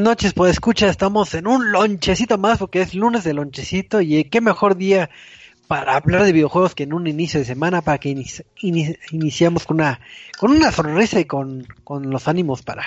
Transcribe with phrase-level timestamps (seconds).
[0.00, 4.40] Noches, pues escucha, estamos en un lonchecito más porque es lunes de lonchecito y qué
[4.40, 5.10] mejor día
[5.68, 8.16] para hablar de videojuegos que en un inicio de semana para que
[9.10, 10.00] iniciamos con una
[10.38, 12.84] con una sonrisa y con, con los ánimos para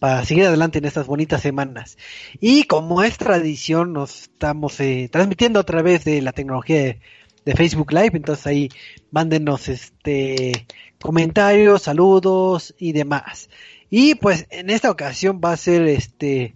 [0.00, 1.96] para seguir adelante en estas bonitas semanas.
[2.40, 7.00] Y como es tradición, nos estamos eh, transmitiendo a través de la tecnología de,
[7.44, 8.68] de, Facebook Live, entonces ahí
[9.10, 10.66] mándenos este
[11.00, 13.48] comentarios, saludos y demás.
[13.90, 16.54] Y pues en esta ocasión va a ser este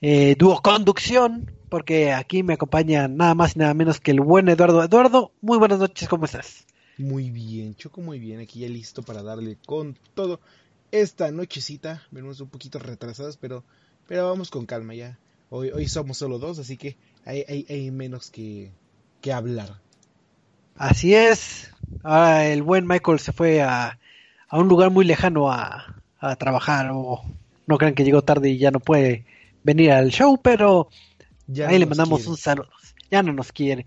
[0.00, 4.48] eh, dúo conducción, porque aquí me acompaña nada más y nada menos que el buen
[4.48, 4.82] Eduardo.
[4.82, 6.66] Eduardo, muy buenas noches, ¿cómo estás?
[6.98, 10.40] Muy bien, Choco, muy bien, aquí ya listo para darle con todo
[10.90, 12.02] esta nochecita.
[12.10, 13.64] Venimos un poquito retrasados, pero,
[14.06, 15.18] pero vamos con calma ya.
[15.50, 18.72] Hoy, hoy somos solo dos, así que hay, hay, hay menos que,
[19.20, 19.80] que hablar.
[20.76, 21.70] Así es.
[22.02, 23.98] Ahora el buen Michael se fue a,
[24.48, 27.20] a un lugar muy lejano a, a trabajar o
[27.66, 29.24] no crean que llegó tarde y ya no puede
[29.64, 30.88] venir al show, pero
[31.46, 32.70] ya ahí le mandamos un saludo.
[33.10, 33.84] Ya no nos quiere.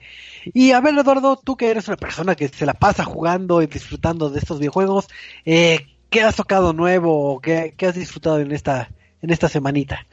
[0.54, 3.68] Y a ver, Eduardo, tú que eres una persona que se la pasa jugando y
[3.68, 5.08] disfrutando de estos videojuegos,
[5.46, 10.06] eh, ¿qué has tocado nuevo o qué, has disfrutado en esta, en esta semanita?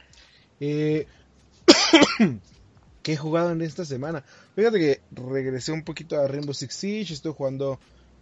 [0.59, 1.05] Eh,
[3.03, 4.23] ¿Qué he jugado en esta semana?
[4.55, 7.79] Fíjate que regresé un poquito a Rainbow Six Siege, estoy jugando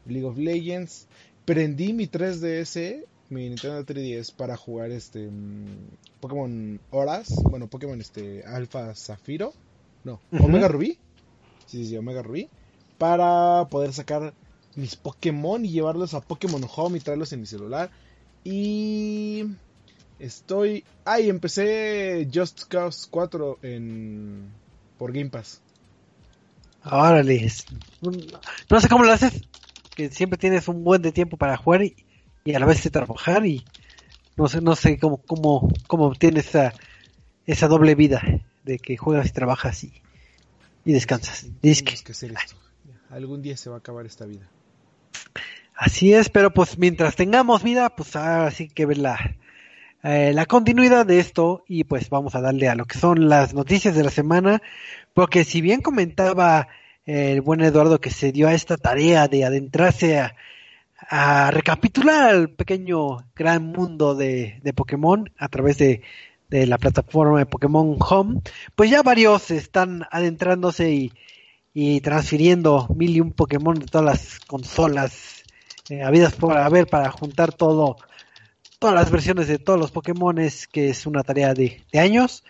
[0.08, 1.08] League of Legends,
[1.46, 8.44] prendí mi 3DS mi Nintendo 3DS para jugar este mm, Pokémon Horas, bueno, Pokémon este
[8.46, 9.54] Alpha Zafiro,
[10.04, 10.98] no, Omega Rubí.
[11.66, 12.50] Sí, sí, Omega Rubí
[13.02, 14.32] para poder sacar
[14.76, 17.90] mis Pokémon y llevarlos a Pokémon Home y traerlos en mi celular.
[18.44, 19.44] Y
[20.20, 24.52] estoy, ay, empecé Just Cause 4 en
[25.00, 25.62] por Game Pass.
[26.86, 27.52] Órale.
[28.70, 29.48] No sé cómo lo haces,
[29.96, 31.96] que siempre tienes un buen de tiempo para jugar y
[32.44, 33.64] y a la vez de trabajar y
[34.36, 36.74] no sé, no sé cómo, cómo, cómo tienes esa,
[37.46, 38.22] esa doble vida
[38.64, 39.94] de que juegas y trabajas y,
[40.86, 41.48] y descansas.
[42.04, 42.56] que hacer esto.
[43.10, 44.50] Algún día se va a acabar esta vida.
[45.76, 49.36] Así es, pero pues mientras tengamos vida, pues ahora sí que ver la,
[50.04, 53.54] eh, la continuidad de esto y pues vamos a darle a lo que son las
[53.54, 54.62] noticias de la semana,
[55.14, 56.68] porque si bien comentaba
[57.06, 60.36] el buen Eduardo que se dio a esta tarea de adentrarse a,
[61.10, 66.02] a recapitular el pequeño gran mundo de, de Pokémon a través de,
[66.50, 68.42] de, la plataforma de Pokémon Home,
[68.76, 71.14] pues ya varios están adentrándose y,
[71.74, 75.44] y transfiriendo mil y un Pokémon de todas las consolas
[75.90, 77.98] eh, habidas por haber para juntar todo,
[78.80, 82.44] todas las versiones de todos los Pokémones, que es una tarea de, de años.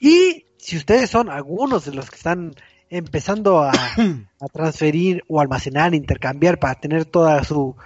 [0.00, 2.54] Y si ustedes son algunos de los que están
[2.94, 3.72] empezando a,
[4.52, 7.76] transferir o almacenar, intercambiar para tener toda su,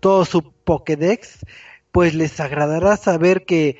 [0.00, 1.44] todo su Pokédex,
[1.90, 3.78] pues les agradará saber que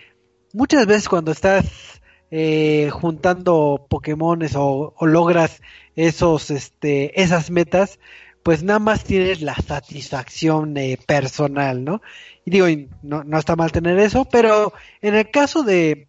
[0.53, 2.01] muchas veces cuando estás
[2.31, 5.61] eh, juntando Pokémones o, logras
[5.95, 7.99] esos, este, esas metas,
[8.43, 12.01] pues nada más tienes la satisfacción eh, personal, ¿no?
[12.47, 12.67] Y digo,
[13.03, 14.73] no, no está mal tener eso, pero
[15.03, 16.09] en el caso de,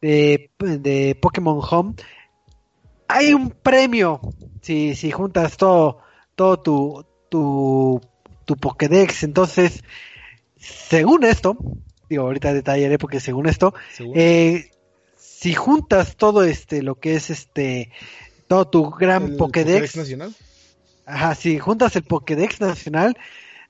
[0.00, 1.94] de, de Pokémon Home,
[3.12, 4.20] hay un premio
[4.62, 5.98] si, si juntas todo,
[6.34, 8.00] todo tu, tu,
[8.44, 9.24] tu Pokédex.
[9.24, 9.82] Entonces,
[10.56, 11.56] según esto,
[12.08, 13.74] digo, ahorita detallaré porque según esto,
[14.14, 14.70] eh,
[15.16, 17.90] si juntas todo este, lo que es este,
[18.46, 20.34] todo tu gran Pokédex, nacional.
[21.04, 23.16] Ajá, si juntas el Pokédex nacional,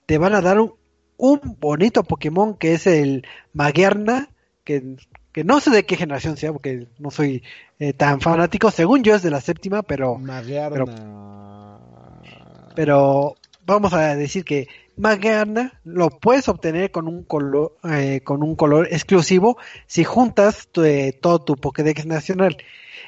[0.07, 0.75] te van a dar un,
[1.17, 4.29] un bonito Pokémon que es el Maguerna,
[4.65, 4.97] que
[5.32, 7.43] que no sé de qué generación sea, porque no soy
[7.78, 10.20] eh, tan fanático, según yo es de la séptima, pero,
[12.76, 13.34] pero,
[13.64, 18.88] vamos a decir que Magarna lo puedes obtener con un color, eh, con un color
[18.90, 19.56] exclusivo
[19.87, 22.58] si juntas eh, todo tu Pokédex nacional.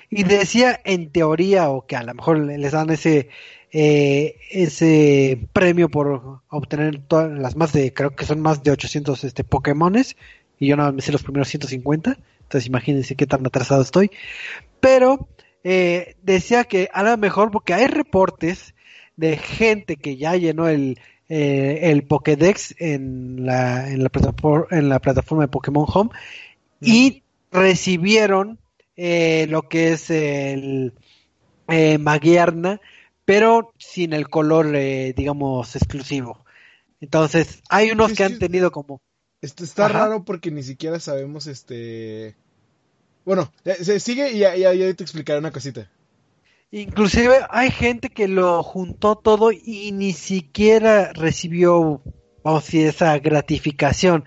[0.08, 3.28] Y decía en teoría, o que a lo mejor les dan ese,
[3.70, 9.44] ese premio por obtener todas las más de, creo que son más de 800 este,
[9.44, 10.16] Pokémones,
[10.58, 14.10] y yo no me sé los primeros 150, entonces imagínense qué tan atrasado estoy.
[14.80, 15.28] Pero
[15.62, 18.74] eh, decía que a lo mejor, porque hay reportes
[19.16, 20.98] de gente que ya llenó el,
[21.28, 26.10] eh, el Pokédex en la, en, la plataforma, en la plataforma de Pokémon Home
[26.80, 28.58] y recibieron
[28.96, 30.92] eh, lo que es el
[31.68, 32.80] eh, Maguierna,
[33.24, 34.70] pero sin el color,
[35.16, 36.44] digamos, exclusivo.
[37.00, 39.00] Entonces, hay unos que han tenido como
[39.44, 42.34] esto está raro porque ni siquiera sabemos este...
[43.24, 45.90] Bueno, se sigue y ya, ya, te explicaré una cosita.
[46.70, 52.02] Inclusive hay gente que lo juntó todo y ni siquiera recibió,
[52.42, 54.24] a decir, esa gratificación.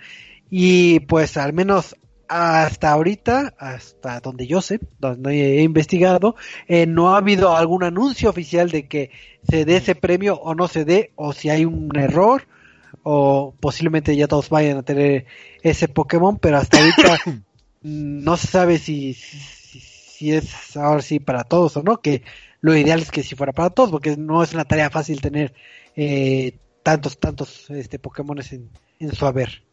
[0.49, 1.95] Y pues al menos
[2.27, 6.35] hasta ahorita, hasta donde yo sé, donde he investigado,
[6.67, 9.11] eh, no ha habido algún anuncio oficial de que
[9.47, 12.47] se dé ese premio o no se dé, o si hay un error,
[13.03, 15.25] o posiblemente ya todos vayan a tener
[15.61, 17.17] ese Pokémon, pero hasta ahorita
[17.81, 22.23] no se sabe si, si, es ahora sí para todos o no, que
[22.61, 25.53] lo ideal es que si fuera para todos, porque no es una tarea fácil tener
[25.95, 28.69] eh, tantos, tantos este, Pokémones en,
[28.99, 29.63] en su haber.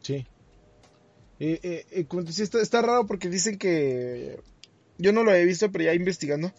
[0.00, 0.26] Sí.
[1.38, 4.40] Eh, eh, eh está, está, raro porque dicen que.
[4.98, 6.52] Yo no lo he visto, pero ya investigando.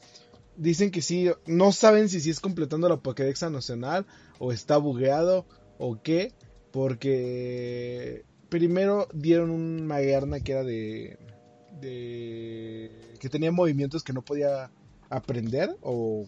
[0.58, 4.06] Dicen que sí, no saben si sí es completando la Pokédex nacional
[4.40, 5.46] o está bugueado
[5.78, 6.34] o qué.
[6.72, 11.18] Porque primero dieron un Magerna que era de,
[11.80, 12.92] de.
[13.20, 14.72] que tenía movimientos que no podía
[15.10, 16.26] aprender o,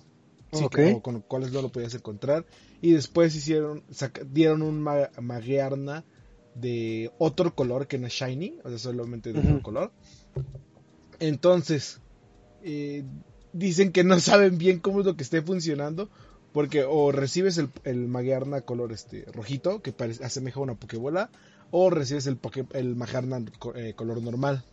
[0.52, 0.66] sí,
[1.02, 2.46] con los cuales no lo podías encontrar.
[2.82, 3.84] Y después hicieron,
[4.32, 6.06] dieron un Magerna
[6.56, 9.92] de otro color que no es shiny, o sea, solamente de otro color.
[11.20, 12.00] Entonces,
[12.64, 13.04] eh,
[13.54, 16.10] dicen que no saben bien cómo es lo que esté funcionando,
[16.54, 21.30] porque o recibes el, el Magearna color este rojito, que parece, asemeja a una Pokébola,
[21.72, 23.44] o recibes el, Magearna
[23.76, 24.64] eh, color normal.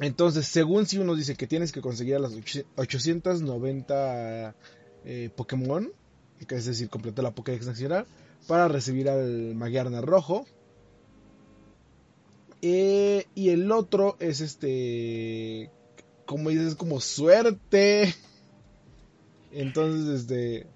[0.00, 2.32] Entonces, según si uno dice que tienes que conseguir a las
[2.76, 4.54] 890
[5.04, 5.90] eh, Pokémon,
[6.46, 8.06] que es decir, completar la Pokédex nacional,
[8.46, 10.46] para recibir al Magiarna rojo.
[12.62, 15.70] Eh, y el otro es este.
[16.26, 18.14] Como dices, es como suerte.
[19.52, 20.66] Entonces, este.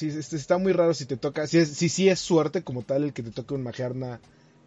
[0.00, 1.46] Este, está muy raro si te toca.
[1.46, 4.20] Si sí es suerte como tal el que te toque un Magiarna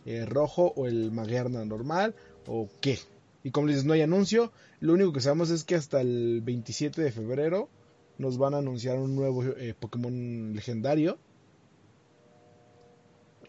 [0.06, 2.98] eh, rojo o el Magiarna normal o qué.
[3.44, 4.54] Y como dices, no hay anuncio.
[4.80, 7.70] Lo único que sabemos es que hasta el 27 de febrero
[8.18, 11.18] nos van a anunciar un nuevo eh, Pokémon legendario.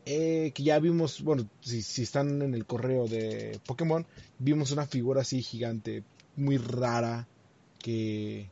[0.04, 4.06] Eh, que ya vimos, bueno, si, si, están en el correo de Pokémon,
[4.38, 6.02] vimos una figura así gigante,
[6.38, 7.26] muy rara,
[7.78, 8.48] que,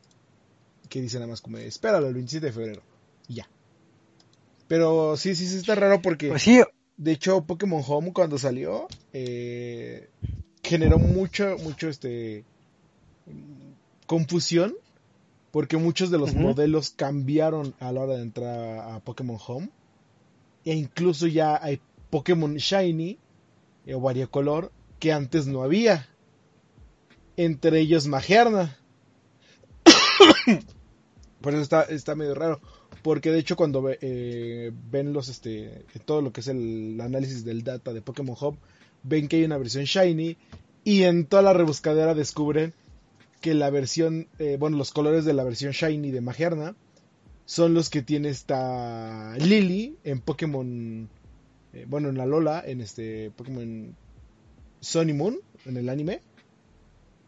[0.89, 2.83] que dice nada más como, espéralo el 27 de febrero,
[3.29, 3.49] y ya.
[4.69, 6.61] Pero sí, sí, sí está raro porque, pues sí.
[6.97, 10.09] de hecho, Pokémon Home cuando salió, eh,
[10.63, 12.45] generó mucho, mucho, este,
[14.07, 14.75] confusión,
[15.51, 19.71] porque muchos de los modelos cambiaron a la hora de entrar a Pokémon Home
[20.65, 21.81] e incluso ya hay
[22.11, 23.19] Pokémon Shiny
[23.87, 26.09] eh, o variocolor que antes no había.
[27.37, 28.77] Entre ellos Magerna.
[31.41, 32.61] Por eso está, está medio raro.
[33.03, 37.63] Porque de hecho cuando eh, ven los este todo lo que es el análisis del
[37.63, 38.57] data de Pokémon Hub,
[39.03, 40.37] ven que hay una versión Shiny
[40.83, 42.75] y en toda la rebuscadera descubren
[43.41, 46.75] que la versión, eh, bueno, los colores de la versión Shiny de Magerna
[47.45, 51.09] son los que tiene esta Lily en Pokémon,
[51.73, 53.95] eh, bueno, en la Lola, en este Pokémon
[54.81, 56.21] Sun Moon, en el anime.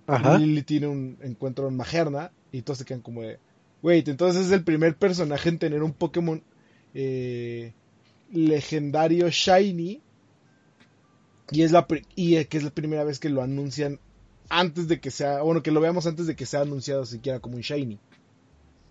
[0.08, 0.38] Ajá.
[0.38, 3.38] Lily tiene un encuentro en Magerna y todos se quedan como de,
[3.82, 6.42] wait, entonces es el primer personaje en tener un Pokémon
[6.94, 7.74] eh,
[8.32, 10.00] legendario Shiny
[11.50, 14.00] y es la y que es la primera vez que lo anuncian
[14.48, 17.56] antes de que sea, bueno, que lo veamos antes de que sea anunciado siquiera como
[17.56, 17.98] un Shiny.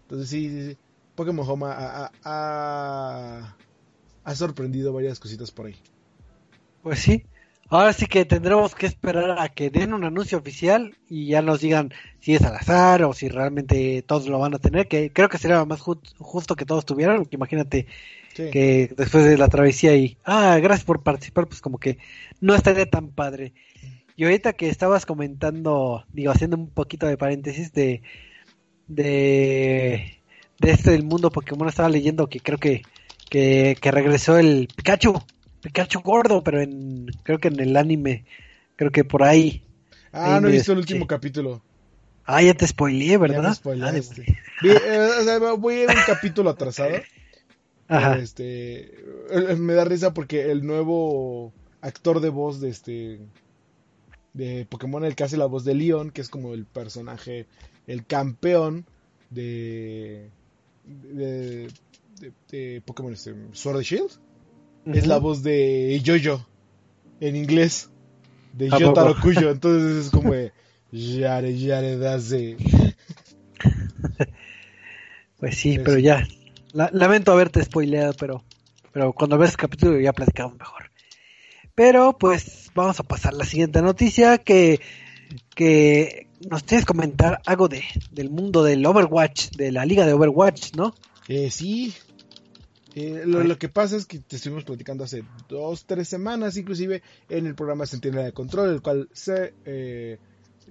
[0.04, 0.78] Entonces sí, sí, sí.
[1.16, 3.56] Pokémon Home ha,
[4.36, 5.76] sorprendido varias cositas por ahí.
[6.84, 7.26] Pues sí.
[7.70, 11.60] Ahora sí que tendremos que esperar a que den un anuncio oficial y ya nos
[11.60, 15.30] digan si es al azar o si realmente todos lo van a tener, que creo
[15.30, 17.88] que sería más justo que todos tuvieran, imagínate
[18.34, 21.98] que después de la travesía y, ah, gracias por participar, pues como que
[22.40, 23.54] no estaría tan padre.
[24.16, 28.02] Y ahorita que estabas comentando, digo, haciendo un poquito de paréntesis de,
[28.88, 30.18] de
[30.60, 32.82] de este del mundo Pokémon estaba leyendo que creo que,
[33.30, 35.22] que, regresó el Pikachu,
[35.68, 38.24] Pikachu gordo, pero en creo que en el anime,
[38.78, 39.64] creo que por ahí.
[40.14, 41.62] Ah, no he visto el último capítulo.
[42.24, 43.58] Ah, ya te spoileé, ¿verdad?
[43.64, 43.98] Ya ah,
[44.64, 46.96] eh, voy a ir un capítulo atrasado.
[47.90, 48.18] Ajá.
[48.18, 48.94] Este,
[49.58, 53.20] me da risa porque el nuevo actor de voz de este
[54.34, 57.46] de Pokémon, el que hace la voz de Leon, que es como el personaje,
[57.88, 58.86] el campeón
[59.30, 60.30] de
[60.86, 61.68] de,
[62.50, 64.12] de, Pokémon este, Sword Shield
[64.94, 66.46] es la voz de Jojo
[67.20, 67.90] en inglés
[68.54, 69.52] de Yotaro Kuyo.
[69.52, 70.52] Entonces es como de
[70.92, 72.58] Yare Yare Daze
[75.40, 76.28] pues sí pero ya.
[76.74, 78.44] Lamento haberte spoileado pero
[78.92, 80.92] pero cuando ves el capítulo ya platicamos mejor.
[81.76, 84.80] Pero pues vamos a pasar a la siguiente noticia que
[85.56, 90.14] que nos tienes que comentar algo de, del mundo del Overwatch, de la liga de
[90.14, 90.94] Overwatch, ¿no?
[91.28, 91.94] Eh, sí.
[93.00, 97.46] Eh, lo, que pasa es que te estuvimos platicando hace dos, tres semanas, inclusive en
[97.46, 100.18] el programa Sentinela de Control, el cual se eh,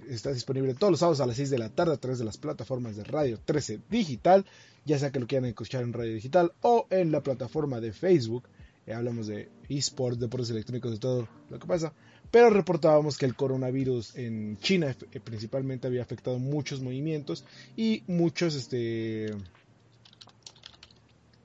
[0.09, 2.37] está disponible todos los sábados a las 6 de la tarde a través de las
[2.37, 4.45] plataformas de Radio 13 Digital,
[4.83, 8.43] ya sea que lo quieran escuchar en Radio Digital o en la plataforma de Facebook.
[8.85, 11.93] Eh, hablamos de esports, deportes electrónicos, de todo lo que pasa.
[12.29, 14.93] Pero reportábamos que el coronavirus en China
[15.23, 17.45] principalmente había afectado muchos movimientos
[17.77, 19.33] y muchos este,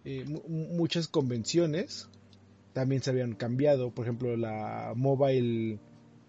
[0.05, 2.09] eh, muchas convenciones
[2.73, 3.91] también se habían cambiado.
[3.91, 5.79] Por ejemplo, la Mobile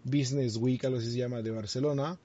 [0.04, 2.20] Business Week, algo así se llama, de Barcelona,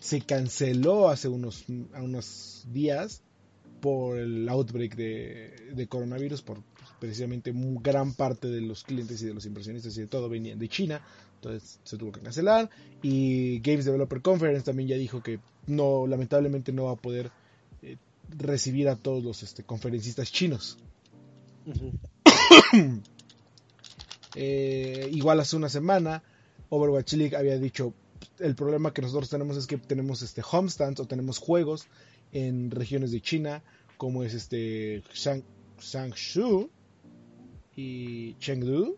[0.00, 3.22] se canceló hace unos, unos días
[3.80, 6.62] por el outbreak de, coronavirus, por
[6.98, 10.68] precisamente gran parte de los clientes y de los inversionistas y de todo venían de
[10.68, 11.00] China,
[11.36, 12.68] entonces se tuvo que cancelar.
[13.02, 17.30] Y Games Developer Conference también ya dijo que no, lamentablemente no va a poder
[18.36, 20.78] recibir a todos los este, conferencistas chinos.
[24.36, 26.22] Eh, igual hace una semana,
[26.68, 27.94] Overwatch League había dicho,
[28.38, 31.88] el problema que nosotros tenemos es que tenemos este homestands o tenemos juegos
[32.32, 33.62] en regiones de China,
[33.96, 35.42] como es este Shang,
[35.80, 36.70] Shangshu
[37.74, 38.96] y Chengdu,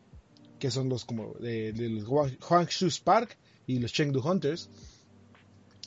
[0.58, 3.36] que son los como de, los Huangshu Spark
[3.66, 4.68] y los Chengdu Hunters.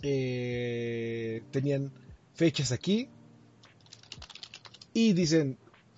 [0.02, 1.92] Eh, tenían
[2.34, 3.10] fechas aquí
[4.96, 5.58] y dicen,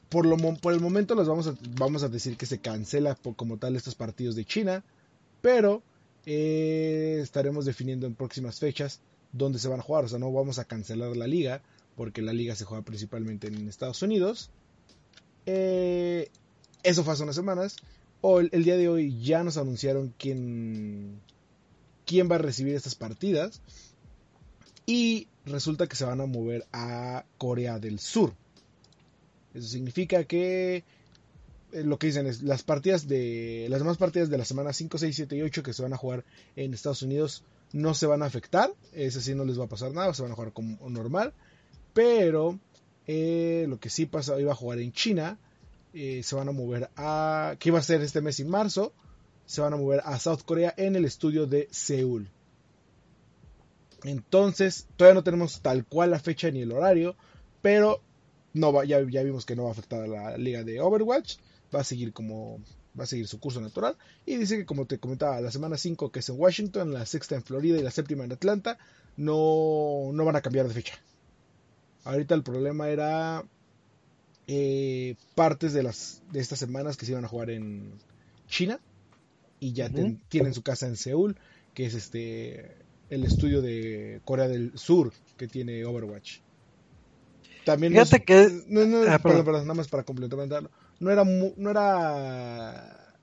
[0.09, 3.57] por, lo, por el momento los vamos a, vamos a decir que se cancela como
[3.57, 4.83] tal estos partidos de China,
[5.39, 5.83] pero
[6.25, 8.99] eh, estaremos definiendo en próximas fechas
[9.31, 10.05] dónde se van a jugar.
[10.05, 11.61] O sea, no vamos a cancelar la liga,
[11.95, 14.49] porque la liga se juega principalmente en Estados Unidos.
[15.45, 16.31] Eh,
[16.81, 17.75] eso fue hace unas semanas.
[18.21, 21.21] O el, día de hoy ya nos anunciaron quién,
[22.03, 23.61] quién va a recibir estas partidas.
[24.87, 28.33] Y resulta que se van a mover a Corea del Sur.
[29.57, 30.83] Eso significa que
[31.71, 34.97] eh, lo que dicen es las partidas de las demás partidas de la semana 5,
[34.97, 36.23] 6, 7 y 8 que se van a jugar
[36.55, 39.91] en Estados Unidos no se van a afectar, es así no les va a pasar
[39.91, 41.33] nada, se van a jugar como normal,
[41.93, 42.59] pero
[43.07, 45.37] eh, lo que sí pasa, iba a jugar en China,
[45.93, 48.93] eh, se van a mover a, que iba a ser este mes en marzo,
[49.45, 52.29] se van a mover a South Korea en el estudio de Seúl.
[54.03, 57.15] Entonces, todavía no tenemos tal cual la fecha ni el horario,
[57.61, 58.01] pero
[58.53, 61.37] no va, ya, ya vimos que no va a afectar a la liga de Overwatch,
[61.73, 62.59] va a seguir como
[62.99, 66.11] va a seguir su curso natural y dice que como te comentaba la semana 5
[66.11, 68.77] que es en Washington, la sexta en Florida y la séptima en Atlanta
[69.17, 70.93] no, no van a cambiar de fecha.
[72.03, 73.43] Ahorita el problema era
[74.47, 77.91] eh, partes de las de estas semanas que se iban a jugar en
[78.47, 78.79] China
[79.59, 81.37] y ya tienen su casa en Seúl,
[81.73, 82.77] que es este
[83.09, 86.39] el estudio de Corea del Sur que tiene Overwatch.
[87.67, 88.63] También Fíjate que...
[88.67, 90.71] No, no, ah, perdón, perdón, nada más para complementarlo.
[91.01, 93.13] No era, no era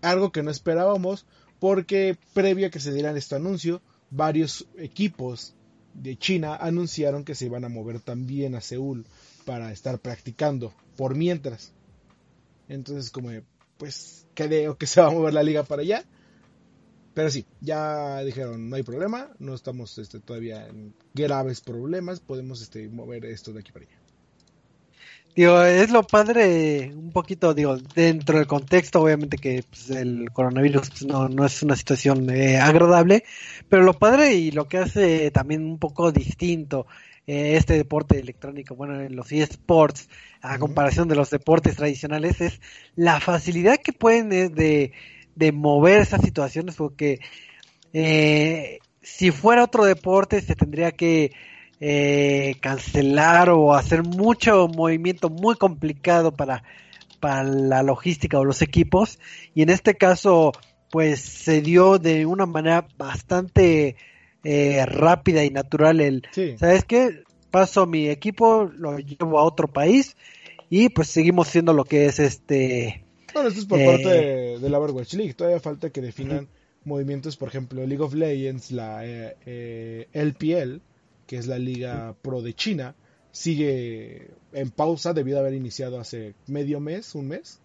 [0.00, 1.26] algo que no esperábamos
[1.58, 5.54] porque previo a que se diera este anuncio, varios equipos
[5.92, 9.04] de China anunciaron que se iban a mover también a Seúl
[9.44, 11.74] para estar practicando por mientras.
[12.70, 13.28] Entonces como
[13.76, 16.02] pues creo que se va a mover la liga para allá.
[17.14, 22.62] Pero sí, ya dijeron, no hay problema, no estamos este, todavía en graves problemas, podemos
[22.62, 23.96] este, mover esto de aquí para allá.
[25.34, 30.90] Digo, es lo padre, un poquito, digo, dentro del contexto, obviamente que pues, el coronavirus
[30.90, 33.24] pues, no, no es una situación eh, agradable,
[33.68, 36.86] pero lo padre y lo que hace también un poco distinto
[37.26, 40.08] eh, este deporte electrónico, bueno, en los eSports,
[40.42, 42.60] a comparación de los deportes tradicionales, es
[42.94, 44.92] la facilidad que pueden eh, de
[45.34, 47.20] de mover esas situaciones porque
[47.92, 51.32] eh, si fuera otro deporte se tendría que
[51.80, 56.62] eh, cancelar o hacer mucho movimiento muy complicado para,
[57.20, 59.18] para la logística o los equipos.
[59.54, 60.52] Y en este caso
[60.92, 63.96] pues se dio de una manera bastante
[64.44, 66.22] eh, rápida y natural el
[66.58, 70.16] sabes qué paso mi equipo lo llevo a otro país
[70.68, 74.70] y pues seguimos siendo lo que es este bueno, esto es por parte eh, de,
[74.70, 75.34] la Overwatch League.
[75.34, 76.48] Todavía falta que definan
[76.84, 80.80] movimientos, por ejemplo, League of Legends, la eh, LPL, eh,
[81.26, 82.94] que es la liga pro de China,
[83.30, 87.58] sigue en pausa debido a haber iniciado hace medio mes, un mes.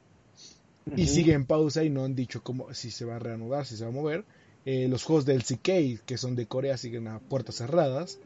[0.96, 3.76] Y sigue en pausa y no han dicho cómo, si se va a reanudar, si
[3.76, 4.24] se va a mover.
[4.66, 8.20] los juegos del CK, que son de Corea, siguen a puertas cerradas.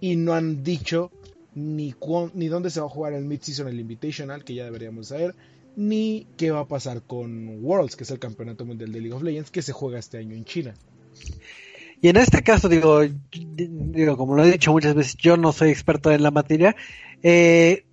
[0.00, 1.12] Y no han dicho
[1.54, 1.94] ni,
[2.34, 5.36] ni dónde se va a jugar el Mid-Season, el Invitational, que ya deberíamos saber
[5.76, 9.22] ni qué va a pasar con Worlds, que es el campeonato mundial de League of
[9.22, 10.74] Legends que se juega este año en China.
[12.02, 13.00] Y en este caso, digo,
[13.30, 16.74] digo, como lo he dicho muchas veces, yo no soy experto en la materia.
[17.22, 17.84] Eh,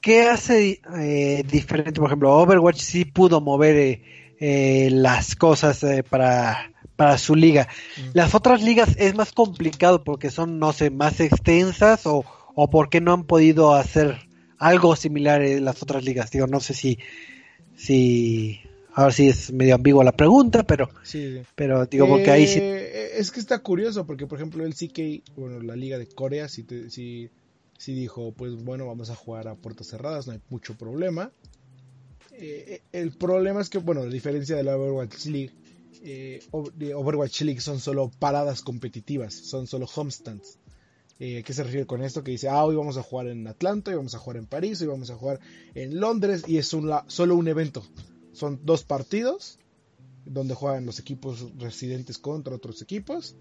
[0.00, 2.00] ¿qué hace eh, diferente?
[2.00, 4.00] Por ejemplo, Overwatch sí pudo mover
[4.38, 7.66] eh, las cosas para, para su liga.
[7.96, 8.10] Mm.
[8.14, 13.00] Las otras ligas es más complicado porque son, no sé, más extensas o, o porque
[13.00, 14.29] no han podido hacer
[14.60, 16.30] algo similar en las otras ligas.
[16.30, 16.98] Digo, no sé si,
[17.74, 18.60] si,
[18.92, 22.60] ahora sí es medio ambigua la pregunta, pero, sí, pero digo, porque ahí sí.
[22.62, 26.64] Es que está curioso porque, por ejemplo, el CK, bueno, la liga de Corea, si,
[26.88, 27.30] si,
[27.76, 31.32] si dijo, pues bueno, vamos a jugar a puertas cerradas, no hay mucho problema.
[32.32, 35.52] Eh, el problema es que, bueno, la diferencia de la Overwatch League,
[36.02, 40.58] eh, Overwatch League son solo paradas competitivas, son solo homestands.
[41.22, 42.24] Eh, ¿Qué se refiere con esto?
[42.24, 44.80] Que dice, ah, hoy vamos a jugar en Atlanta, hoy vamos a jugar en París,
[44.80, 45.38] hoy vamos a jugar
[45.74, 47.84] en Londres, y es un, solo un evento.
[48.32, 49.58] Son dos partidos,
[50.24, 53.36] donde juegan los equipos residentes contra otros equipos,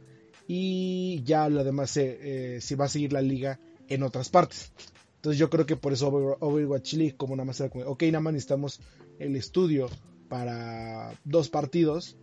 [0.46, 4.74] y ya lo demás se, va a seguir la liga en otras partes.
[5.16, 8.20] Entonces yo creo que por eso Overwatch League, como nada más era como, ok, nada
[8.20, 8.82] más necesitamos
[9.20, 9.90] el estudio
[10.28, 12.18] para dos partidos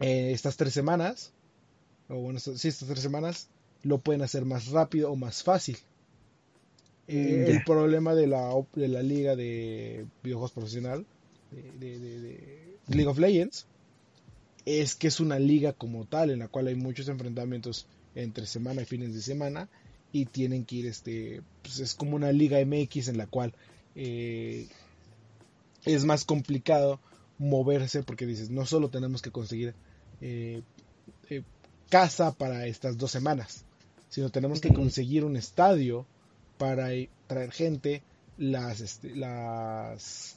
[0.00, 1.34] eh, estas tres semanas,
[2.08, 3.48] o bueno, sí, estas tres semanas,
[3.82, 5.76] lo pueden hacer más rápido o más fácil.
[7.08, 11.04] Eh, el problema de la, de la liga de videojuegos profesional,
[11.50, 13.66] de, League of Legends,
[14.64, 18.82] es que es una liga como tal, en la cual hay muchos enfrentamientos entre semana
[18.82, 19.68] y fines de semana,
[20.12, 23.54] y tienen que ir, este, pues es como una liga MX en la cual
[23.94, 24.68] eh,
[25.84, 27.00] es más complicado
[27.38, 29.74] moverse porque dices, no solo tenemos que conseguir
[30.20, 30.62] eh,
[31.28, 31.42] eh,
[31.88, 33.64] casa para estas dos semanas,
[34.10, 36.04] sino tenemos que conseguir un estadio
[36.58, 36.88] para
[37.26, 38.02] traer gente
[38.36, 40.36] las, este, las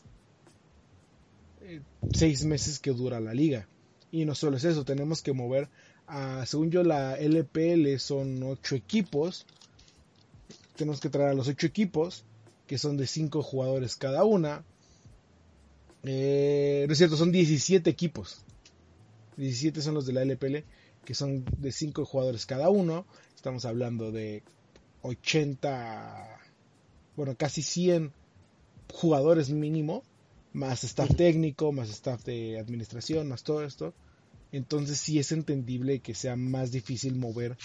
[2.14, 3.68] seis meses que dura la liga.
[4.12, 5.68] Y no solo es eso, tenemos que mover
[6.08, 9.46] a, según yo, la LPL son ocho equipos
[10.76, 12.26] tenemos que traer a los ocho equipos,
[12.68, 14.64] que son de cinco jugadores cada una.
[16.04, 18.44] Eh, no es cierto, son 17 equipos.
[19.38, 20.64] 17 son los de la LPL,
[21.06, 23.06] que son de cinco jugadores cada uno.
[23.44, 24.42] Estamos hablando de
[25.02, 26.40] 80,
[27.18, 28.14] bueno, casi 100
[28.94, 30.02] jugadores mínimo,
[30.54, 33.94] más staff técnico, más staff de administración, más todo esto.
[34.54, 37.58] Entonces sí es entendible que sea más difícil mover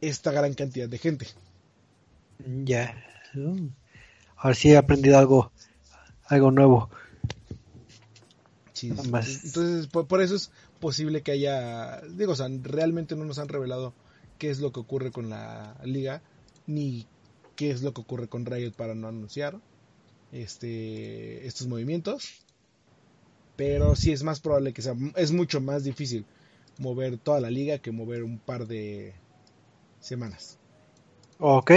[0.00, 1.28] esta gran cantidad de gente.
[2.64, 3.00] Ya.
[4.38, 5.52] Ahora sí he aprendido algo,
[6.24, 6.90] algo nuevo.
[8.82, 10.50] Entonces, por, eso es
[10.80, 13.94] posible que haya, digo, o sea, realmente no nos han revelado
[14.40, 16.22] qué es lo que ocurre con la liga,
[16.66, 17.06] ni
[17.54, 19.60] qué es lo que ocurre con Riot para no anunciar
[20.32, 22.42] este estos movimientos.
[23.54, 26.24] Pero sí es más probable que sea, es mucho más difícil
[26.78, 29.12] mover toda la liga que mover un par de
[30.00, 30.58] semanas.
[31.38, 31.72] Ok,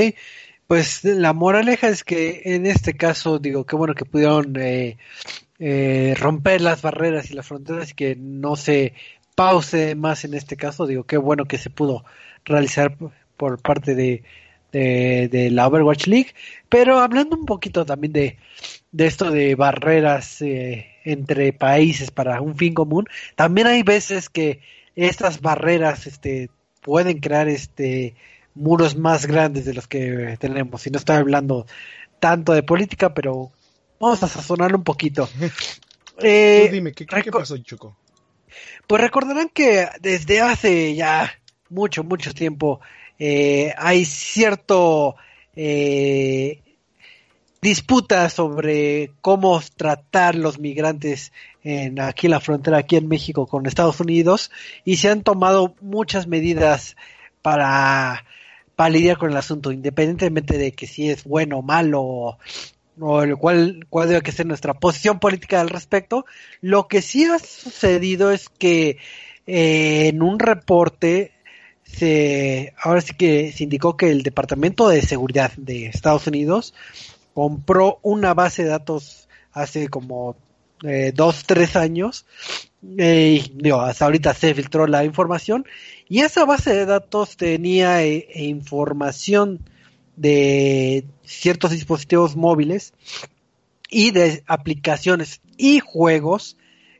[0.65, 4.97] pues la moraleja es que en este caso, digo, qué bueno que pudieron eh,
[5.59, 8.93] eh, romper las barreras y las fronteras y que no se
[9.35, 10.87] pause más en este caso.
[10.87, 12.05] Digo, qué bueno que se pudo
[12.45, 12.97] realizar
[13.37, 14.23] por parte de,
[14.71, 16.33] de, la Overwatch League.
[16.69, 18.37] Pero hablando un poquito también de,
[18.91, 24.61] de esto de barreras eh, entre países para un fin común, también hay veces que
[24.95, 26.49] estas barreras este,
[26.81, 28.15] pueden crear este
[28.55, 30.85] muros más grandes de los que tenemos.
[30.85, 31.65] Y no estoy hablando
[32.19, 33.51] tanto de política, pero
[33.99, 35.29] vamos a sazonarlo un poquito.
[36.19, 37.97] Eh, dime, ¿qué, ¿qué, pasó, Choco?
[38.85, 41.33] Pues recordarán que desde hace ya
[41.73, 42.79] mucho, mucho tiempo
[43.19, 45.15] eh, hay cierto
[45.55, 46.61] eh,
[47.61, 51.31] disputa sobre cómo tratar los migrantes
[51.63, 54.51] en, aquí en la frontera, aquí en México con Estados Unidos,
[54.83, 56.95] y se han tomado muchas medidas
[57.41, 58.25] para
[58.75, 62.37] para lidiar con el asunto, independientemente de que si es bueno o malo
[62.99, 66.25] o, el cual, cuál debe ser nuestra posición política al respecto.
[66.61, 68.97] Lo que sí ha sucedido es que
[69.45, 71.32] eh, en un reporte
[71.95, 76.73] se, ahora sí que se indicó que el Departamento de Seguridad de Estados Unidos
[77.33, 80.35] compró una base de datos hace como
[80.83, 82.25] eh, dos, tres años.
[82.97, 85.65] Eh, digo, hasta ahorita se filtró la información
[86.09, 89.59] y esa base de datos tenía eh, e información
[90.15, 92.93] de ciertos dispositivos móviles
[93.89, 96.57] y de aplicaciones y juegos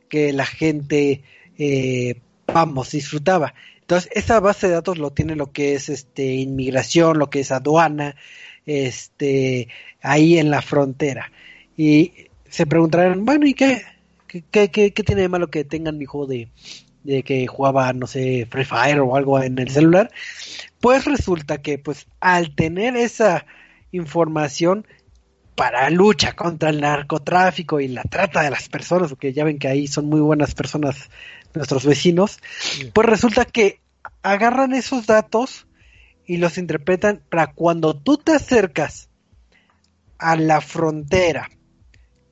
[0.08, 1.22] que la gente,
[1.58, 3.54] eh, vamos, disfrutaba.
[3.84, 7.52] Entonces, esa base de datos lo tiene lo que es este inmigración, lo que es
[7.52, 8.16] aduana,
[8.64, 9.68] este,
[10.00, 11.30] ahí en la frontera.
[11.76, 12.12] Y
[12.48, 13.82] se preguntarán, bueno, ¿y qué,
[14.26, 16.48] qué, qué, qué tiene de malo que tengan mi juego de,
[17.02, 20.10] de que jugaba, no sé, Free Fire o algo en el celular,
[20.80, 23.44] pues resulta que pues al tener esa
[23.92, 24.86] información
[25.54, 29.68] para lucha contra el narcotráfico y la trata de las personas, porque ya ven que
[29.68, 31.10] ahí son muy buenas personas
[31.54, 32.40] nuestros vecinos,
[32.92, 33.80] pues resulta que
[34.22, 35.66] agarran esos datos
[36.26, 39.08] y los interpretan para cuando tú te acercas
[40.18, 41.50] a la frontera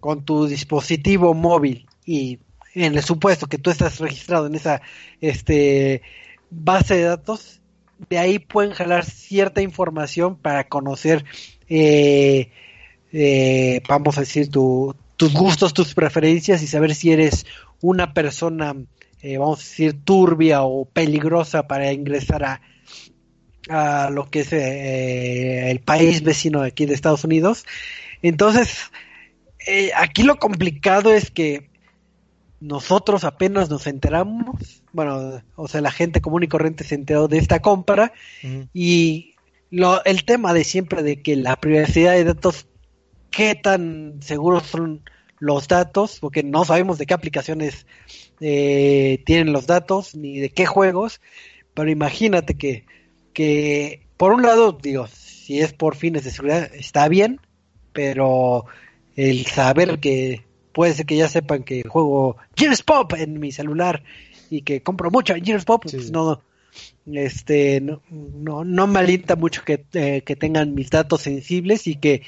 [0.01, 2.41] con tu dispositivo móvil y
[2.75, 4.81] en el supuesto que tú estás registrado en esa
[5.21, 6.03] este
[6.51, 7.61] base de datos,
[8.09, 11.25] de ahí pueden jalar cierta información para conocer,
[11.69, 12.51] eh,
[13.13, 17.47] eh, vamos a decir, tus gustos, tus preferencias y saber si eres
[17.81, 18.75] una persona,
[19.23, 22.61] eh, vamos a decir, turbia o peligrosa para ingresar a,
[23.69, 27.65] a lo que es el país vecino de aquí de Estados Unidos.
[28.21, 28.91] Entonces,
[29.97, 31.71] aquí lo complicado es que
[32.63, 37.39] nosotros apenas nos enteramos, bueno, o sea, la gente común y corriente se enteró de
[37.39, 38.13] esta compra
[38.73, 39.35] y
[39.71, 42.69] lo, el tema de siempre de que la privacidad de datos,
[43.31, 45.03] qué tan seguros son
[45.43, 47.85] los datos, porque no sabemos de qué aplicaciones
[48.39, 51.21] eh, tienen los datos ni de qué juegos,
[51.75, 52.85] pero imagínate que,
[53.33, 57.41] que, por un lado, digo, si es por fines de seguridad, está bien,
[57.93, 58.67] pero
[59.17, 64.05] el saber que puede ser que ya sepan que juego Gears Pop en mi celular
[64.49, 66.41] y que compro mucho en Gears Pop, pues no,
[67.13, 68.01] este, no,
[68.65, 72.23] no, me alienta mucho que, eh, que tengan mis datos sensibles y que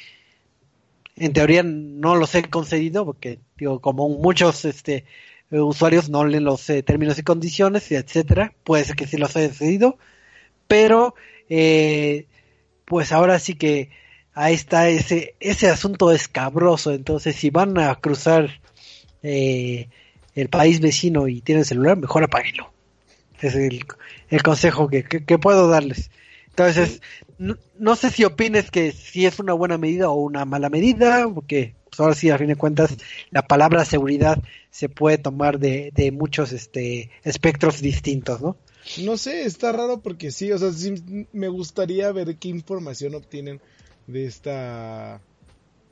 [1.17, 5.05] en teoría no los he concedido porque digo como muchos este
[5.51, 9.53] usuarios no leen los eh, términos y condiciones etcétera puede ser que sí los haya
[9.53, 9.99] cedido
[10.67, 11.15] pero
[11.49, 12.27] eh,
[12.85, 13.91] pues ahora sí que
[14.35, 16.93] ahí está ese, ese asunto escabroso.
[16.93, 18.61] Entonces, si van a cruzar
[19.23, 19.89] eh,
[20.35, 22.71] el país vecino y tienen celular, mejor apáguenlo.
[23.41, 23.85] Es el,
[24.31, 26.11] el consejo que, que, puedo darles.
[26.57, 27.03] Entonces,
[27.37, 31.75] no, sé si opines que si es una buena medida o una mala medida, porque
[31.91, 32.97] pues, ahora sí, a fin de cuentas,
[33.33, 34.41] la palabra seguridad
[34.71, 38.57] se puede tomar de, de muchos este, espectros distintos, ¿no?
[39.03, 40.95] No sé, está raro porque sí, o sea, sí
[41.33, 43.61] me gustaría ver qué información obtienen
[44.07, 45.21] de esta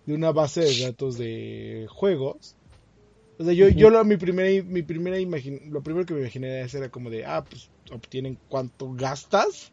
[0.07, 2.55] de una base de datos de juegos.
[3.39, 6.89] O sea, yo, yo lo, mi primera, mi primera lo primero que me imaginé era
[6.89, 9.73] como de, ah, pues obtienen cuánto gastas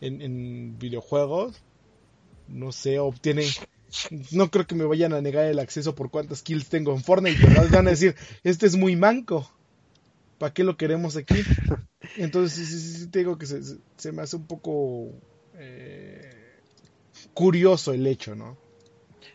[0.00, 1.62] en, videojuegos.
[2.48, 3.48] No sé, obtienen,
[4.30, 7.38] no creo que me vayan a negar el acceso por cuántas kills tengo en Fortnite,
[7.40, 9.50] pero van a decir, este es muy manco.
[10.38, 11.42] ¿Para qué lo queremos aquí?
[12.16, 13.62] Entonces, sí, sí, te digo que se,
[13.96, 15.10] se me hace un poco
[15.54, 16.60] eh,
[17.32, 18.56] curioso el hecho, ¿no?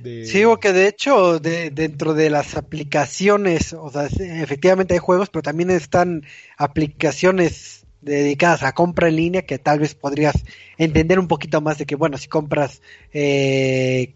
[0.03, 5.29] Sí, o que de hecho de, dentro de las aplicaciones, o sea, efectivamente hay juegos,
[5.29, 6.25] pero también están
[6.57, 10.43] aplicaciones dedicadas a compra en línea que tal vez podrías
[10.77, 12.81] entender un poquito más de que, bueno, si compras
[13.13, 14.15] eh,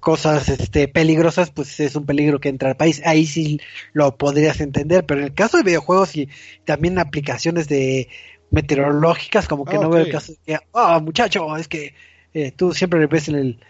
[0.00, 3.02] cosas este, peligrosas, pues es un peligro que entra al país.
[3.04, 3.60] Ahí sí
[3.92, 6.28] lo podrías entender, pero en el caso de videojuegos y
[6.64, 8.08] también aplicaciones de
[8.50, 11.94] meteorológicas, como que no veo el caso de que, oh, muchacho, es que
[12.34, 13.60] eh, tú siempre ves en el,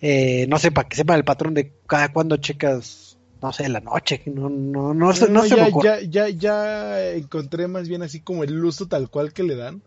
[0.00, 3.07] eh, no sé, para que sepa el patrón de cada cuando checas,
[3.40, 7.88] no sé, la noche, no, no, no, sé, no, ya, ya, ya, ya, encontré más
[7.88, 9.82] bien así como el uso tal cual que le dan,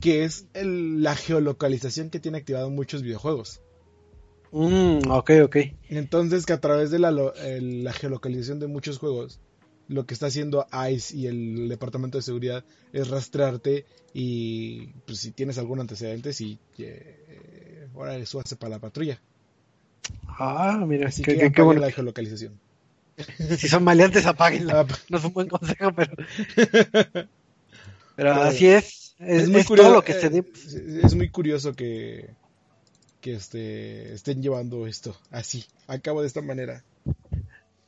[0.00, 3.60] que es la geolocalización que tiene activado muchos videojuegos.
[4.52, 5.56] Mm, ok, ok.
[5.88, 9.40] Entonces que a través de la, la geolocalización de muchos juegos,
[9.90, 15.32] lo que está haciendo ICE y el Departamento de Seguridad es rastrearte y pues, si
[15.32, 19.20] tienes algún antecedente, si eh, ahora eso hace para la patrulla.
[20.28, 21.80] Ah, mira, Así que, bueno.
[21.80, 22.58] la geolocalización.
[23.58, 24.80] Si son maleantes, apáguenla.
[24.80, 26.12] Ah, no es un buen consejo, pero.
[28.16, 29.14] pero, así es.
[29.18, 30.44] Es, muy curioso, lo que se eh,
[31.02, 32.30] Es muy curioso que,
[33.20, 36.82] que este, estén llevando esto así, a cabo de esta manera.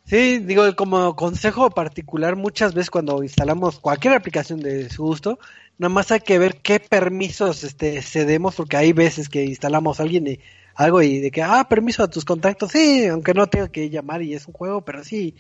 [0.05, 5.39] Sí, digo, como consejo particular, muchas veces cuando instalamos cualquier aplicación de su gusto,
[5.79, 10.03] nada más hay que ver qué permisos este, cedemos, porque hay veces que instalamos a
[10.03, 10.41] alguien y
[10.75, 14.23] algo y de que, ah, permiso a tus contactos, sí, aunque no tenga que llamar
[14.23, 15.35] y es un juego, pero sí,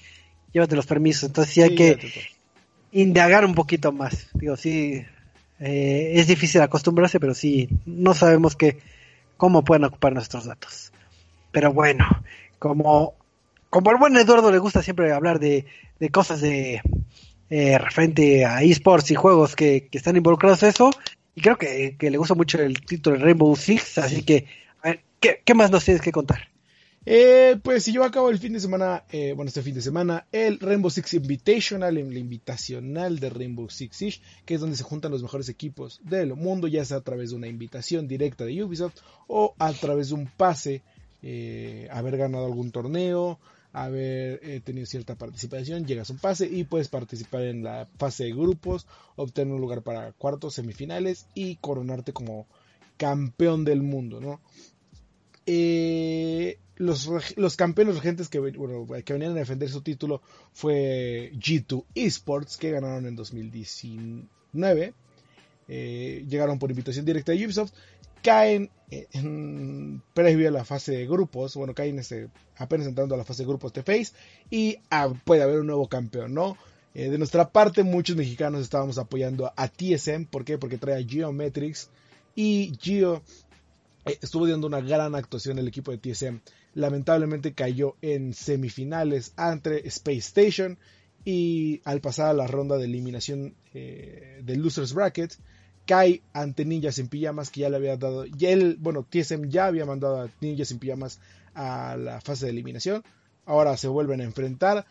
[0.52, 1.24] llévate los permisos.
[1.24, 1.98] Entonces sí hay que
[2.92, 4.28] indagar un poquito más.
[4.34, 5.04] Digo, sí,
[5.60, 8.78] eh, es difícil acostumbrarse, pero sí, no sabemos qué,
[9.36, 10.92] cómo pueden ocupar nuestros datos.
[11.50, 12.06] Pero bueno,
[12.58, 13.14] como
[13.72, 15.64] como al buen Eduardo le gusta siempre hablar de,
[16.10, 16.82] cosas de
[17.48, 20.90] eh, referente a esports y juegos que, están involucrados en eso,
[21.34, 24.44] y creo que, le gusta mucho el título de Rainbow Six, así que,
[25.22, 26.48] ¿qué, más nos tienes que contar?
[27.04, 30.26] Eh, pues si yo acabo el fin de semana, eh, bueno, este fin de semana,
[30.30, 35.10] el Rainbow Six Invitational, el invitacional de Rainbow Six Siege, que es donde se juntan
[35.10, 38.98] los mejores equipos del mundo, ya sea a través de una invitación directa de Ubisoft
[39.26, 40.82] o a través de un pase
[41.22, 43.38] eh, haber ganado algún torneo,
[43.72, 48.24] haber eh, tenido cierta participación, llegas a un pase y puedes participar en la fase
[48.24, 52.46] de grupos, obtener un lugar para cuartos, semifinales y coronarte como
[52.96, 54.40] campeón del mundo, ¿no?
[55.46, 63.06] Eh, los, campeones regentes que, venían a defender su título fue G2 Esports, que ganaron
[63.06, 64.94] en 2019.
[65.68, 67.72] Eh, llegaron por invitación directa de Ubisoft
[68.22, 73.24] caen en, previo a la fase de grupos, bueno, caen este, apenas entrando a la
[73.24, 74.12] fase de grupos de Face
[74.48, 76.56] y ah, puede haber un nuevo campeón, ¿no?
[76.94, 80.58] Eh, de nuestra parte, muchos mexicanos estábamos apoyando a TSM, ¿por qué?
[80.58, 81.88] Porque trae a Geometrics
[82.34, 83.22] y Geo
[84.04, 86.40] estuvo dando una gran actuación el equipo de TSM.
[86.74, 90.78] Lamentablemente cayó en semifinales ante Space Station
[91.24, 95.36] y al pasar a la ronda de eliminación eh, del Losers Bracket,
[95.86, 99.66] cae ante Ninjas en Pijamas, que ya le había dado, y él, bueno, TSM ya
[99.66, 101.20] había mandado a Ninjas en Pijamas
[101.54, 103.04] a la fase de eliminación,
[103.46, 104.86] ahora se vuelven a enfrentar,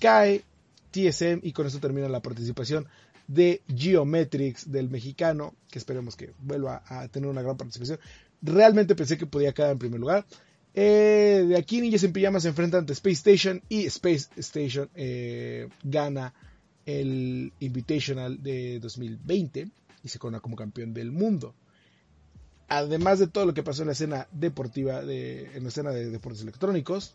[0.00, 0.44] cae
[0.92, 2.86] TSM y con eso termina la participación
[3.26, 7.98] de Geometrics del mexicano, que esperemos que vuelva a tener una gran participación.
[8.44, 10.26] Realmente pensé que podía quedar en primer lugar.
[10.74, 15.68] Eh, de aquí Ninjas en Pijamas se enfrentan ante Space Station y Space Station eh,
[15.82, 16.34] gana
[16.84, 19.68] el Invitational de 2020
[20.02, 21.54] y se corona como campeón del mundo.
[22.68, 26.10] Además de todo lo que pasó en la escena deportiva, de, en la escena de
[26.10, 27.14] deportes electrónicos,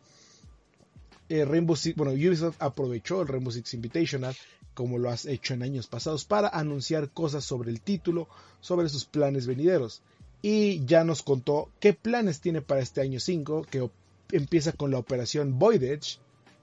[1.28, 4.36] eh, Rainbow Six, bueno, Ubisoft aprovechó el Rainbow Six Invitational,
[4.74, 8.28] como lo has hecho en años pasados, para anunciar cosas sobre el título,
[8.62, 10.02] sobre sus planes venideros.
[10.42, 13.90] Y ya nos contó qué planes tiene para este año 5, que
[14.32, 16.20] empieza con la operación Voidage,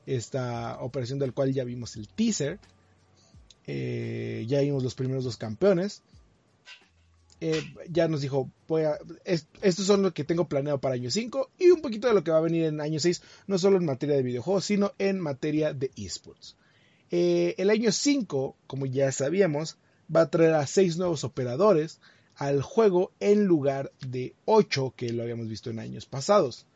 [0.06, 2.58] esta operación del cual ya vimos el teaser.
[3.66, 6.02] Eh, ya vimos los primeros dos campeones.
[7.40, 8.84] Eh, ya nos dijo, voy
[9.60, 12.30] estos son lo que tengo planeado para año 5 y un poquito de lo que
[12.30, 15.74] va a venir en año 6, no solo en materia de videojuegos, sino en materia
[15.74, 16.56] de esports.
[17.10, 19.76] Eh, el año 5, como ya sabíamos,
[20.14, 22.00] va a traer a 6 nuevos operadores
[22.36, 26.66] al juego en lugar de 8 que lo habíamos visto en años pasados.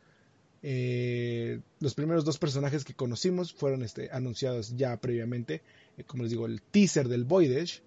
[0.63, 5.63] Eh, los primeros dos personajes que conocimos fueron este, anunciados ya previamente,
[6.07, 7.83] como les digo, el teaser del Voidage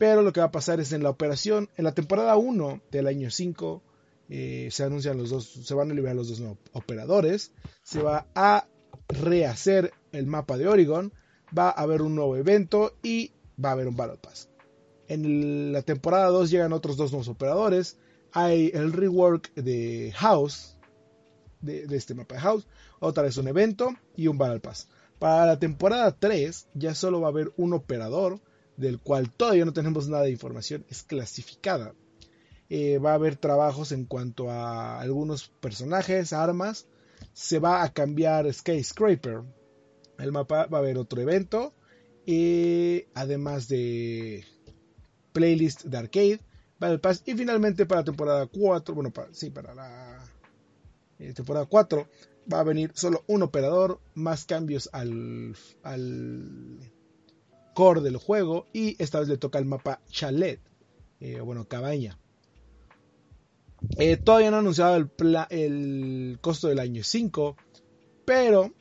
[0.00, 3.06] pero lo que va a pasar es en la operación, en la temporada 1 del
[3.06, 3.82] año 5,
[4.30, 8.66] eh, se anuncian los dos, se van a liberar los dos operadores, se va a
[9.08, 11.12] rehacer el mapa de Oregon,
[11.56, 14.48] va a haber un nuevo evento y va a haber un Battle Pass.
[15.10, 17.96] En la temporada 2 llegan otros dos nuevos operadores,
[18.30, 20.76] hay el rework de House,
[21.60, 22.68] de, este mapa de House,
[23.00, 24.86] otra vez un evento y un Battle Pass.
[25.18, 28.38] Para la temporada 3 ya solo va a haber un operador,
[28.76, 31.92] del cual todavía no tenemos nada de información, es clasificada.
[32.68, 36.86] Eh, va a haber trabajos en cuanto a algunos personajes, armas.
[37.32, 39.42] Se va a cambiar Skyscraper.
[40.18, 41.74] El mapa va a haber otro evento.
[42.26, 44.44] y además de
[45.32, 46.40] playlist de arcade.
[46.78, 47.22] Battle Pass.
[47.26, 48.94] Y finalmente para temporada 4.
[48.94, 50.24] Bueno, para, sí, para la
[51.18, 52.08] eh, temporada 4.
[52.52, 54.00] Va a venir solo un operador.
[54.14, 56.78] Más cambios al, al
[57.74, 60.60] core del juego y esta vez le toca el mapa chalet,
[61.20, 62.18] eh, bueno, cabaña.
[63.96, 65.10] Eh, todavía no han anunciado el,
[65.50, 67.56] el, costo del año 5,
[68.24, 68.72] pero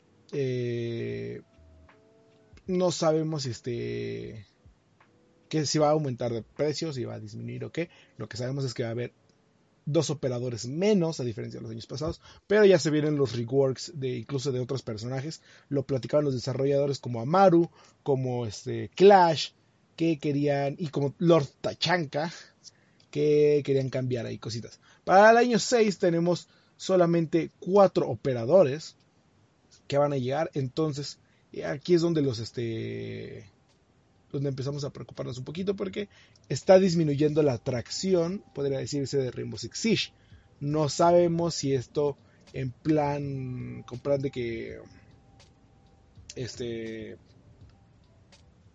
[2.67, 4.45] no sabemos este
[5.49, 7.89] que si va a aumentar de precios, si va a disminuir o qué.
[8.17, 9.13] Lo que sabemos es que va a haber
[9.85, 13.93] dos operadores menos, a diferencia de los años pasados, pero ya se vienen los reworks
[13.95, 15.41] de incluso de otros personajes.
[15.67, 17.69] Lo platicaban los desarrolladores como Amaru,
[18.03, 19.49] como este Clash,
[19.95, 22.31] que querían, y como Lord Tachanka,
[23.09, 24.79] que querían cambiar ahí cositas.
[25.03, 28.95] Para el año 6 tenemos solamente cuatro operadores
[29.87, 31.17] que van a llegar, entonces
[31.65, 33.49] aquí es donde los este
[34.31, 36.09] donde empezamos a preocuparnos un poquito porque
[36.49, 40.13] está disminuyendo la atracción, podría decirse, de Rainbow Six Siege.
[40.59, 42.17] No sabemos si esto
[42.53, 44.79] en plan, con plan de que
[46.35, 47.17] este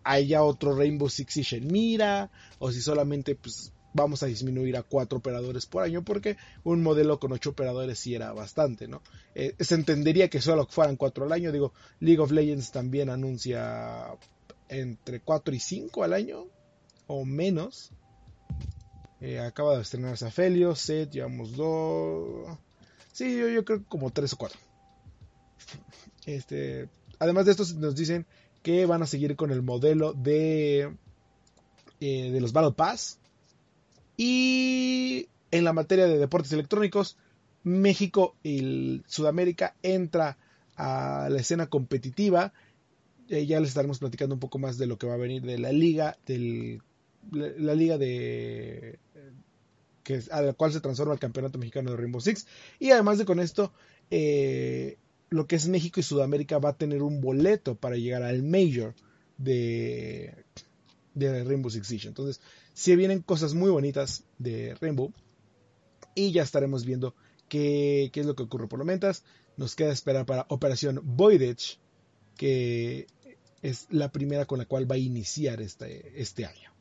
[0.03, 4.83] haya otro Rainbow Six Siege en mira, o si solamente pues, vamos a disminuir a
[4.83, 9.01] cuatro operadores por año, porque un modelo con ocho operadores sí era bastante, ¿no?
[9.33, 14.15] Eh, se entendería que solo fueran cuatro al año, digo, League of Legends también anuncia
[14.69, 16.47] entre 4 y 5 al año
[17.07, 17.91] o menos.
[19.21, 22.57] Eh, acaba de estrenarse Afelio, Set, llevamos 2.
[23.11, 24.59] Sí, yo, creo como 3 o 4.
[26.25, 28.25] Este, además de esto, nos dicen
[28.61, 30.95] que van a seguir con el modelo de,
[31.99, 33.19] eh, de los Battle Pass.
[34.17, 37.17] Y en la materia de deportes electrónicos,
[37.63, 40.37] México y Sudamérica entra
[40.75, 42.53] a la escena competitiva.
[43.29, 45.57] Eh, ya les estaremos platicando un poco más de lo que va a venir de
[45.57, 46.81] la liga, del,
[47.31, 48.99] la, liga de
[50.29, 52.45] a la cual se transforma el campeonato mexicano de Rainbow Six.
[52.79, 53.73] Y además de con esto,
[54.11, 54.97] eh,
[55.29, 58.93] lo que es México y Sudamérica va a tener un boleto para llegar al Major
[59.37, 60.45] de,
[61.15, 62.07] de Rainbow Six Siege.
[62.07, 62.39] Entonces,
[62.73, 65.11] si vienen cosas muy bonitas de Rainbow.
[66.13, 67.13] Y ya estaremos viendo
[67.49, 69.23] qué, es lo que ocurre por lo menos.
[69.57, 71.79] Nos queda esperar para Operación Voidage,
[72.37, 73.07] que
[73.69, 76.71] es la primera con la cual va a iniciar este, este año.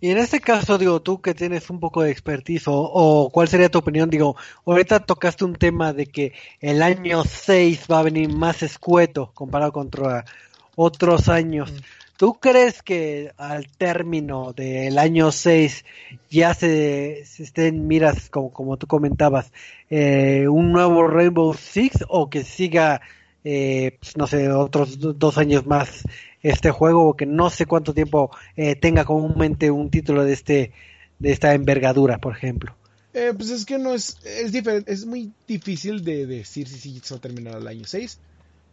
[0.00, 3.70] Y en este caso, digo, tú que tienes un poco de expertise, o, cuál sería
[3.70, 8.28] tu opinión, digo, ahorita tocaste un tema de que el año 6 va a venir
[8.28, 10.26] más escueto comparado contra
[10.74, 11.72] otros años.
[11.72, 11.76] Mm.
[12.18, 15.84] ¿Tú crees que al término del año 6
[16.30, 19.52] ya se, estén, miras, como, como tú comentabas,
[19.90, 23.00] eh, un nuevo Rainbow Six o que siga,
[23.48, 26.02] eh, pues, no sé, otros dos años más
[26.42, 30.72] este juego o que no sé cuánto tiempo eh, tenga comúnmente un título de este
[31.20, 32.74] de esta envergadura, por ejemplo?
[33.12, 37.14] pues es que no es, es diferente, es muy difícil de decir si, si se
[37.14, 38.18] va a terminar el año 6.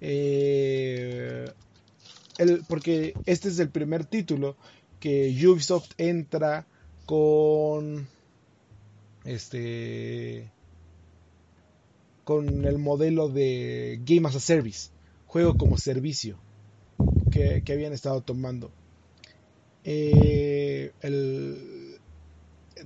[0.01, 1.45] Eh,
[2.67, 4.57] porque este es el primer título
[4.99, 6.65] que Ubisoft entra
[7.05, 8.07] con
[9.23, 10.49] este
[12.23, 14.89] con el modelo de Game as a Service,
[15.27, 16.37] juego como servicio
[17.31, 18.71] que, habían estado tomando.
[19.83, 21.99] Eh, el,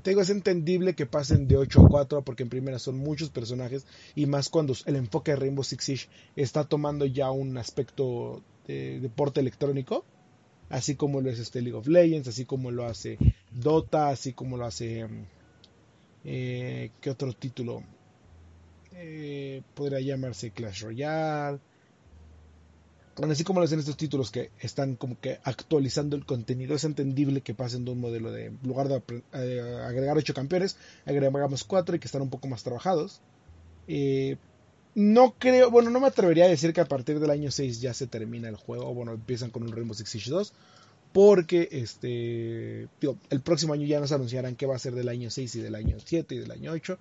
[0.02, 3.86] tengo es entendible que pasen de 8 a 4 porque en primera son muchos personajes
[4.16, 9.40] y más cuando el enfoque de Rainbow Six Siege está tomando ya un aspecto deporte
[9.40, 10.04] electrónico,
[10.70, 13.18] así como lo es este League of Legends, así como lo hace
[13.52, 15.08] Dota, así como lo hace...
[16.26, 17.84] Eh, ¿Qué otro título?
[19.00, 21.60] Eh, podría llamarse Clash Royale.
[23.16, 26.84] Bueno, así como lo hacen estos títulos que están como que actualizando el contenido, es
[26.84, 29.02] entendible que pasen de un modelo de, en lugar de
[29.34, 33.22] eh, agregar 8 campeones, agregamos 4 y que están un poco más trabajados.
[33.88, 34.38] Eh,
[34.94, 37.94] no creo, bueno, no me atrevería a decir que a partir del año 6 ya
[37.94, 40.54] se termina el juego, bueno, empiezan con un Rainbow Six Siege 2,
[41.14, 42.88] porque este,
[43.30, 45.76] el próximo año ya nos anunciarán qué va a ser del año 6 y del
[45.76, 46.98] año 7 y del año 8.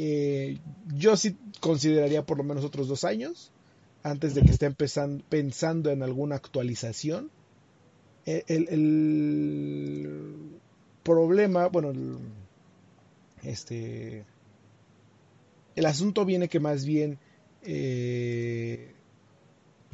[0.00, 0.60] Eh,
[0.94, 3.50] yo sí consideraría por lo menos otros dos años
[4.04, 4.76] antes de que estén
[5.28, 7.32] pensando en alguna actualización.
[8.24, 8.60] El,
[11.02, 11.92] problema, bueno,
[13.42, 14.24] este,
[15.74, 17.18] el asunto viene que más bien
[17.62, 18.92] eh,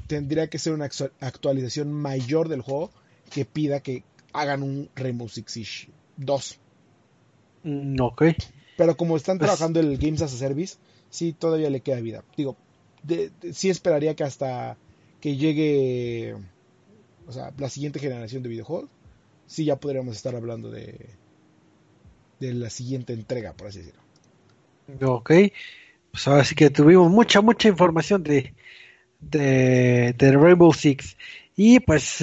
[0.07, 0.91] tendría que ser una
[1.21, 2.91] actualización mayor del juego
[3.31, 5.89] que pida que hagan un Rainbow Six Siege
[6.19, 6.59] 2.
[7.63, 8.23] Mm, ok.
[8.77, 10.77] Pero como están pues trabajando el Games as a Service,
[11.11, 12.25] sí todavía le queda vida.
[12.37, 12.57] Digo,
[13.53, 14.77] sí esperaría que hasta
[15.21, 16.37] que llegue
[17.27, 18.91] o sea, la siguiente generación de videojuegos,
[19.47, 21.09] sí ya podríamos estar hablando de,
[22.41, 24.03] de la siguiente entrega, por así decirlo.
[25.03, 25.31] Ok
[26.15, 28.55] pues ahora sí que tuvimos mucha, mucha información de,
[29.21, 31.17] de, Rainbow Six.
[31.57, 32.21] Y pues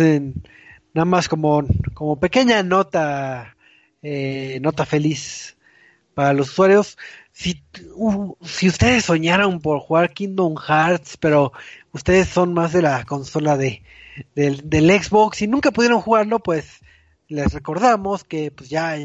[0.94, 1.62] nada más como,
[1.94, 3.58] como pequeña nota,
[4.02, 5.58] eh, nota feliz
[6.14, 6.98] para los usuarios.
[7.32, 7.64] Si,
[8.42, 11.54] si ustedes soñaron por jugar Kingdom Hearts, pero
[11.92, 13.84] ustedes son más de la consola de,
[14.36, 16.82] del, del Xbox y nunca pudieron jugarlo, pues
[17.28, 18.98] les recordamos que pues ya,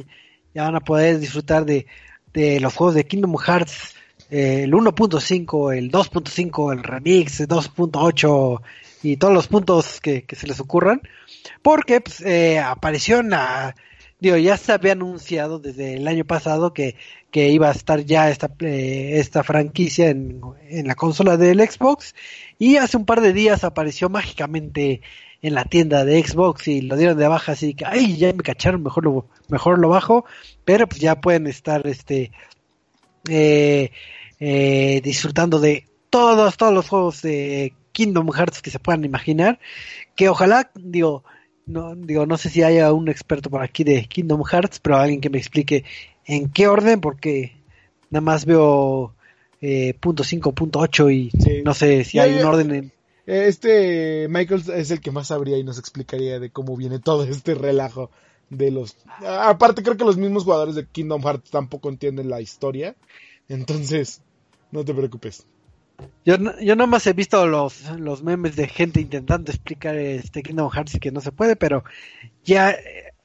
[0.54, 1.86] ya van a poder disfrutar de,
[2.32, 3.94] de los juegos de Kingdom Hearts
[4.30, 8.60] el 1.5, el 2.5, el remix, el 2.8
[9.02, 11.00] y todos los puntos que, se les ocurran,
[11.62, 13.32] porque pues, eh, apareció en
[14.20, 16.96] digo, ya se había anunciado desde el año pasado que,
[17.30, 22.14] que iba a estar ya esta, eh, esta franquicia en, en, la consola del Xbox.
[22.58, 25.02] Y hace un par de días apareció mágicamente
[25.42, 28.42] en la tienda de Xbox y lo dieron de baja así que ay ya me
[28.42, 30.24] cacharon mejor lo mejor lo bajo
[30.64, 32.32] pero pues ya pueden estar este
[33.28, 33.90] eh,
[34.40, 39.58] eh, disfrutando de todos, todos los juegos de Kingdom Hearts que se puedan imaginar,
[40.14, 41.24] que ojalá, digo,
[41.66, 45.20] no, digo, no sé si haya un experto por aquí de Kingdom Hearts, pero alguien
[45.20, 45.84] que me explique
[46.24, 47.56] en qué orden, porque
[48.10, 49.14] nada más veo
[49.60, 51.30] eh, punto 5, punto 8 y
[51.64, 52.92] no sé si hay un orden en...
[53.26, 57.56] Este Michael es el que más sabría y nos explicaría de cómo viene todo este
[57.56, 58.10] relajo
[58.50, 58.96] de los...
[59.26, 62.94] Aparte creo que los mismos jugadores de Kingdom Hearts tampoco entienden la historia,
[63.48, 64.22] entonces
[64.70, 65.44] no te preocupes.
[66.24, 70.70] Yo, yo nada más he visto los, los memes de gente intentando explicar este Kingdom
[70.70, 71.84] Hearts y que no se puede, pero
[72.44, 72.76] ya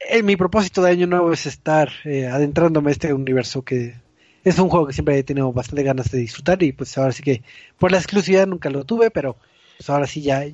[0.08, 3.94] eh, mi propósito de año nuevo es estar eh, adentrándome a este universo que
[4.44, 7.22] es un juego que siempre he tenido bastante ganas de disfrutar y pues ahora sí
[7.22, 7.42] que
[7.78, 9.36] por la exclusividad nunca lo tuve, pero
[9.76, 10.44] pues ahora sí ya,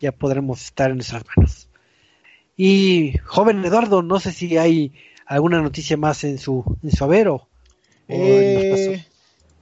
[0.00, 1.68] ya podremos estar en nuestras manos.
[2.56, 4.92] Y joven Eduardo, no sé si hay
[5.26, 7.48] alguna noticia más en su, en su haber o,
[8.08, 9.04] eh,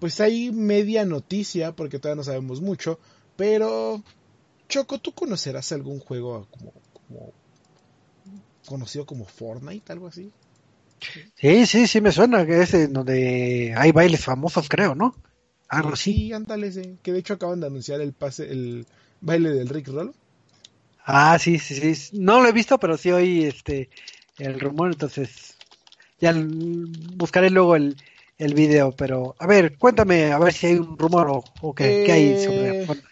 [0.02, 2.98] pues hay media noticia porque todavía no sabemos mucho,
[3.36, 4.02] pero
[4.68, 7.32] Choco, ¿tú conocerás algún juego como, como
[8.66, 10.32] conocido como Fortnite, algo así?
[11.36, 15.14] Sí, sí, sí me suena, que es donde hay bailes famosos, creo, ¿no?
[15.68, 16.12] Algo así.
[16.12, 16.98] Sí, ándale, sí.
[17.00, 18.84] que de hecho acaban de anunciar el pase, el
[19.20, 20.12] baile del Rick Roll.
[21.04, 22.18] Ah, sí, sí, sí.
[22.18, 23.88] No lo he visto, pero sí oí este
[24.38, 25.54] el rumor, entonces
[26.18, 26.34] ya
[27.14, 27.96] buscaré luego el,
[28.42, 32.44] el video, pero a ver, cuéntame, a ver si hay un rumor o, qué, hay
[32.44, 33.08] sobre eh, Fortnite.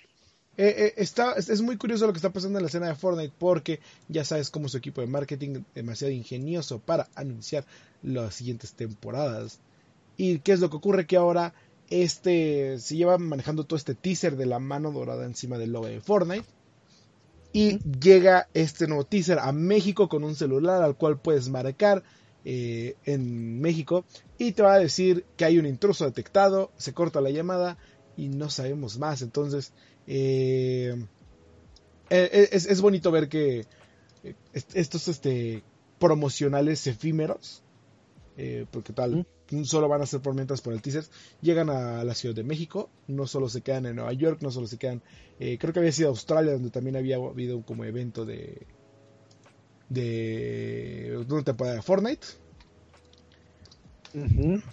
[0.56, 3.32] Eh, eh, está, es muy curioso lo que está pasando en la escena de Fortnite
[3.38, 3.78] porque
[4.08, 7.64] ya sabes cómo su equipo de marketing demasiado ingenioso para anunciar
[8.02, 9.60] las siguientes temporadas.
[10.16, 11.06] ¿Y qué es lo que ocurre?
[11.06, 11.54] Que ahora
[11.90, 16.00] este se lleva manejando todo este teaser de la mano dorada encima del logo de
[16.00, 16.46] Fortnite.
[17.52, 22.02] Y llega este nuevo teaser a México con un celular al cual puedes marcar
[22.44, 24.04] eh, en México
[24.38, 27.76] y te va a decir que hay un intruso detectado, se corta la llamada
[28.16, 29.22] y no sabemos más.
[29.22, 29.72] Entonces,
[30.06, 30.94] eh,
[32.10, 33.66] eh, es, bonito ver que
[34.24, 35.62] eh, estos este,
[35.98, 37.62] promocionales efímeros,
[38.70, 39.26] porque tal,
[39.64, 41.04] solo van a ser por mientras por el teaser,
[41.42, 44.66] llegan a la Ciudad de México, no solo se quedan en Nueva York, no solo
[44.66, 45.02] se quedan,
[45.38, 48.66] creo que había sido Australia, donde también había habido como evento de,
[49.90, 52.26] de una temporada de Fortnite.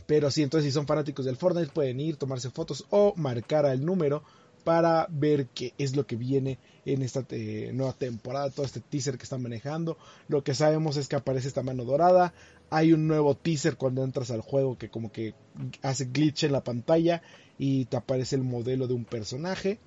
[0.05, 3.85] Pero sí, entonces si son fanáticos del Fortnite pueden ir, tomarse fotos o marcar al
[3.85, 4.23] número
[4.63, 9.17] para ver qué es lo que viene en esta eh, nueva temporada, todo este teaser
[9.17, 9.97] que están manejando.
[10.27, 12.33] Lo que sabemos es que aparece esta mano dorada.
[12.69, 15.35] Hay un nuevo teaser cuando entras al juego que como que
[15.81, 17.21] hace glitch en la pantalla
[17.57, 19.79] y te aparece el modelo de un personaje.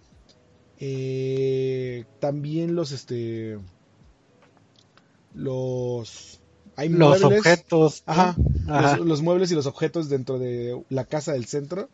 [0.78, 3.58] Eh, también los este
[5.34, 6.40] los
[6.76, 8.36] hay los objetos ajá,
[8.98, 11.88] los, muebles y los objetos dentro de la casa del centro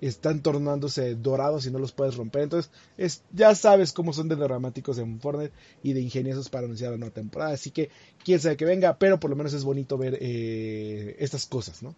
[0.00, 2.42] están tornándose dorados y no los puedes romper.
[2.42, 6.90] Entonces, es, ya sabes cómo son de dramáticos en Fortnite y de ingeniosos para anunciar
[6.90, 7.54] la nueva temporada.
[7.54, 7.90] Así que,
[8.22, 11.94] quién sabe que venga, pero por lo menos es bonito ver eh, estas cosas, ¿no?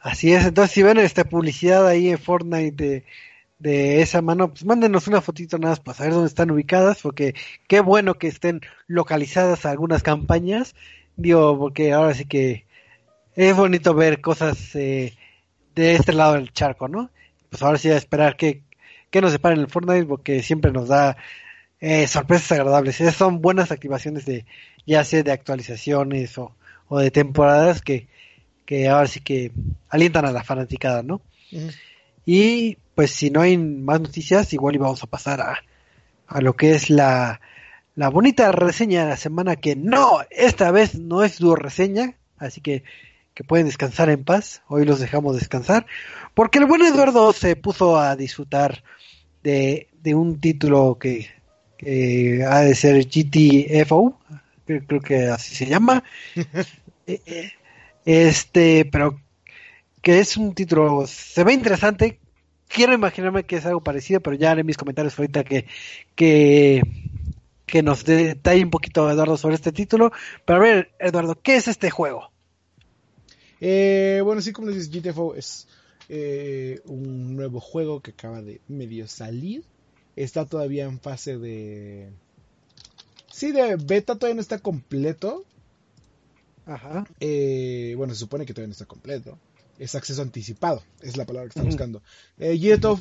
[0.00, 3.04] Así es, entonces si ven esta publicidad ahí en Fortnite de,
[3.62, 7.34] esa mano, pues mándenos una fotito nada más para saber dónde están ubicadas, porque
[7.66, 10.74] qué bueno que estén localizadas algunas campañas,
[11.16, 12.66] digo, porque ahora sí que
[13.34, 15.14] es bonito ver cosas eh,
[15.74, 17.10] de este lado del charco, ¿no?
[17.50, 18.62] Pues ahora sí a esperar que,
[19.10, 21.16] que nos separen el Fortnite porque siempre nos da
[21.80, 23.00] eh, sorpresas agradables.
[23.00, 24.44] Esas son buenas activaciones de
[24.86, 26.54] ya sea de actualizaciones o,
[26.90, 28.08] de temporadas que,
[28.64, 29.52] que ahora sí que
[29.88, 31.20] alientan a la fanaticada, ¿no?
[32.30, 35.64] Y pues si no hay más noticias, igual íbamos a pasar a,
[36.26, 37.40] a lo que es la,
[37.94, 42.60] la bonita reseña de la semana que no, esta vez no es tu reseña, así
[42.60, 42.84] que
[43.38, 44.62] que pueden descansar en paz.
[44.66, 45.86] Hoy los dejamos descansar.
[46.34, 48.82] Porque el buen Eduardo se puso a disfrutar
[49.42, 51.30] de, un título que,
[52.44, 54.18] ha de ser GTFO.
[54.66, 56.02] Creo, que así se llama.
[57.10, 57.52] Eh, eh,
[58.04, 59.18] este, pero
[60.08, 62.18] que es un título, se ve interesante.
[62.66, 65.66] Quiero imaginarme que es algo parecido, pero ya haré mis comentarios ahorita que,
[66.14, 66.80] que,
[67.66, 70.10] que nos detalle un poquito Eduardo sobre este título.
[70.46, 72.30] Pero a ver, Eduardo, ¿qué es este juego?
[73.60, 75.68] Eh, bueno, sí, como dices, GTFO es
[76.08, 79.62] eh, un nuevo juego que acaba de medio salir.
[80.16, 82.08] Está todavía en fase de...
[83.30, 85.44] Sí, de beta todavía no está completo.
[86.64, 87.06] Ajá.
[87.20, 89.38] Eh, bueno, se supone que todavía no está completo.
[89.78, 92.02] Es acceso anticipado, es la palabra que está buscando.
[92.38, 92.58] Eh,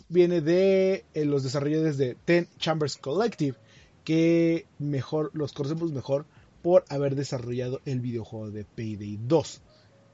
[0.10, 3.58] viene de los desarrolladores de Ten Chambers Collective,
[4.04, 6.26] que mejor los conocemos mejor
[6.62, 9.62] por haber desarrollado el videojuego de Payday 2.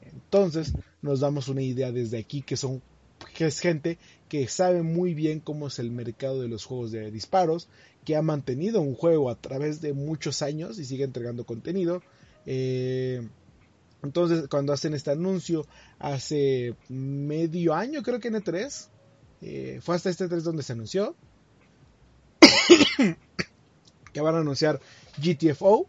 [0.01, 2.82] Entonces nos damos una idea desde aquí que son
[3.34, 3.97] que es gente
[4.28, 7.70] que sabe muy bien cómo es el mercado de los juegos de disparos,
[8.03, 12.01] que ha mantenido un juego a través de muchos años y sigue entregando contenido.
[12.45, 13.28] Eh,
[14.04, 15.66] entonces, cuando hacen este anuncio
[15.97, 18.88] hace medio año, creo que en E3,
[19.41, 21.16] eh, fue hasta este E3 donde se anunció
[24.14, 24.82] que van a anunciar
[25.18, 25.88] GTFO.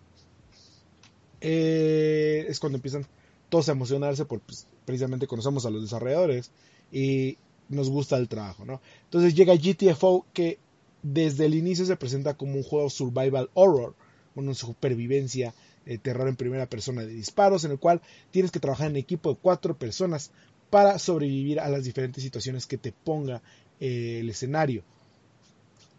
[1.41, 3.07] Eh, es cuando empiezan
[3.49, 6.53] todos a emocionarse porque pues, precisamente conocemos a los desarrolladores
[6.91, 7.37] y
[7.69, 8.81] nos gusta el trabajo, ¿no?
[9.05, 10.59] Entonces llega GTFO que
[11.03, 13.95] desde el inicio se presenta como un juego survival horror,
[14.35, 15.55] una supervivencia,
[15.87, 19.30] eh, terror en primera persona de disparos, en el cual tienes que trabajar en equipo
[19.30, 20.30] de cuatro personas
[20.70, 23.43] para sobrevivir a las diferentes situaciones que te ponga
[23.80, 24.82] eh, el escenario.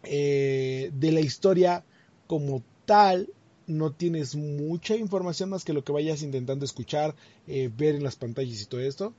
[0.02, 1.84] Eh, de la historia
[2.26, 3.30] como tal,
[3.66, 7.16] no tienes mucha información más que lo que vayas intentando escuchar,
[7.46, 9.12] ver en las pantallas y todo esto.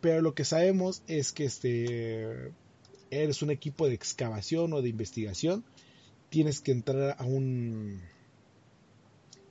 [0.00, 2.52] pero lo que sabemos es que este
[3.10, 5.64] eres un equipo de excavación o de investigación.
[6.30, 8.00] Tienes que entrar a un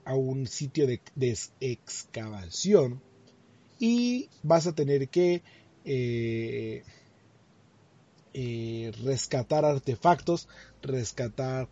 [0.07, 3.01] a un sitio de, de excavación
[3.77, 5.43] y vas a tener que
[5.83, 6.83] eh,
[8.33, 10.47] eh, rescatar artefactos,
[10.81, 11.67] rescatar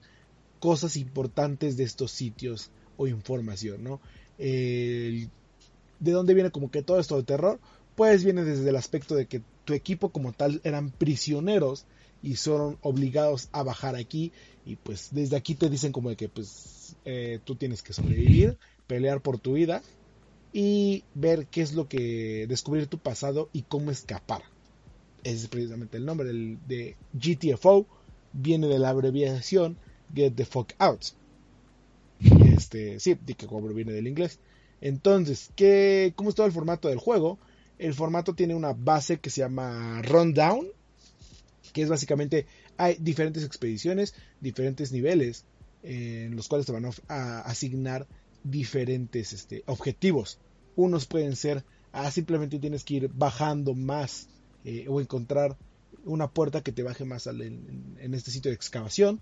[0.60, 4.02] cosas importantes de estos sitios o información, ¿no?
[4.38, 5.30] ¿De
[6.00, 7.62] dónde viene como que todo esto de terror?
[7.96, 11.86] Pues viene desde el aspecto de que tu equipo como tal eran prisioneros
[12.22, 14.34] y son obligados a bajar aquí
[14.66, 18.58] y pues desde aquí te dicen como de que pues eh, tú tienes que sobrevivir,
[18.88, 19.82] pelear por tu vida
[20.52, 24.42] y ver qué es lo que descubrir tu pasado y cómo escapar.
[25.24, 27.86] Ese es precisamente el nombre de GTFO,
[28.34, 29.78] viene de la abreviación
[30.14, 31.04] Get the Fuck Out.
[32.56, 34.40] Este, sí, que viene del inglés.
[34.82, 37.40] Entonces, ¿qué, ¿cómo es todo el formato del juego?
[37.78, 40.68] El formato tiene una base que se llama Rundown,
[41.74, 42.46] que es básicamente
[42.78, 45.46] hay diferentes expediciones, diferentes niveles
[45.86, 48.08] en los cuales te van a asignar
[48.44, 50.40] diferentes este, objetivos.
[50.76, 54.28] Unos pueden ser, ah, simplemente tienes que ir bajando más
[54.64, 55.58] eh, o encontrar
[56.06, 59.20] una puerta que te baje más en, este sitio de excavación.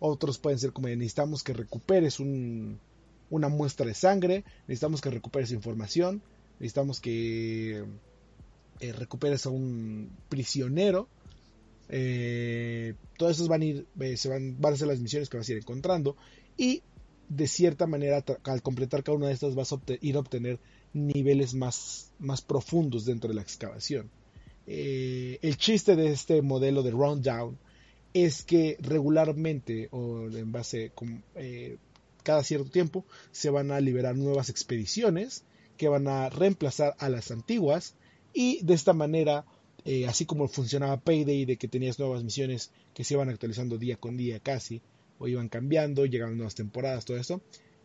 [0.00, 6.22] Otros pueden ser como necesitamos que recuperes una muestra de sangre, necesitamos que recuperes información,
[6.58, 7.84] necesitamos que
[8.80, 11.08] eh, recuperes a un prisionero.
[11.88, 15.48] Eh, todas esas van a ir, se van, van a ser las misiones que vas
[15.48, 16.16] a ir encontrando.
[16.56, 16.82] Y
[17.28, 20.58] de cierta manera, al completar cada una de estas, vas a ir a obtener
[20.92, 24.10] niveles más, más profundos dentro de la excavación.
[24.66, 27.58] Eh, el chiste de este modelo de rundown
[28.14, 30.92] es que regularmente o en base
[31.34, 31.76] eh,
[32.22, 35.44] cada cierto tiempo se van a liberar nuevas expediciones
[35.76, 37.94] que van a reemplazar a las antiguas
[38.32, 39.44] y de esta manera
[39.84, 43.96] eh, así como funcionaba Payday de que tenías nuevas misiones que se iban actualizando día
[43.96, 44.80] con día casi
[45.18, 47.40] o iban cambiando llegaban nuevas temporadas todo eso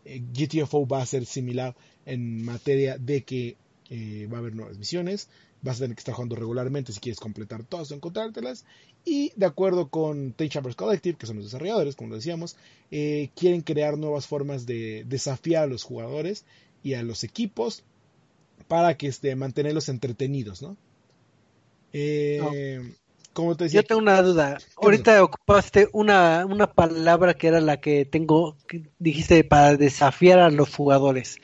[0.05, 1.75] GTFO va a ser similar
[2.05, 3.57] en materia de que
[3.89, 5.29] eh, va a haber nuevas misiones,
[5.61, 8.65] vas a tener que estar jugando regularmente si quieres completar todas o encontrártelas.
[9.03, 12.55] Y de acuerdo con Ten Chambers Collective, que son los desarrolladores, como decíamos,
[12.91, 16.45] eh, quieren crear nuevas formas de desafiar a los jugadores
[16.83, 17.83] y a los equipos
[18.67, 20.77] para que este, mantenerlos entretenidos, ¿no?
[21.93, 22.93] Eh,
[23.33, 24.57] como te decía, Yo tengo una duda.
[24.81, 30.49] Ahorita ocupaste una, una palabra que era la que tengo, que dijiste para desafiar a
[30.49, 31.37] los jugadores.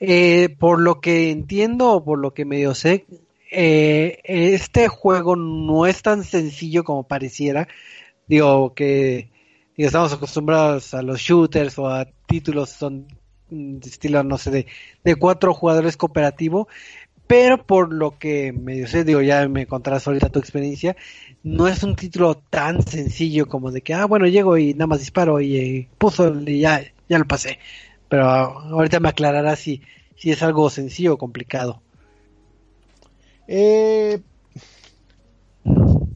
[0.00, 3.06] Eh, por lo que entiendo o por lo que medio sé,
[3.50, 7.66] eh, este juego no es tan sencillo como pareciera.
[8.28, 9.30] Digo que
[9.76, 13.08] estamos acostumbrados a los shooters o a títulos son
[13.50, 14.66] de estilo, no sé, de,
[15.04, 16.68] de cuatro jugadores cooperativo,
[17.28, 20.96] pero por lo que medio sé, digo, ya me contarás ahorita tu experiencia,
[21.42, 25.00] no es un título tan sencillo como de que, ah, bueno, llego y nada más
[25.00, 27.58] disparo y eh, puso y ya, ya lo pasé.
[28.08, 29.82] Pero ahorita me aclarará si,
[30.16, 31.82] si es algo sencillo o complicado.
[33.46, 34.20] Eh,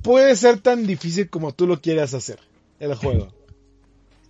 [0.02, 2.38] puede ser tan difícil como tú lo quieras hacer,
[2.80, 3.28] el juego.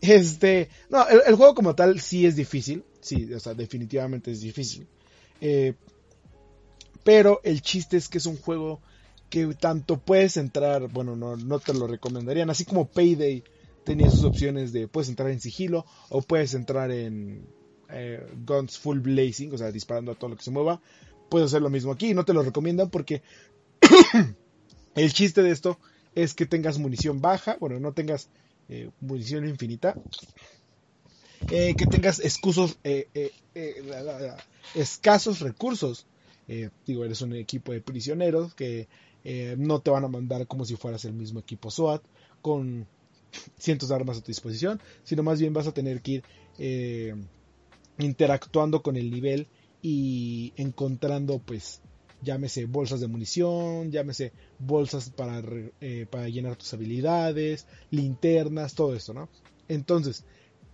[0.01, 4.89] Este, no, el, juego como tal sí es difícil, sí, o sea, definitivamente es difícil.
[5.41, 5.75] Eh,
[7.05, 8.81] pero el chiste es que es un juego
[9.31, 13.43] que tanto puedes entrar, bueno, no, no te lo recomendarían, así como Payday
[13.85, 17.47] tenía sus opciones de puedes entrar en sigilo o puedes entrar en
[17.89, 20.81] eh, guns full blazing, o sea, disparando a todo lo que se mueva.
[21.31, 23.23] Puedes hacer lo mismo aquí, no te lo recomiendan porque
[24.95, 25.79] el chiste de esto
[26.15, 28.29] es que tengas munición baja, bueno, no tengas
[28.69, 29.95] eh, munición infinita,
[31.51, 32.79] eh, que tengas excusos,
[34.75, 36.07] escasos recursos.
[36.87, 38.89] Digo, eres un equipo de prisioneros que
[39.59, 42.03] no te van a mandar como si fueras el mismo equipo SWAT
[42.41, 42.87] con
[43.59, 46.23] cientos de armas a tu disposición, sino más bien vas a tener que
[46.57, 47.29] ir
[47.99, 49.47] interactuando con el nivel
[49.83, 51.81] y encontrando pues
[52.23, 55.43] llámese bolsas de munición, llámese bolsas para,
[55.81, 59.29] eh, para llenar tus habilidades, linternas, todo esto, ¿no?
[59.69, 60.25] Entonces,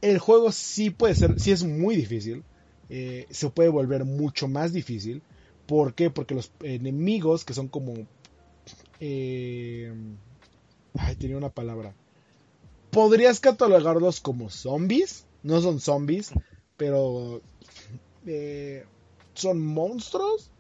[0.03, 2.45] el juego sí puede ser, sí es muy difícil,
[2.91, 5.23] eh, se puede volver mucho más difícil.
[5.69, 6.11] ¿Por qué?
[6.11, 7.95] Porque los enemigos que son como...
[9.01, 9.93] Eh,
[10.99, 11.95] ay, tenía una palabra.
[12.91, 15.27] Podrías catalogarlos como zombies.
[15.43, 16.33] No son zombies,
[16.79, 17.43] pero
[18.27, 18.87] eh,
[19.35, 20.51] son monstruos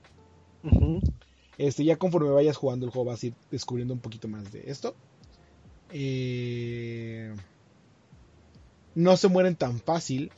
[1.57, 4.71] Este, ya conforme vayas jugando el juego vas a ir descubriendo un poquito más de
[4.71, 4.95] esto.
[5.91, 7.35] Eh,
[8.95, 10.31] no se mueren tan fácil.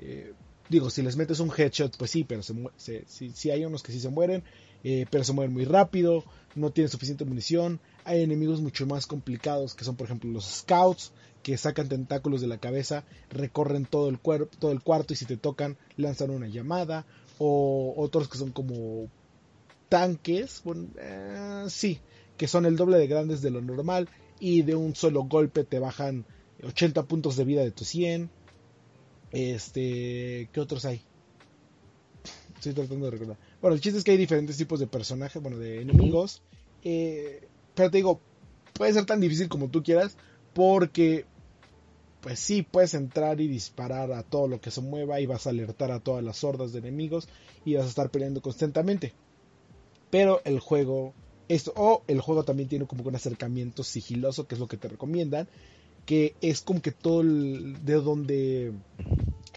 [0.00, 0.32] Eh,
[0.68, 4.00] digo, si les metes un headshot, pues sí, pero se, sí, hay unos que sí
[4.00, 4.42] se mueren,
[4.84, 7.80] eh, pero se mueren muy rápido, no tienen suficiente munición.
[8.04, 11.12] Hay enemigos mucho más complicados que son, por ejemplo, los scouts,
[11.42, 15.24] que sacan tentáculos de la cabeza, recorren todo el, cuerpo, todo el cuarto y si
[15.24, 17.06] te tocan lanzan una llamada.
[17.38, 19.08] O otros que son como
[19.88, 20.62] tanques,
[20.98, 22.00] eh, sí,
[22.36, 24.08] que son el doble de grandes de lo normal
[24.40, 26.24] y de un solo golpe te bajan
[26.62, 28.30] 80 puntos de vida de tu 100.
[29.32, 31.00] Este, ¿qué otros hay?
[32.54, 33.38] Estoy tratando de recordar.
[33.60, 36.42] Bueno, el chiste es que hay diferentes tipos de personajes, bueno, de enemigos.
[36.82, 38.20] Eh, pero te digo,
[38.74, 40.16] puede ser tan difícil como tú quieras,
[40.54, 41.24] porque,
[42.20, 45.50] pues sí, puedes entrar y disparar a todo lo que se mueva y vas a
[45.50, 47.28] alertar a todas las hordas de enemigos
[47.64, 49.12] y vas a estar peleando constantemente.
[50.10, 51.14] Pero el juego,
[51.48, 54.88] esto, o el juego también tiene como un acercamiento sigiloso, que es lo que te
[54.88, 55.48] recomiendan,
[56.06, 58.72] que es como que todo el, de donde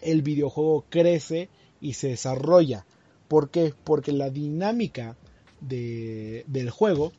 [0.02, 1.50] el videojuego crece
[1.80, 2.86] y se desarrolla.
[3.28, 3.74] ¿Por qué?
[3.84, 5.16] Porque la dinámica
[5.62, 7.12] de, del juego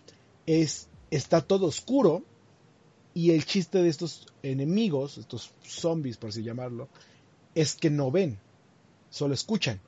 [0.47, 2.23] es está todo oscuro
[3.15, 6.89] y el chiste de estos enemigos, estos zombies por así llamarlo,
[7.55, 8.39] es que no ven,
[9.11, 9.81] solo escuchan.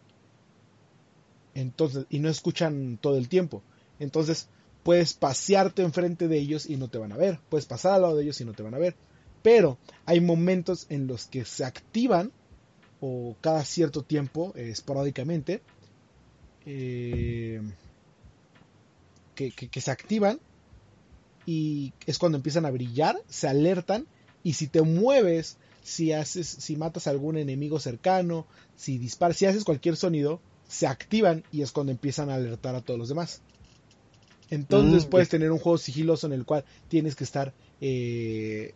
[1.55, 3.63] Entonces, y no escuchan todo el tiempo.
[3.99, 4.49] Entonces,
[4.83, 7.41] puedes pasearte enfrente de ellos y no te van a ver.
[7.49, 8.95] Puedes pasar al lado de ellos y no te van a ver.
[9.43, 12.33] Pero hay momentos en los que se activan,
[13.07, 15.61] o cada cierto tiempo, eh, esporádicamente,
[16.65, 17.61] eh,
[19.35, 20.41] que, se activan
[21.45, 24.07] y es cuando empiezan a brillar, se alertan
[24.43, 29.45] y si te mueves, si haces, si matas a algún enemigo cercano, si disparas, si
[29.45, 33.43] haces cualquier sonido, se activan y es cuando empiezan a alertar a todos los demás.
[34.49, 37.53] Entonces mm, puedes tener un juego sigiloso en el cual tienes que estar
[37.83, 38.73] eh,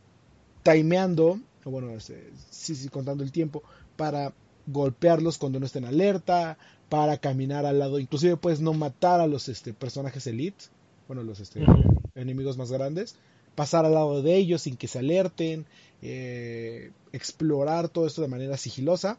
[0.62, 3.62] timeando, o bueno, este, sí, sí, contando el tiempo,
[3.98, 4.32] para
[4.68, 6.56] golpearlos cuando no estén alerta,
[6.88, 10.66] para caminar al lado, inclusive puedes no matar a los este, personajes elite,
[11.08, 11.66] bueno, los este,
[12.14, 13.16] enemigos más grandes,
[13.56, 15.66] pasar al lado de ellos sin que se alerten,
[16.00, 19.18] eh, explorar todo esto de manera sigilosa.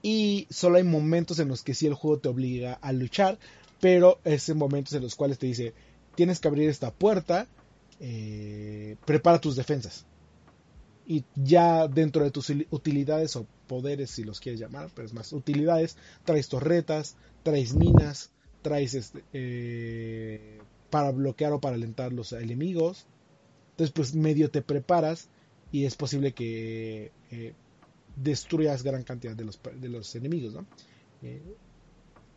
[0.00, 3.36] Y solo hay momentos en los que sí el juego te obliga a luchar,
[3.80, 5.74] pero es en momentos en los cuales te dice,
[6.14, 7.48] tienes que abrir esta puerta
[7.98, 10.06] eh, prepara tus defensas.
[11.10, 15.32] Y ya dentro de tus utilidades o poderes, si los quieres llamar, pero es más
[15.32, 18.30] utilidades, traes torretas, traes minas,
[18.60, 20.58] traes este, eh,
[20.90, 23.06] para bloquear o para alentar los enemigos.
[23.70, 25.30] Entonces, pues medio te preparas
[25.72, 27.54] y es posible que eh,
[28.16, 30.54] destruyas gran cantidad de los, de los enemigos,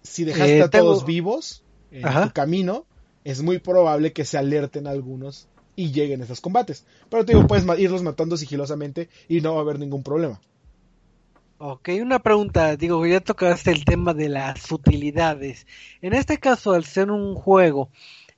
[0.01, 2.85] si dejaste a todos vivos en tu camino,
[3.23, 6.85] es muy probable que se alerten algunos y lleguen esos combates.
[7.09, 10.39] Pero te digo, puedes irlos matando sigilosamente y no va a haber ningún problema.
[11.63, 15.67] Ok, una pregunta, digo, ya tocaste el tema de las utilidades.
[16.01, 17.89] En este caso, al ser un juego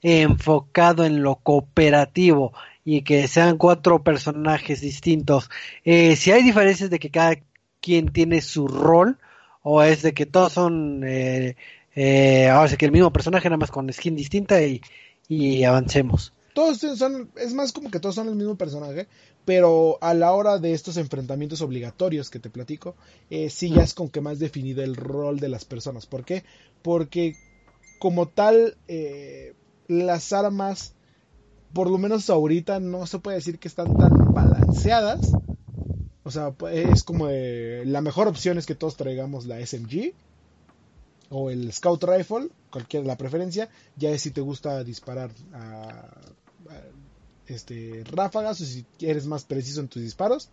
[0.01, 2.51] enfocado en lo cooperativo
[2.83, 5.49] y que sean cuatro personajes distintos,
[5.85, 7.37] eh, si hay diferencias de que cada
[7.79, 9.17] quien tiene su rol
[9.61, 11.55] o es de que todos son, eh,
[11.95, 14.81] eh, ahora sí que el mismo personaje nada más con skin distinta y,
[15.29, 19.07] y avancemos todos son, es más como que todos son el mismo personaje,
[19.45, 22.95] pero a la hora de estos enfrentamientos obligatorios que te platico,
[23.29, 26.05] eh, sí ya es con que más definido el rol de las personas.
[26.05, 26.43] ¿Por qué?
[26.81, 27.35] Porque
[27.99, 29.53] como tal, eh,
[29.87, 30.93] las armas,
[31.73, 35.31] por lo menos ahorita, no se puede decir que están tan balanceadas.
[36.23, 40.13] O sea, es como la mejor opción es que todos traigamos la SMG
[41.29, 46.07] o el Scout Rifle, cualquiera la preferencia, ya es si te gusta disparar a
[47.47, 50.49] este, ráfagas o si eres más preciso en tus disparos.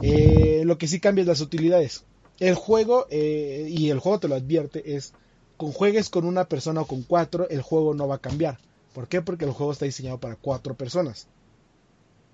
[0.00, 2.04] Eh, lo que sí cambia es las utilidades.
[2.38, 5.12] El juego, eh, y el juego te lo advierte, es
[5.56, 8.58] con juegues con una persona o con cuatro, el juego no va a cambiar.
[8.94, 9.22] ¿Por qué?
[9.22, 11.26] Porque el juego está diseñado para cuatro personas.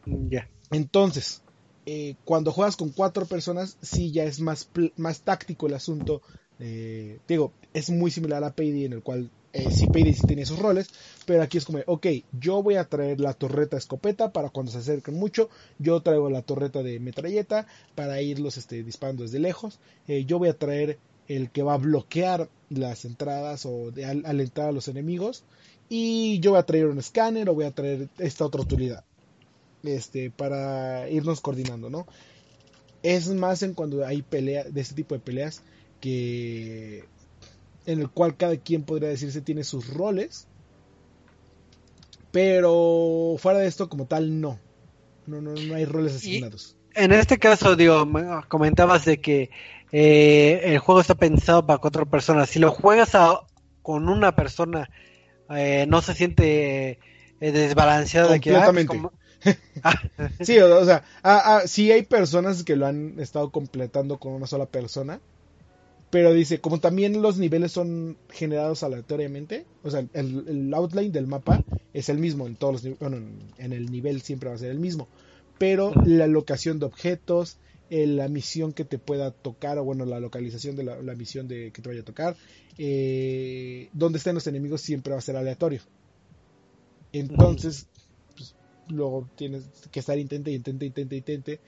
[0.04, 0.48] Ya.
[0.70, 1.42] Entonces,
[1.86, 6.20] eh, cuando juegas con cuatro personas, sí ya es más, más táctico el asunto.
[7.26, 10.90] digo, es muy similar a Payday en el cual eh, sí tiene esos roles,
[11.26, 14.78] pero aquí es como, ok, yo voy a traer la torreta escopeta para cuando se
[14.78, 15.48] acerquen mucho,
[15.78, 19.78] yo traigo la torreta de metralleta para irlos este, disparando desde lejos,
[20.09, 20.98] eh, yo voy a traer
[21.28, 25.44] el que va a bloquear las entradas o de, alentar a los enemigos,
[25.88, 29.05] y yo voy a traer un escáner o voy a traer esta otra utilidad,
[29.84, 32.09] este, para irnos coordinando, ¿no?
[33.05, 35.62] Es más en cuando hay pelea, de este tipo de peleas,
[36.00, 37.05] que
[37.87, 40.47] en el cual cada quien podría decirse tiene sus roles.
[42.30, 44.59] Pero fuera de esto, como tal, no.
[45.26, 46.76] No, no, no hay roles asignados.
[46.95, 48.07] en este caso, digo,
[48.49, 49.51] comentabas de que
[49.93, 52.51] eh, el juego está pensado para cuatro personas.
[52.51, 53.12] Si lo juegas
[53.82, 54.91] con una persona,
[55.51, 56.99] eh, no se siente
[57.41, 58.87] eh, desbalanceado de que ah, pues
[60.41, 64.47] sí, o, sea, ah, ah, sí hay personas que lo han estado completando con una
[64.47, 65.20] sola persona,
[66.14, 71.64] pero dice, como también los niveles son generados aleatoriamente, o sea, el, outline del mapa
[71.92, 73.16] es el mismo en todos los bueno,
[73.58, 75.08] en, el nivel siempre va a ser el mismo,
[75.58, 77.56] pero la locación de objetos,
[77.90, 81.82] la misión que te pueda tocar, o bueno, la localización de la, misión de, que
[81.82, 82.36] te vaya a tocar,
[82.78, 85.80] eh, donde estén los enemigos siempre va a ser aleatorio.
[87.12, 87.88] Entonces,
[88.86, 91.60] luego tienes que estar intente, intente, intente, intente,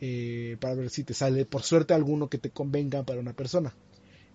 [0.00, 3.74] eh, para ver si te sale por suerte alguno que te convenga para una persona.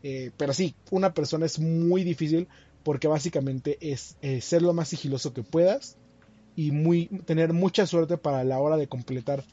[0.07, 2.47] Eh, pero sí, una persona es muy difícil
[2.83, 5.97] porque básicamente es eh, ser lo más sigiloso que puedas
[6.55, 9.43] y muy, tener mucha suerte para la hora de completar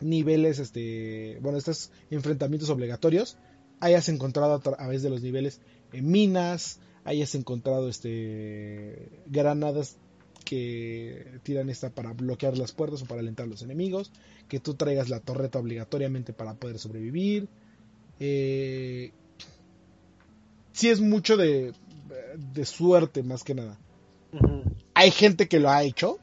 [0.00, 3.36] niveles, este, bueno, estos enfrentamientos obligatorios,
[3.80, 5.60] hayas encontrado a través de los niveles
[5.92, 9.98] minas, hayas encontrado este granadas
[10.46, 14.10] que tiran esta para bloquear las puertas o para alentar a los enemigos,
[14.48, 17.48] que tú traigas la torreta obligatoriamente para poder sobrevivir.
[18.20, 19.12] Eh,
[20.72, 21.72] sí es mucho de,
[22.52, 23.78] de suerte más que nada.
[24.94, 26.18] Hay gente que lo ha hecho,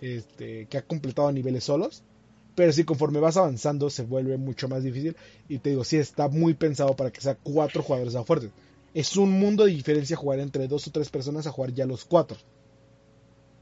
[0.00, 2.02] este, que ha completado niveles solos,
[2.54, 5.16] pero si conforme vas avanzando se vuelve mucho más difícil
[5.48, 8.50] y te digo, sí está muy pensado para que sea cuatro jugadores a fuertes.
[8.92, 12.04] Es un mundo de diferencia jugar entre dos o tres personas a jugar ya los
[12.04, 12.36] cuatro.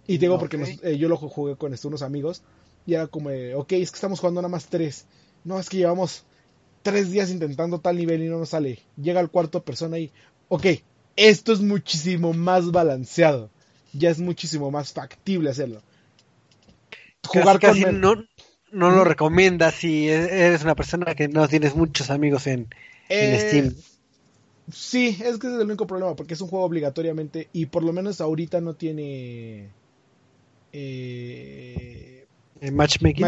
[0.06, 2.42] Y digo porque eh, yo lo jugué con estos unos amigos
[2.86, 5.04] y era como, ok, es que estamos jugando nada más tres.
[5.44, 6.24] No, es que llevamos
[6.82, 8.80] tres días intentando tal nivel y no nos sale.
[8.96, 10.10] Llega el cuarto persona y,
[10.48, 10.66] ok,
[11.16, 13.50] esto es muchísimo más balanceado.
[13.92, 15.82] Ya es muchísimo más factible hacerlo.
[17.26, 18.14] Jugar casi, no,
[18.72, 22.68] no lo recomiendas si e-, eres una persona que no tienes muchos amigos en,
[23.08, 23.74] en eh, Steam.
[24.72, 27.82] Sí, es que ese es el único problema, porque es un juego obligatoriamente y por
[27.82, 29.70] lo menos ahorita no tiene
[30.72, 32.26] eh,
[32.72, 33.26] matchmaking.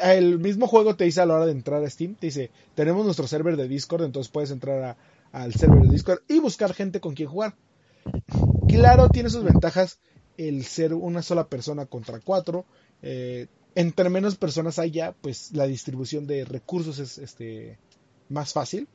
[0.00, 3.04] El mismo juego te dice a la hora de entrar a Steam, te dice, tenemos
[3.04, 4.96] nuestro server de Discord, entonces puedes entrar
[5.32, 7.54] al server de Discord y buscar gente con quien jugar.
[8.68, 9.98] Claro, tiene sus ventajas
[10.36, 12.64] el ser una sola persona contra cuatro.
[13.02, 17.78] Eh, entre menos personas haya, pues la distribución de recursos es este,
[18.28, 18.88] más fácil.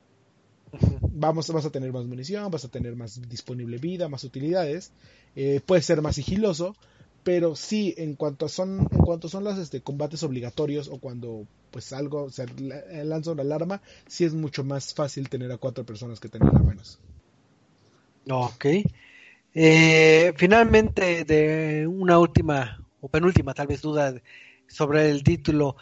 [1.02, 4.92] Vamos, vas a tener más munición, vas a tener más disponible vida, más utilidades.
[5.36, 6.76] Eh, puede ser más sigiloso,
[7.28, 11.92] pero sí, en cuanto son, en cuanto son los este, combates obligatorios o cuando pues
[11.92, 12.46] algo se
[13.04, 16.60] lanza una alarma, sí es mucho más fácil tener a cuatro personas que tener a
[16.60, 17.00] menos.
[18.30, 18.66] Ok.
[19.54, 24.14] Eh, finalmente, de una última o penúltima tal vez duda
[24.68, 25.76] sobre el título.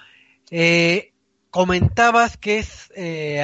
[0.50, 1.14] Eh,
[1.52, 2.89] comentabas que es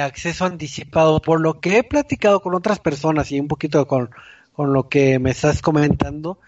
[0.00, 4.10] acceso anticipado, por lo que he platicado con otras personas y un poquito con,
[4.54, 6.40] con lo que me estás comentando,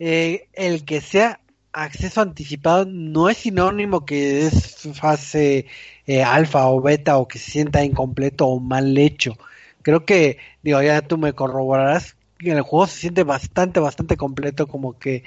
[0.00, 1.40] eh, el que sea
[1.72, 5.66] acceso anticipado no es sinónimo que es fase
[6.06, 9.36] eh, alfa o beta o que se sienta incompleto o mal hecho.
[9.82, 14.66] Creo que, digo, ya tú me corroborarás que el juego se siente bastante, bastante completo,
[14.66, 15.22] como que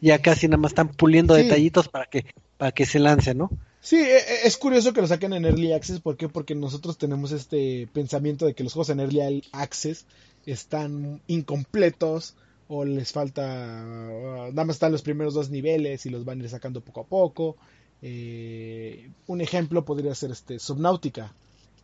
[0.00, 2.26] ya casi nada más están puliendo detallitos para que,
[2.58, 3.50] para que se lance, ¿no?
[3.80, 6.28] Sí, e, e, es curioso que lo saquen en Early Access, ¿por qué?
[6.28, 10.04] Porque nosotros tenemos este pensamiento de que los juegos en Early Access
[10.46, 12.34] están incompletos
[12.68, 13.46] o les falta,
[13.82, 17.06] nada más están los primeros dos niveles y los van a ir sacando poco a
[17.06, 17.56] poco.
[18.02, 21.34] Eh, un ejemplo podría ser este Subnautica,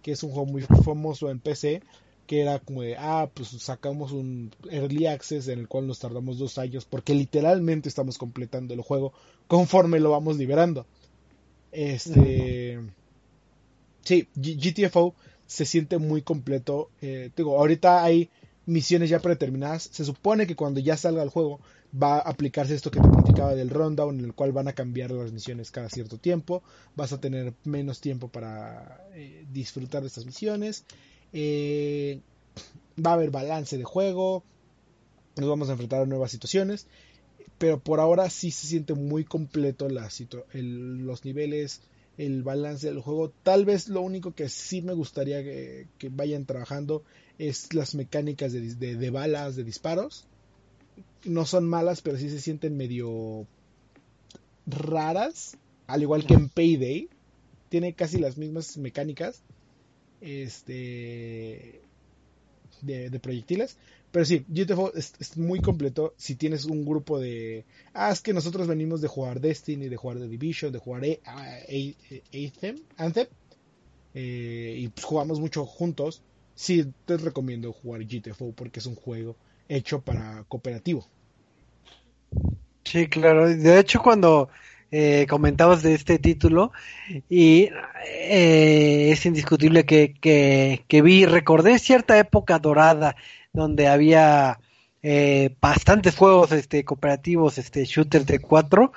[0.02, 1.82] que es un juego muy famoso en PC,
[2.26, 6.38] que era como de, ah, pues sacamos un early access en el cual nos tardamos
[6.38, 9.12] dos años, porque literalmente estamos completando el juego
[9.46, 10.86] conforme lo vamos liberando.
[11.72, 12.80] Este.
[14.02, 15.14] Sí, GTFO
[15.46, 16.90] se siente muy completo.
[17.00, 18.28] Eh, digo, ahorita hay
[18.66, 19.88] misiones ya predeterminadas.
[19.92, 21.60] Se supone que cuando ya salga el juego
[22.00, 25.10] va a aplicarse esto que te platicaba del rundown, en el cual van a cambiar
[25.10, 26.62] las misiones cada cierto tiempo.
[26.96, 30.84] Vas a tener menos tiempo para eh, disfrutar de estas misiones.
[31.32, 32.20] Eh,
[33.04, 34.42] va a haber balance de juego.
[35.36, 36.86] Nos vamos a enfrentar a nuevas situaciones.
[37.58, 41.82] Pero por ahora sí se siente muy completo los niveles,
[42.18, 43.32] el balance del juego.
[43.42, 47.04] Tal vez lo único que sí me gustaría que vayan trabajando
[47.38, 50.26] es las mecánicas de, balas, de disparos.
[51.24, 53.46] No son malas, pero sí se sienten medio
[54.66, 55.56] raras.
[55.86, 57.08] Al igual que en Payday.
[57.68, 59.42] Tiene casi las mismas mecánicas.
[60.20, 61.80] este
[62.82, 63.76] de, proyectiles.
[64.10, 67.64] Pero sí, GTFO es, muy completo si tienes un grupo de...
[67.92, 72.76] Ah, es que nosotros venimos de jugar Destiny, de jugar The Division, de jugar Anthem,
[72.96, 73.26] Anthem
[74.14, 76.22] eh, y pues jugamos mucho juntos.
[76.54, 79.36] Sí, te recomiendo jugar GTFO porque es un juego
[79.68, 81.06] hecho para cooperativo.
[82.84, 83.48] Sí, claro.
[83.48, 84.50] De hecho, cuando
[84.90, 86.70] eh, comentabas de este título
[87.28, 87.68] y
[88.06, 90.14] eh, es indiscutible que,
[90.86, 93.16] que, vi, recordé cierta época dorada
[93.52, 94.60] donde había
[95.02, 98.92] eh, bastantes juegos este, cooperativos, este, shooters de cuatro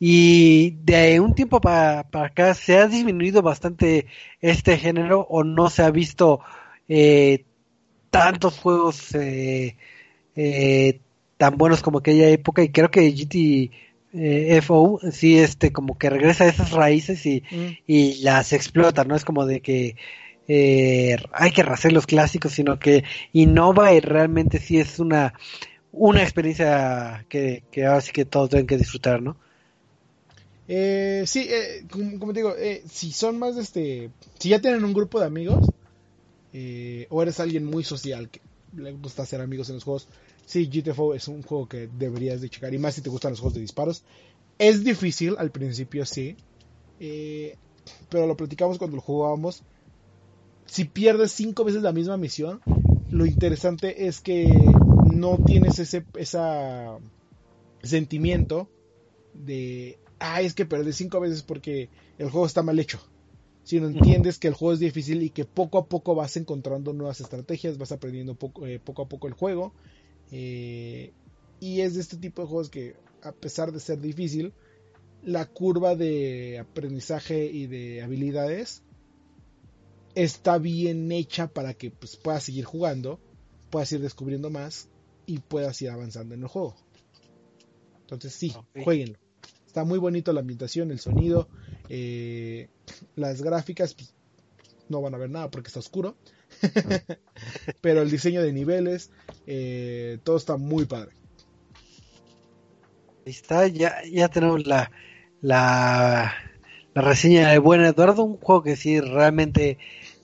[0.00, 4.06] y de un tiempo para, para acá se ha disminuido bastante
[4.40, 6.40] este género o no se ha visto
[6.90, 7.44] eh,
[8.10, 9.76] tantos juegos eh,
[10.34, 11.00] eh,
[11.38, 13.70] tan buenos como aquella época y creo que GT
[14.12, 17.66] eh, FO sí este como que regresa a esas raíces y, mm.
[17.86, 19.96] y las explota, no es como de que
[21.32, 25.32] hay que rehacer los clásicos, sino que innova y realmente sí es una
[25.92, 29.36] una experiencia que, que ahora sí que todos deben que disfrutar, ¿no?
[30.72, 34.92] Eh, sí, eh, como, te digo, eh, si son más este, si ya tienen un
[34.92, 35.68] grupo de amigos,
[36.52, 38.40] eh, o eres alguien muy social que
[38.76, 40.08] le gusta hacer amigos en los juegos,
[40.46, 43.40] sí, GTFO es un juego que deberías de checar, y más si te gustan los
[43.40, 44.04] juegos de disparos.
[44.58, 46.36] Es difícil al principio, sí,
[46.98, 47.56] eh,
[48.08, 49.62] pero lo platicamos cuando lo jugábamos.
[50.66, 52.60] Si pierdes cinco veces la misma misión,
[53.10, 54.46] lo interesante es que
[55.12, 56.98] no tienes ese esa
[57.82, 58.68] sentimiento
[59.34, 61.88] de, ah, es que perdí cinco veces porque
[62.18, 63.00] el juego está mal hecho
[63.64, 67.20] sino entiendes que el juego es difícil y que poco a poco vas encontrando nuevas
[67.20, 69.72] estrategias, vas aprendiendo poco, eh, poco a poco el juego.
[70.32, 71.12] Eh,
[71.60, 74.52] y es de este tipo de juegos que, a pesar de ser difícil,
[75.22, 78.82] la curva de aprendizaje y de habilidades
[80.14, 83.20] está bien hecha para que pues, puedas seguir jugando,
[83.70, 84.88] puedas ir descubriendo más
[85.26, 86.74] y puedas ir avanzando en el juego.
[88.02, 88.52] Entonces sí,
[88.82, 89.18] jueguenlo.
[89.66, 91.48] Está muy bonito la ambientación, el sonido.
[91.90, 92.68] Eh,
[93.16, 94.14] las gráficas pues,
[94.88, 96.16] no van a ver nada porque está oscuro.
[97.80, 99.10] Pero el diseño de niveles,
[99.46, 101.10] eh, todo está muy padre.
[103.26, 104.90] Ahí está, ya, ya tenemos la,
[105.42, 106.32] la,
[106.94, 109.78] la reseña de Buen Eduardo, un juego que sí realmente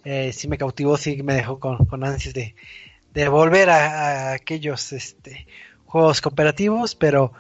[0.05, 2.55] eh, sí me cautivó, sí me dejó con, con ansias de,
[3.13, 5.47] de volver a, aquellos este,
[5.85, 7.33] juegos cooperativos, pero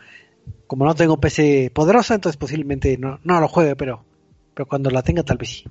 [0.66, 4.04] como no tengo PC poderosa, entonces posiblemente no, no lo juegue, pero
[4.56, 5.64] pero cuando la tenga tal vez sí.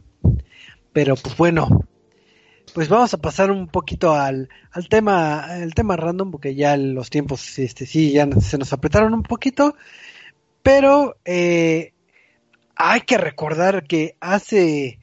[0.93, 1.87] Pero pues bueno,
[2.75, 7.09] pues vamos a pasar un poquito al, al tema, el tema random, porque ya los
[7.09, 9.75] tiempos, este, sí, ya se nos apretaron un poquito,
[10.61, 11.93] pero eh,
[12.75, 14.99] hay que recordar que hace,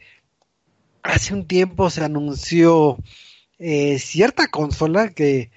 [1.02, 2.98] hace un tiempo se anunció
[3.58, 5.50] eh, cierta consola que,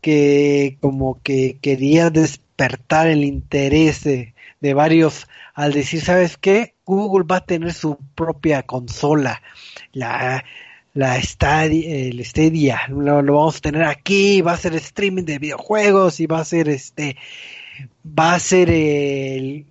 [0.00, 4.02] que como que quería despertar el interés
[4.60, 6.74] de varios al decir, ¿sabes qué?
[6.84, 9.42] Google va a tener su propia consola,
[9.92, 10.44] la,
[10.94, 16.20] la Stadia, el Stadia, lo, vamos a tener aquí, va a ser streaming de videojuegos
[16.20, 17.16] y va a ser este,
[18.06, 19.66] va a ser el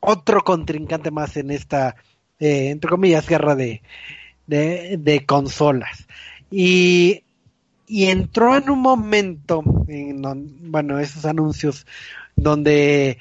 [0.00, 1.96] otro contrincante más en esta,
[2.40, 3.82] eh, entre comillas, guerra de,
[4.46, 6.06] de, consolas.
[6.50, 7.22] Y,
[7.86, 10.22] y entró en un momento, en,
[10.70, 11.86] bueno, esos anuncios
[12.34, 13.18] donde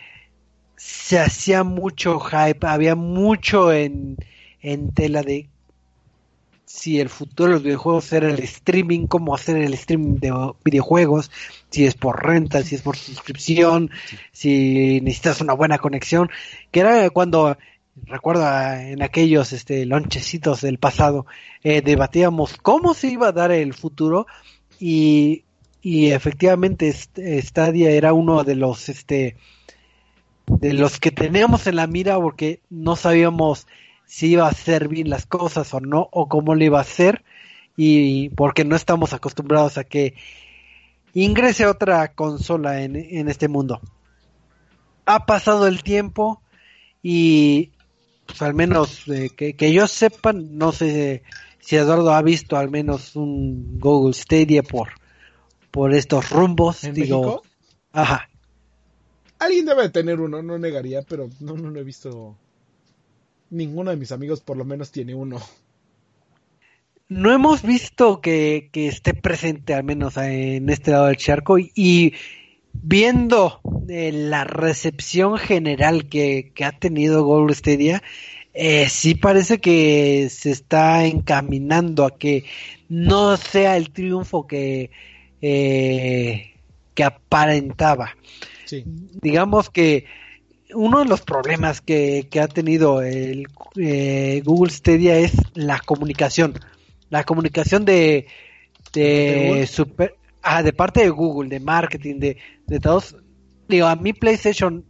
[0.83, 4.17] se hacía mucho hype, había mucho en,
[4.61, 5.47] en tela de
[6.65, 11.29] si el futuro de los videojuegos era el streaming, cómo hacer el streaming de videojuegos,
[11.69, 13.91] si es por renta, si es por suscripción,
[14.31, 16.31] si necesitas una buena conexión,
[16.71, 17.57] que era cuando
[18.05, 21.27] recuerdo en aquellos este lonchecitos del pasado
[21.61, 24.25] eh, debatíamos cómo se iba a dar el futuro
[24.79, 25.43] y,
[25.81, 29.35] y efectivamente Stadia era uno de los este
[30.59, 33.67] de los que teníamos en la mira porque no sabíamos
[34.05, 37.23] si iba a hacer bien las cosas o no, o cómo le iba a hacer,
[37.77, 40.15] y porque no estamos acostumbrados a que
[41.13, 43.79] ingrese otra consola en, en este mundo.
[45.05, 46.41] Ha pasado el tiempo
[47.01, 47.71] y
[48.25, 51.23] pues, al menos eh, que, que, yo sepa, no sé
[51.59, 54.89] si Eduardo ha visto al menos un Google Stadia por,
[55.71, 56.81] por estos rumbos.
[56.93, 57.43] digo,
[57.91, 58.30] ajá.
[59.41, 62.37] Alguien debe tener uno, no negaría, pero no, no, he visto.
[63.49, 65.41] Ninguno de mis amigos por lo menos tiene uno.
[67.09, 72.13] No hemos visto que, esté presente al menos en este lado del charco y,
[72.71, 78.03] viendo eh, la recepción general que, ha tenido Google Stadia,
[78.53, 82.45] eh, sí parece que se está encaminando a que
[82.89, 84.91] no sea el triunfo que,
[85.41, 86.53] eh,
[86.93, 88.15] que aparentaba.
[89.21, 90.05] Digamos que
[90.73, 96.53] uno de los problemas que, ha tenido el eh, Google Stadia es la comunicación.
[97.09, 98.27] La comunicación de,
[98.93, 103.15] de, super, ah, de parte de Google, de marketing, de, de todos.
[103.67, 104.85] Digo, a mi PlayStation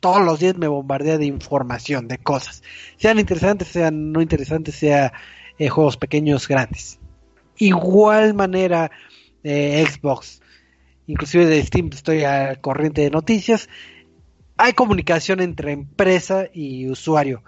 [0.00, 2.62] todos los días me bombardea de información, de cosas.
[2.96, 5.12] Sean interesantes, sean no interesantes, sea
[5.58, 6.98] eh, juegos pequeños, grandes.
[7.58, 8.90] Igual manera
[9.44, 10.40] eh, Xbox,
[11.10, 13.68] inclusive de Steam estoy al corriente de noticias.
[14.56, 17.42] Hay comunicación entre empresa y usuario.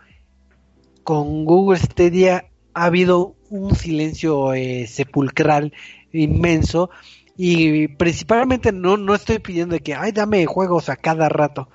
[1.05, 5.73] Con Google Stadia ha habido un silencio eh, sepulcral
[6.13, 6.91] inmenso
[7.37, 11.69] y principalmente no, no estoy pidiendo que, ay, dame juegos a cada rato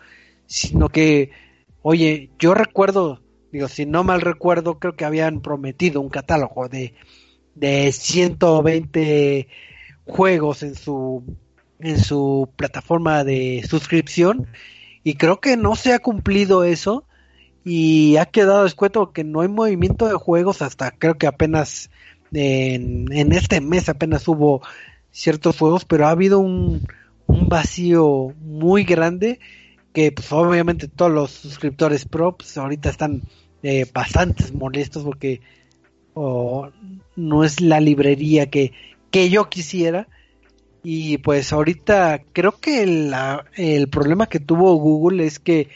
[0.48, 1.32] sino que,
[1.82, 3.22] oye, yo recuerdo,
[3.52, 6.96] digo, si no mal recuerdo, creo que habían prometido un catálogo de,
[7.54, 9.48] de 120
[10.06, 11.38] juegos en su,
[11.80, 14.47] en su plataforma de suscripción
[15.03, 17.05] y creo que no se ha cumplido eso
[17.63, 21.89] y ha quedado descuento que no hay movimiento de juegos hasta creo que apenas
[22.34, 24.61] en, en este mes apenas hubo
[25.11, 26.86] ciertos juegos, pero ha habido un,
[27.25, 29.39] un vacío muy grande
[29.93, 33.23] que pues obviamente todos los suscriptores pro pues, ahorita están
[33.63, 35.41] eh, bastante molestos porque
[36.15, 38.73] no es la librería que,
[39.11, 40.07] que yo quisiera
[40.90, 45.68] y pues ahorita creo que el problema que tuvo Google es que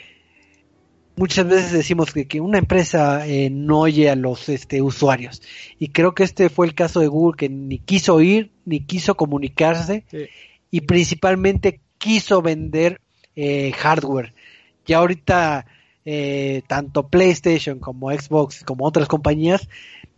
[1.18, 5.42] muchas veces decimos que, que una empresa eh, no oye a los este, usuarios
[5.78, 9.16] y creo que este fue el caso de Google que ni quiso oír ni quiso
[9.16, 10.06] comunicarse
[10.72, 13.02] y principalmente quiso vender
[13.36, 14.34] eh, hardware.
[14.86, 15.66] Ya ahorita
[16.06, 19.68] eh, tanto PlayStation como Xbox como otras compañías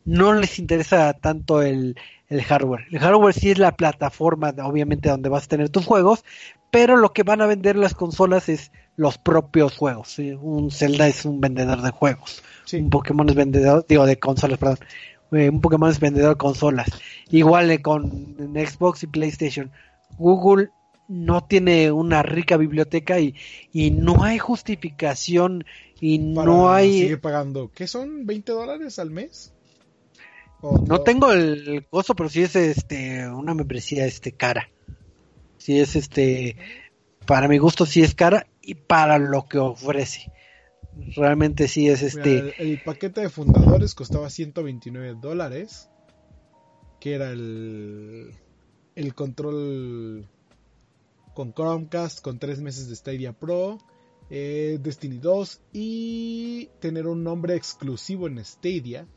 [0.06, 1.96] no les interesa tanto el,
[2.42, 2.86] hardware.
[2.92, 6.24] El hardware sí es la plataforma, obviamente, donde vas a tener tus juegos,
[6.72, 10.18] pero lo que van a vender las consolas es los propios juegos.
[10.20, 12.44] Un Zelda es un vendedor de juegos.
[12.72, 14.80] Un Pokémon es vendedor, digo, de consolas, perdón.
[15.32, 16.90] Eh, un Pokémon es vendedor de consolas.
[17.30, 19.72] Igual con Xbox y PlayStation.
[20.18, 20.70] Google
[21.08, 23.36] no tiene una rica biblioteca y,
[23.72, 25.66] y no hay justificación
[26.00, 27.02] y no hay...
[27.02, 28.26] Sigue pagando, ¿qué son?
[28.26, 29.53] ¿20 dólares al mes?
[30.64, 34.70] No tengo el costo, pero sí es este una membresía este cara.
[35.58, 36.56] Sí es este
[37.26, 40.32] para mi gusto sí es cara y para lo que ofrece.
[41.16, 45.90] Realmente sí es este el, paquete de fundadores costaba 129 dólares,
[47.00, 48.32] que era el
[48.96, 50.28] el control
[51.34, 53.80] con Chromecast, con tres meses de Stadia Pro,
[54.30, 59.08] eh, Destiny 2 y tener un nombre exclusivo en Stadia.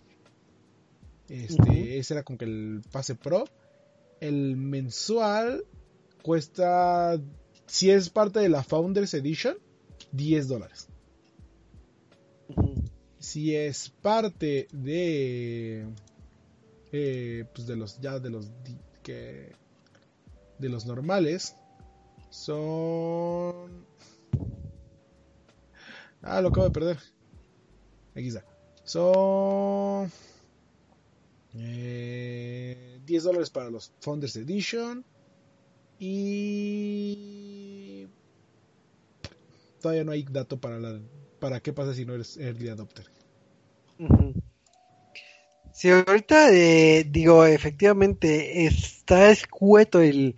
[1.29, 3.45] Este, Ese era con que el pase Pro.
[4.20, 5.64] El mensual
[6.22, 7.20] cuesta,
[7.66, 9.57] si es parte de la Founders Edition,
[10.12, 10.89] 10 dólares.
[13.18, 15.87] Si es parte de,
[16.93, 18.51] eh, pues de los ya de los
[19.03, 19.53] que
[20.59, 21.55] de los normales,
[22.31, 23.87] son.
[26.22, 26.99] Ah, lo acabo de perder.
[28.14, 28.45] Aquí está.
[28.85, 30.11] Son.
[31.59, 35.04] Eh, 10 dólares para los Founders Edition.
[35.98, 37.26] Y.
[39.80, 41.00] Todavía no hay dato para la.
[41.38, 43.07] Para qué pasa si no eres Early Adopter.
[45.72, 50.34] Si ahorita eh, digo, efectivamente está escueto el,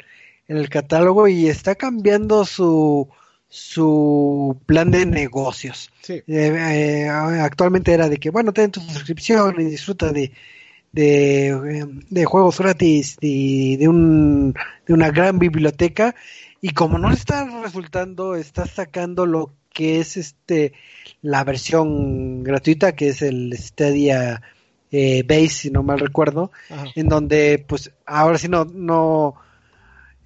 [0.48, 3.08] en el catálogo y está cambiando su
[3.48, 5.90] su plan de negocios.
[6.08, 10.32] Eh, eh, actualmente era de que, bueno, ten tu suscripción y disfruta de,
[10.98, 14.54] de, juegos gratis y de, un,
[14.86, 16.14] de una gran biblioteca.
[16.60, 20.72] Y como no está resultando, está sacando lo que es este
[21.22, 24.42] la versión gratuita, que es el Stadia
[24.90, 26.50] eh, Base, si no mal recuerdo,
[26.96, 29.36] en donde pues ahora sí no, no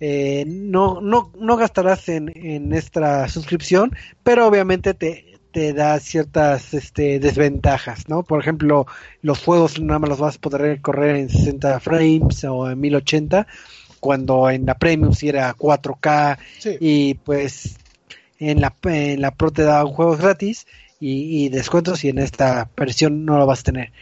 [0.00, 6.74] eh, no, no, no gastarás en, en esta suscripción, pero obviamente te, te da ciertas
[6.74, 8.22] este, desventajas, ¿no?
[8.22, 8.86] Por ejemplo,
[9.20, 13.46] los juegos nada más los vas a poder correr en 60 frames o en 1080,
[14.00, 16.38] cuando en la Premium si era 4K
[16.80, 17.76] y pues
[18.38, 20.66] en la, en la Pro te da juegos gratis
[20.98, 23.92] y, y descuentos y en esta versión no lo vas a tener.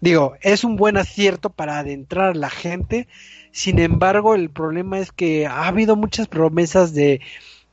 [0.00, 3.08] Digo, es un buen acierto para adentrar a la gente
[3.56, 7.22] sin embargo, el problema es que ha habido muchas promesas de,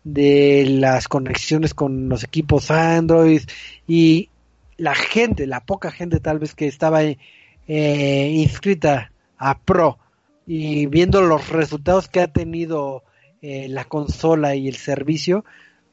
[0.03, 3.41] de las conexiones con los equipos Android
[3.87, 4.29] y,
[4.77, 9.97] la gente, la poca gente tal vez que estaba eh, inscrita a Pro
[10.45, 13.03] y viendo los resultados que ha tenido
[13.41, 15.45] eh, la consola y el servicio,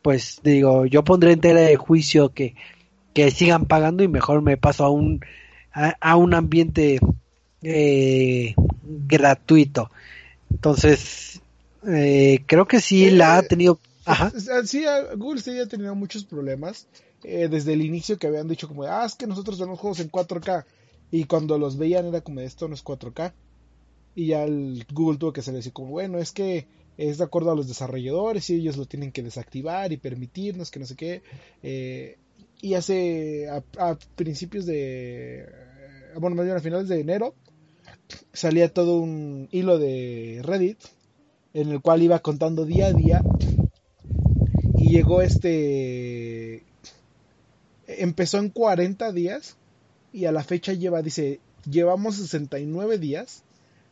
[0.02, 2.54] pues digo, yo pondré en tela de juicio que,
[3.14, 5.20] que sigan pagando y mejor me paso a un,
[5.72, 7.00] a, un ambiente
[7.62, 9.90] eh, gratuito.
[10.50, 11.40] Entonces,
[11.86, 13.78] eh, creo que sí la ha tenido...
[14.10, 14.32] Ajá.
[14.64, 14.84] Sí,
[15.16, 16.86] Google sí ha tenido muchos problemas.
[17.22, 20.64] desde el inicio que habían dicho como, ah, es que nosotros tenemos juegos en 4K.
[21.10, 23.32] Y cuando los veían era como, esto no es 4K.
[24.14, 27.50] Y ya el Google tuvo que hacer así como, bueno, es que es de acuerdo
[27.50, 31.22] a los desarrolladores y ellos lo tienen que desactivar y permitirnos que no sé qué.
[31.62, 32.18] Eh,
[32.60, 35.46] y hace a, principios de,
[36.18, 37.34] bueno, más bien a finales de enero,
[38.32, 40.78] salía todo un hilo de Reddit
[41.54, 43.22] en el cual iba contando día a día
[44.80, 46.64] y llegó este
[47.86, 49.56] empezó en 40 días
[50.12, 53.44] y a la fecha lleva dice llevamos 69 días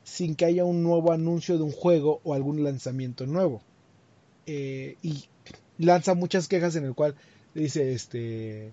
[0.03, 3.61] sin que haya un nuevo anuncio de un juego o algún lanzamiento nuevo.
[4.47, 5.26] Eh, y
[5.76, 7.14] lanza muchas quejas en el cual
[7.55, 8.72] dice este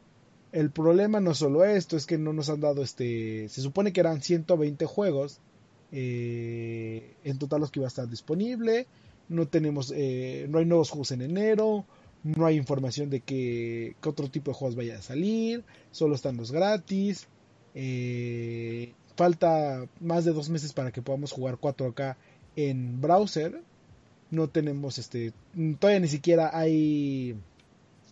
[0.53, 3.99] el problema no solo esto es que no nos han dado este se supone que
[3.99, 5.39] eran 120 juegos
[5.91, 8.87] eh, en total los que iba a estar disponible
[9.27, 11.85] no tenemos eh, no hay nuevos juegos en enero
[12.25, 16.51] no hay información de que, otro tipo de juegos vaya a salir solo están los
[16.51, 17.27] gratis
[17.75, 22.15] eh, falta más de dos meses para que podamos jugar 4K
[22.55, 23.61] en browser.
[24.31, 25.33] No tenemos este.
[25.79, 27.35] Todavía ni siquiera hay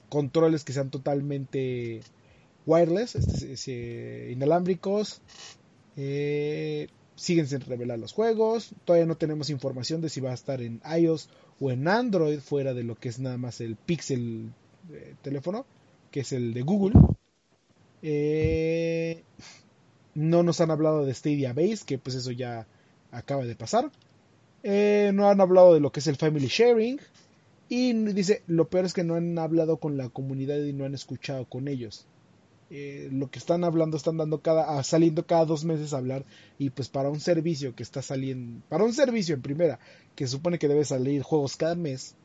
[0.09, 2.01] controles que sean totalmente
[2.65, 5.21] wireless, este, inalámbricos.
[5.97, 8.71] Eh, siguen sin revelar los juegos.
[8.85, 11.29] Todavía no tenemos información de si va a estar en iOS
[11.59, 14.51] o en Android, fuera de lo que es nada más el Pixel
[14.91, 15.65] eh, teléfono,
[16.11, 16.93] que es el de Google.
[18.01, 19.23] Eh,
[20.15, 22.67] no nos han hablado de Stadia Base, que pues eso ya
[23.11, 23.91] acaba de pasar.
[24.63, 26.99] Eh, no han hablado de lo que es el Family Sharing.
[27.69, 30.93] Y dice, lo peor es que no han hablado con la comunidad y no han
[30.93, 32.05] escuchado con ellos.
[32.75, 36.25] Eh, lo que están hablando están dando cada ah, saliendo cada dos meses a hablar
[36.57, 39.79] y pues para un servicio que está saliendo para un servicio en primera
[40.15, 42.15] que supone que debe salir juegos cada mes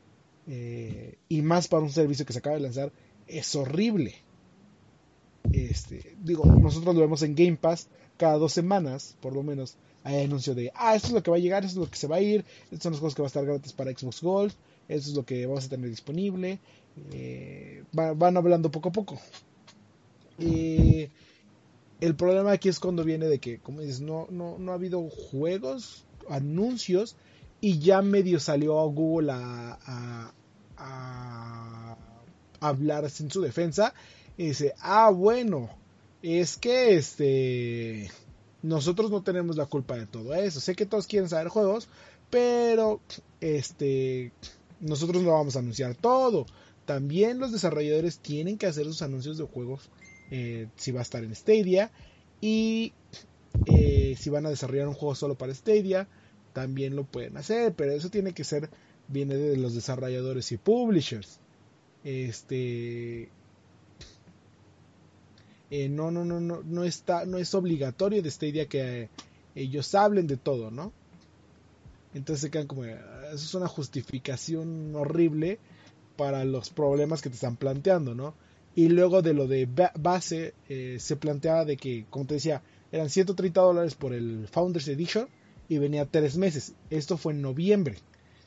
[0.47, 2.93] eh, y más para un servicio que se acaba de lanzar
[3.27, 4.15] es horrible
[5.53, 9.77] este, digo, nosotros lo vemos en Game Pass cada dos semanas, por lo menos.
[10.05, 11.99] Hay anuncio de, ah, esto es lo que va a llegar, esto es lo que
[11.99, 14.23] se va a ir, estos son los juegos que va a estar gratis para Xbox
[14.23, 14.53] Gold,
[14.89, 16.59] esto es lo que vamos a tener disponible.
[17.13, 19.21] Eh, van hablando poco a poco.
[20.39, 21.11] Eh,
[22.01, 25.09] el problema aquí es cuando viene de que, como dices, no, no, no ha habido
[25.09, 27.16] juegos, anuncios,
[27.61, 30.32] y ya medio salió a Google a, a,
[30.76, 31.97] a
[32.61, 33.95] hablar en su defensa
[34.36, 35.70] y dice, ah, bueno,
[36.22, 38.11] es que este
[38.62, 40.61] nosotros no tenemos la culpa de todo eso.
[40.61, 41.89] Sé que todos quieren saber juegos,
[42.30, 43.01] pero
[43.40, 44.32] este
[44.81, 46.47] nosotros no vamos a anunciar todo.
[46.86, 49.90] También los desarrolladores tienen que hacer sus anuncios de juegos
[50.31, 51.91] eh, si va a estar en Stadia
[52.41, 52.93] y
[53.67, 56.09] eh, si van a desarrollar un juego solo para Stadia
[56.53, 58.71] también lo pueden hacer, pero eso tiene que ser
[59.09, 61.41] viene de los desarrolladores y publishers.
[62.05, 63.29] Este
[65.71, 69.09] eh, no, no, no, no, no está, no es obligatorio de Stadia que eh,
[69.55, 70.93] ellos hablen de todo, ¿no?
[72.15, 75.59] Entonces se quedan como, ah, eso es una justificación horrible
[76.17, 78.35] para los problemas que te están planteando, ¿no?
[78.79, 79.69] Y luego de lo de
[79.99, 84.87] base, eh, se planteaba de que, como te decía, eran 130 dólares por el Founders
[84.87, 85.27] Edition
[85.69, 86.75] y venía tres meses.
[86.89, 87.97] Esto fue en noviembre.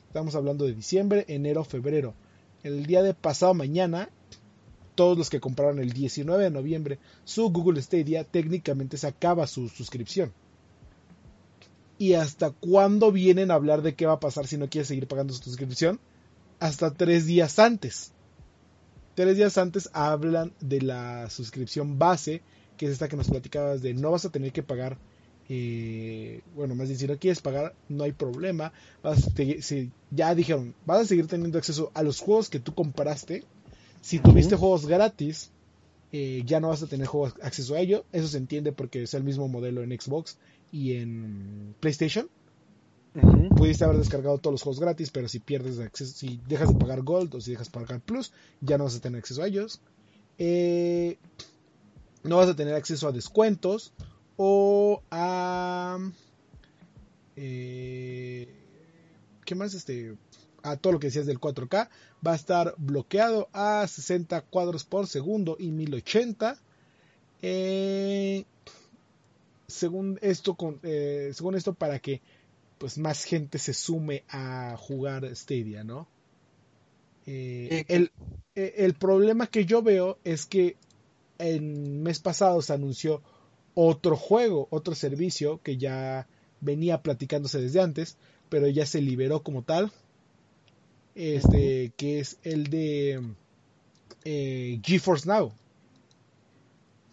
[0.06, 2.14] Estamos hablando de diciembre, enero, febrero.
[2.62, 4.08] El día de pasado mañana
[4.94, 9.68] todos los que compraron el 19 de noviembre su Google Stadia técnicamente se acaba su
[9.68, 10.32] suscripción.
[11.98, 15.06] ¿Y hasta cuándo vienen a hablar de qué va a pasar si no quieres seguir
[15.08, 16.00] pagando su suscripción?
[16.58, 18.14] Hasta tres días antes.
[19.14, 22.42] Tres días antes hablan de la suscripción base,
[22.76, 24.98] que es esta que nos platicabas de no vas a tener que pagar.
[25.48, 28.72] Eh, bueno, más bien si no quieres pagar, no hay problema.
[30.10, 33.44] ya dijeron, vas a seguir teniendo acceso a los juegos que tú compraste
[34.02, 35.52] si tuviste juegos gratis,
[36.10, 38.04] eh, ya no vas a tener juegos, acceso a ello.
[38.12, 40.36] Eso se entiende porque es el mismo modelo en Xbox
[40.72, 42.28] y en PlayStation.
[43.56, 47.02] Pudiste haber descargado todos los juegos gratis, pero si pierdes acceso, si dejas de pagar
[47.02, 49.80] Gold o si dejas de pagar Plus, ya no vas a tener acceso a ellos.
[50.38, 51.18] Eh,
[52.24, 53.92] no vas a tener acceso a descuentos
[54.36, 55.98] o a...
[57.36, 58.48] Eh,
[59.44, 59.74] ¿Qué más?
[59.74, 60.16] Este,
[60.62, 61.88] a todo lo que decías del 4K,
[62.26, 66.58] va a estar bloqueado a 60 cuadros por segundo y 1080.
[67.42, 68.44] Eh,
[69.66, 72.22] según esto, eh, según esto para que
[72.82, 76.08] pues más gente se sume a jugar Stadia, ¿no?
[77.26, 78.10] Eh, el,
[78.56, 80.74] el, problema que yo veo es que
[81.38, 83.22] el mes pasado se anunció
[83.74, 86.26] otro juego, otro servicio que ya
[86.60, 88.16] venía platicándose desde antes,
[88.48, 89.92] pero ya se liberó como tal.
[91.14, 93.22] Este, que es el de
[94.24, 95.52] eh, GeForce Now,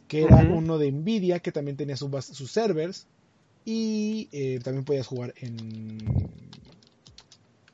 [0.07, 3.05] que era uno de Nvidia, que también tenía sus servers
[3.71, 5.99] y eh, también podías jugar en,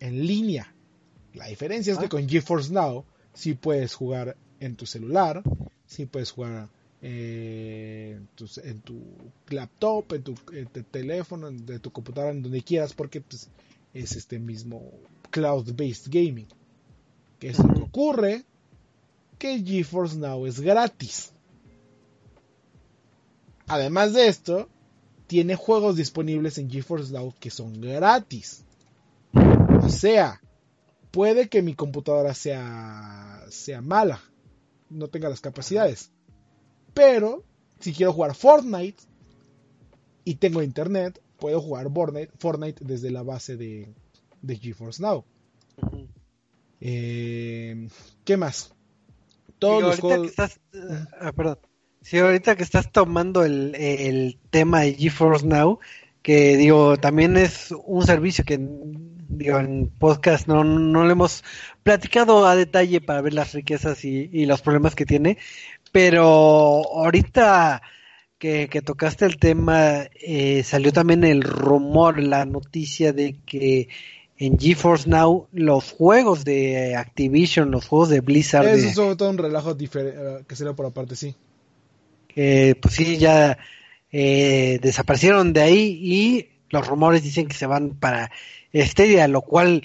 [0.02, 0.76] en línea.
[1.34, 2.10] La diferencia es que ah.
[2.10, 5.42] con GeForce Now sí puedes jugar en tu celular,
[5.86, 6.68] sí puedes jugar
[7.02, 8.20] eh,
[8.64, 9.02] en tu
[9.48, 10.36] laptop, en tu,
[10.92, 13.50] teléfono, en, tu computadora, en donde quieras, porque pues,
[13.94, 14.92] es este mismo
[15.32, 16.48] cloud-based gaming.
[17.40, 18.44] Que es lo que ocurre
[19.40, 21.32] que GeForce Now es gratis.
[23.68, 24.70] Además de esto,
[25.28, 28.64] tiene juegos disponibles en GeForce Now que son gratis.
[29.82, 30.42] O sea,
[31.12, 34.22] puede que mi computadora sea, sea mala,
[34.90, 36.12] no tenga las capacidades.
[36.94, 37.44] Pero
[37.80, 39.04] si quiero jugar Fortnite
[40.24, 41.90] y tengo internet, puedo jugar
[42.38, 43.94] Fortnite, desde la base de,
[44.42, 45.26] de GeForce Now.
[46.80, 47.90] Eh,
[48.24, 48.74] ¿Qué más?
[49.60, 50.34] Todos los juegos...
[51.20, 51.60] Ah, perdón.
[52.06, 55.80] Sí, ahorita que estás tomando el, tema de GeForce Now,
[56.22, 61.44] que digo, también es un servicio que digo, en podcast no, no lo hemos
[61.82, 65.40] platicado a detalle para ver las riquezas y, los problemas que tiene,
[65.92, 66.24] pero
[66.94, 67.82] ahorita
[68.38, 73.90] que, tocaste el tema, eh, salió también el rumor, la noticia de que
[74.38, 78.68] en GeForce Now los juegos de Activision, los juegos de Blizzard...
[78.68, 81.36] Eso es todo un relajo eh, que sería por aparte, sí
[82.36, 83.58] que pues sí, ya
[84.12, 88.30] eh, desaparecieron de ahí y los rumores dicen que se van para
[88.74, 89.84] Stadia, lo cual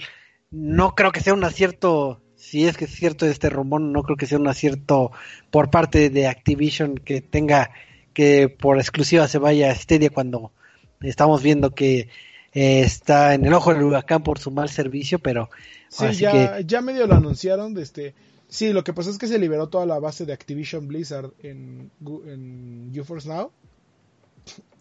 [0.51, 4.17] no creo que sea un acierto, si es que es cierto este rumor, no creo
[4.17, 5.11] que sea un acierto
[5.49, 7.71] por parte de Activision que tenga
[8.13, 10.51] que por exclusiva se vaya a Stadia cuando
[10.99, 12.09] estamos viendo que
[12.53, 15.49] eh, está en el ojo del huracán por su mal servicio, pero
[15.87, 18.13] sí, ya, ya medio lo anunciaron, de este
[18.51, 21.89] Sí, lo que pasó es que se liberó toda la base de Activision Blizzard en,
[22.25, 23.49] en UForce Now.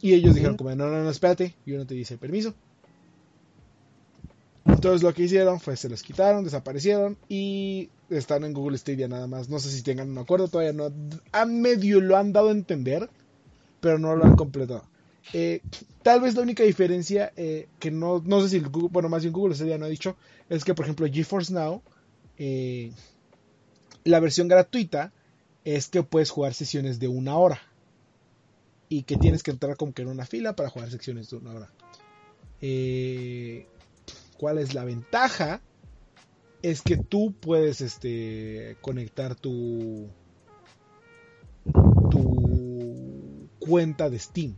[0.00, 2.52] Y ellos dijeron como, no, no, no, espérate, y uno te dice permiso.
[4.64, 9.28] Entonces lo que hicieron fue se los quitaron, desaparecieron y están en Google Stadia nada
[9.28, 9.48] más.
[9.48, 10.92] No sé si tengan un acuerdo, todavía no.
[11.30, 13.08] A medio lo han dado a entender,
[13.80, 14.82] pero no lo han completado.
[15.32, 15.60] Eh,
[16.02, 19.54] tal vez la única diferencia eh, que no, no sé si, bueno, más bien Google
[19.54, 20.16] Stadia no ha dicho,
[20.48, 21.82] es que por ejemplo GeForce Now
[22.36, 22.90] eh,
[24.04, 25.12] la versión gratuita
[25.64, 27.60] es que puedes jugar sesiones de una hora.
[28.88, 31.54] Y que tienes que entrar como que en una fila para jugar secciones de una
[31.54, 31.70] hora.
[32.60, 33.66] Eh,
[34.36, 35.60] ¿Cuál es la ventaja?
[36.62, 40.08] Es que tú puedes este, conectar tu,
[42.10, 44.56] tu cuenta de Steam.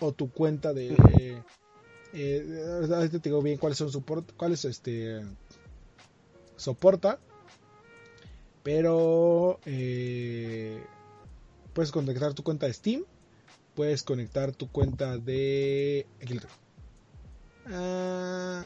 [0.00, 0.94] O tu cuenta de...
[1.18, 1.42] Eh,
[2.12, 5.22] eh, te digo bien cuáles son soporta, cuáles este
[6.56, 7.18] soporta
[8.62, 10.82] pero eh,
[11.72, 13.04] puedes conectar tu cuenta de Steam.
[13.74, 16.06] Puedes conectar tu cuenta de...
[16.22, 16.54] Aquí lo tengo.
[17.68, 18.64] Ah,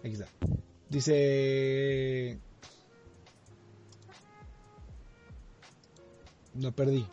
[0.00, 0.26] aquí está.
[0.88, 2.38] Dice...
[6.54, 7.06] No perdí.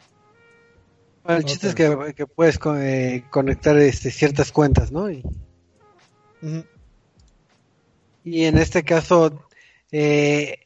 [1.27, 5.11] el chiste es que, puedes eh, conectar este, ciertas cuentas, ¿no?
[5.11, 5.22] Y...
[8.23, 9.43] Y en este caso,
[9.91, 10.59] eh,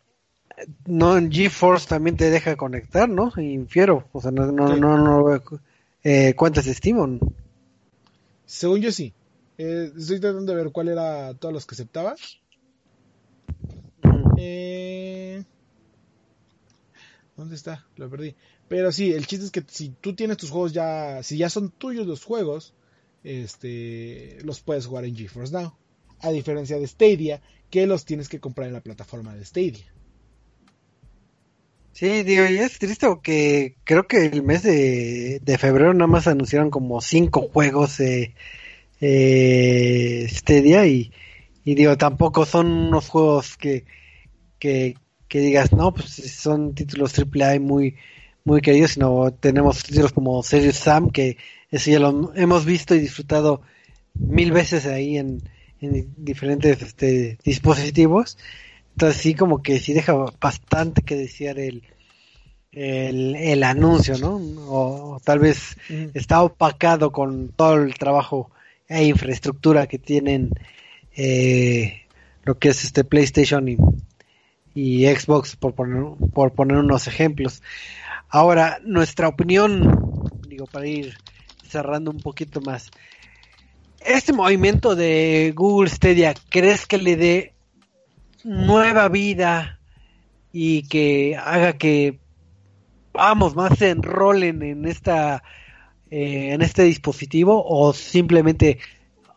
[0.85, 3.31] no en GeForce también te deja conectar, ¿no?
[3.37, 5.41] Infiero, o sea, no, no, no, no
[6.03, 7.19] eh, cuántas Steam.
[8.45, 9.13] Según yo sí.
[9.57, 12.15] Eh, estoy tratando de ver cuál era todos los que aceptaba.
[14.37, 15.43] Eh,
[17.35, 17.85] ¿Dónde está?
[17.95, 18.35] Lo perdí.
[18.67, 21.71] Pero sí, el chiste es que si tú tienes tus juegos ya, si ya son
[21.71, 22.73] tuyos los juegos,
[23.23, 25.73] este, los puedes jugar en GeForce Now
[26.21, 29.85] a diferencia de Stadia, que los tienes que comprar en la plataforma de Stadia.
[31.97, 36.69] Sí, digo, y es triste porque creo que el mes de, febrero nada más anunciaron
[36.69, 38.35] como cinco juegos de
[39.01, 41.11] eh, Stadia y,
[41.65, 43.85] digo, tampoco son unos juegos que,
[44.59, 44.95] que,
[45.27, 47.95] digas, no, pues son títulos AAA muy,
[48.43, 51.37] muy queridos, sino tenemos títulos como Serious Sam, que
[51.71, 53.61] eso ya lo hemos visto y disfrutado
[54.13, 55.41] mil veces ahí en,
[55.81, 58.37] en diferentes este, dispositivos.
[58.91, 61.83] esto sí como que sí deja bastante que desear el,
[62.71, 64.35] el, el anuncio, ¿no?
[64.69, 65.77] O, tal vez
[66.13, 68.51] está opacado con todo el trabajo
[68.87, 70.51] e infraestructura que tienen
[71.15, 72.03] eh,
[72.43, 73.77] lo que es este PlayStation y,
[74.73, 77.61] y Xbox, por poner, por poner unos ejemplos.
[78.29, 81.17] Ahora, nuestra opinión, digo, para ir
[81.67, 82.91] cerrando un poquito más.
[84.07, 87.53] Este movimiento de Google Stadia, ¿crees que le dé
[88.45, 89.81] nueva vida
[90.53, 92.17] y que haga que
[93.11, 95.43] vamos más se enrolen en esta
[96.09, 98.79] eh, en este dispositivo o simplemente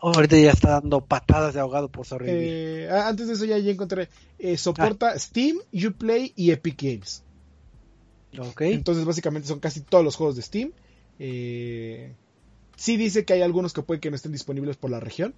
[0.00, 2.48] ahorita ya está dando patadas de ahogado por sobrevivir.
[2.48, 5.18] Eh, antes de eso ya, ya encontré eh, soporta ah.
[5.18, 7.24] Steam, Uplay y Epic Games.
[8.38, 8.74] Okay.
[8.74, 10.72] Entonces básicamente son casi todos los juegos de Steam.
[11.18, 12.14] Eh,
[12.80, 15.34] sí dice que hay algunos que pueden que no estén disponibles por la región.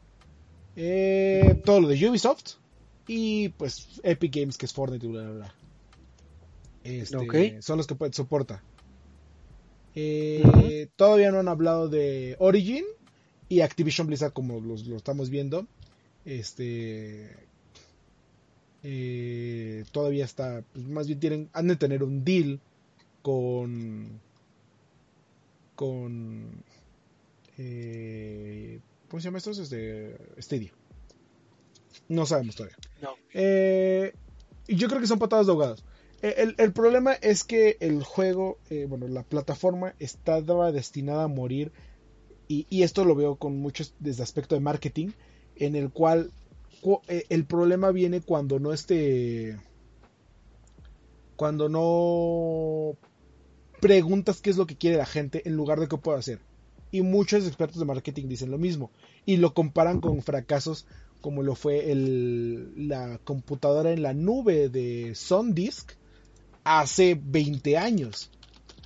[1.64, 2.54] todo lo de Ubisoft.
[3.08, 5.54] Y pues Epic Games, que es Fortnite y bla, bla, bla.
[6.84, 8.62] Este, son los que puede, soporta.
[9.96, 12.84] Eh, todavía no han hablado de Origin
[13.48, 15.66] y Activision Blizzard como lo estamos viendo.
[16.24, 17.36] Este
[18.84, 22.60] eh, todavía está, pues, más bien tienen, han de tener un deal
[23.20, 24.20] con
[25.74, 26.62] con
[27.58, 29.50] eh, ¿cómo se llama esto?
[29.50, 30.72] Es de Stadia.
[32.08, 32.76] No sabemos todavía.
[33.32, 34.12] Eh,
[34.66, 35.84] y yo creo que son patadas de ahogados.
[36.22, 41.72] El, problema es que el juego, eh, bueno, la plataforma estaba destinada a morir
[42.46, 45.08] y, esto lo veo con muchos desde aspecto de marketing,
[45.56, 46.30] en el cual
[47.08, 49.58] eh, el problema viene cuando no esté,
[51.34, 52.96] cuando no
[53.80, 56.38] preguntas qué es lo que quiere la gente en lugar de qué puede hacer.
[56.92, 58.90] Y muchos expertos de marketing dicen lo mismo
[59.26, 60.86] y lo comparan con fracasos
[61.22, 65.92] como lo fue el, la computadora en la nube de SunDisk
[66.64, 68.30] hace 20 años.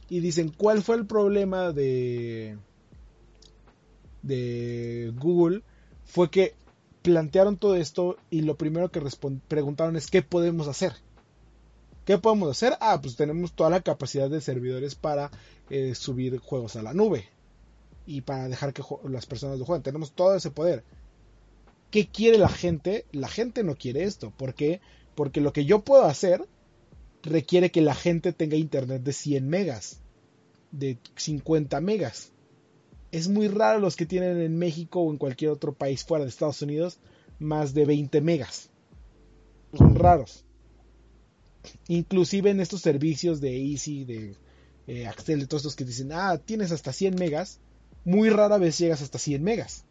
[0.08, 2.58] Y dicen, ¿cuál fue el problema de,
[4.22, 5.62] de Google?
[6.04, 6.54] Fue que
[7.02, 9.02] plantearon todo esto y lo primero que
[9.48, 10.92] preguntaron es, ¿qué podemos hacer?
[12.04, 12.74] ¿Qué podemos hacer?
[12.80, 15.32] Ah, pues tenemos toda la capacidad de servidores para
[15.70, 17.35] eh, subir juegos a la nube
[18.06, 19.82] y para dejar que las personas lo jueguen.
[19.82, 20.84] Tenemos todo ese poder.
[21.90, 23.04] ¿Qué quiere la gente?
[23.12, 24.30] La gente no quiere esto.
[24.30, 24.80] ¿Por qué?
[25.14, 26.46] Porque lo que yo puedo hacer
[27.22, 30.00] requiere que la gente tenga internet de 100 megas,
[30.70, 32.32] de 50 megas.
[33.12, 36.30] Es muy raro los que tienen en México o en cualquier otro país fuera de
[36.30, 36.98] Estados Unidos
[37.38, 38.70] más de 20 megas.
[39.72, 40.44] Son raros.
[41.88, 44.36] Inclusive en estos servicios de Easy, de
[44.86, 47.60] eh, Axel, de todos estos que dicen, ah, tienes hasta 100 megas,
[48.06, 49.84] muy rara vez llegas hasta 100 megas.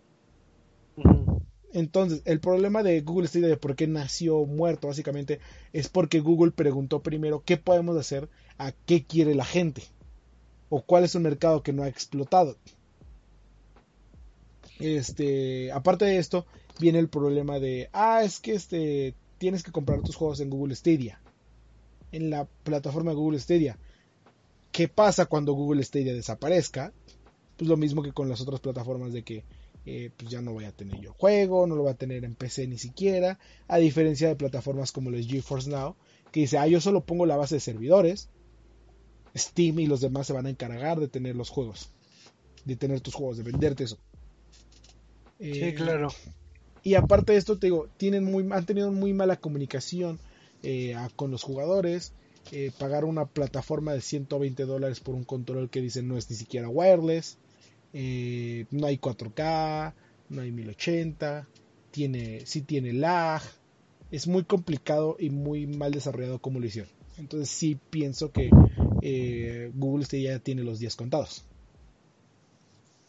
[1.74, 5.42] Entonces, el problema de Google Stadia de por qué nació muerto, básicamente,
[5.74, 9.84] es porque Google preguntó primero qué podemos hacer, a qué quiere la gente,
[10.70, 12.56] o cuál es un mercado que no ha explotado.
[14.80, 16.46] Este, aparte de esto,
[16.80, 20.76] viene el problema de, ah, es que este, tienes que comprar tus juegos en Google
[20.76, 21.20] Stadia,
[22.14, 23.78] en la plataforma de Google Stadia.
[24.72, 26.94] ¿Qué pasa cuando Google Stadia desaparezca?
[27.58, 29.44] Pues lo mismo que con las otras plataformas de que
[29.88, 32.34] eh, pues ya no voy a tener yo juego, no lo voy a tener en
[32.34, 33.38] PC ni siquiera,
[33.68, 35.96] a diferencia de plataformas como los GeForce Now,
[36.32, 38.30] que dice, ah, yo solo pongo la base de servidores,
[39.38, 41.90] Steam y los demás se van a encargar de tener los juegos,
[42.66, 44.00] de tener tus juegos, de venderte eso.
[45.40, 46.08] sí, eh, claro.
[46.82, 50.20] Y aparte de esto, te digo, tienen muy, han tenido muy mala comunicación
[50.64, 52.14] eh, con los jugadores.
[52.80, 56.70] pagar una plataforma de 120 dólares por un control que dicen no es ni siquiera
[56.70, 57.38] wireless.
[57.98, 59.94] Eh, no hay 4K,
[60.28, 61.48] no hay 1080,
[61.92, 63.42] tiene, sí tiene lag,
[64.12, 66.92] es muy complicado y muy mal desarrollado como lo hicieron.
[67.18, 68.50] Entonces sí pienso que
[69.02, 71.46] eh, Google este ya tiene los días contados.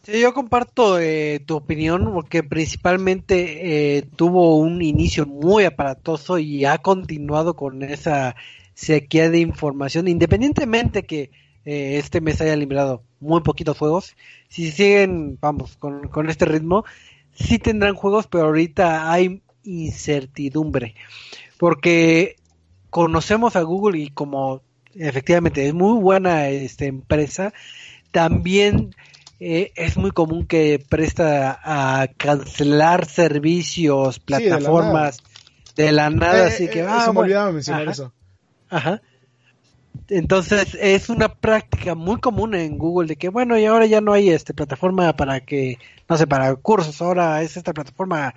[0.05, 7.57] Yo comparto eh, tu opinión porque principalmente tuvo un inicio muy aparatoso y ha continuado
[7.57, 8.37] con esa
[8.73, 11.29] sequía de información, independientemente que
[11.65, 14.15] este mes haya liberado muy poquitos juegos.
[14.49, 16.85] Si siguen, vamos, con, con este ritmo,
[17.33, 20.95] sí tendrán juegos, pero ahorita hay incertidumbre.
[21.57, 22.35] Porque
[22.89, 24.61] conocemos a Google y como
[24.95, 27.53] efectivamente es muy buena esta empresa,
[28.11, 28.95] también
[29.39, 35.19] eh, es muy común que presta a cancelar servicios, plataformas
[35.75, 36.79] de la nada, eh, así que...
[36.79, 38.13] Eh, ah, me olvidaba mencionar eso.
[38.69, 39.01] Ajá.
[40.09, 44.13] Entonces es una práctica muy común en Google de que bueno y ahora ya no
[44.13, 48.33] hay este plataforma para que no sé para cursos ahora es esta plataforma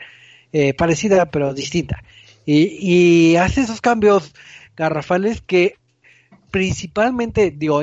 [0.52, 2.02] eh, parecida pero distinta
[2.46, 4.34] Y, hace esos cambios
[4.76, 5.76] garrafales que
[6.50, 7.82] principalmente, digo,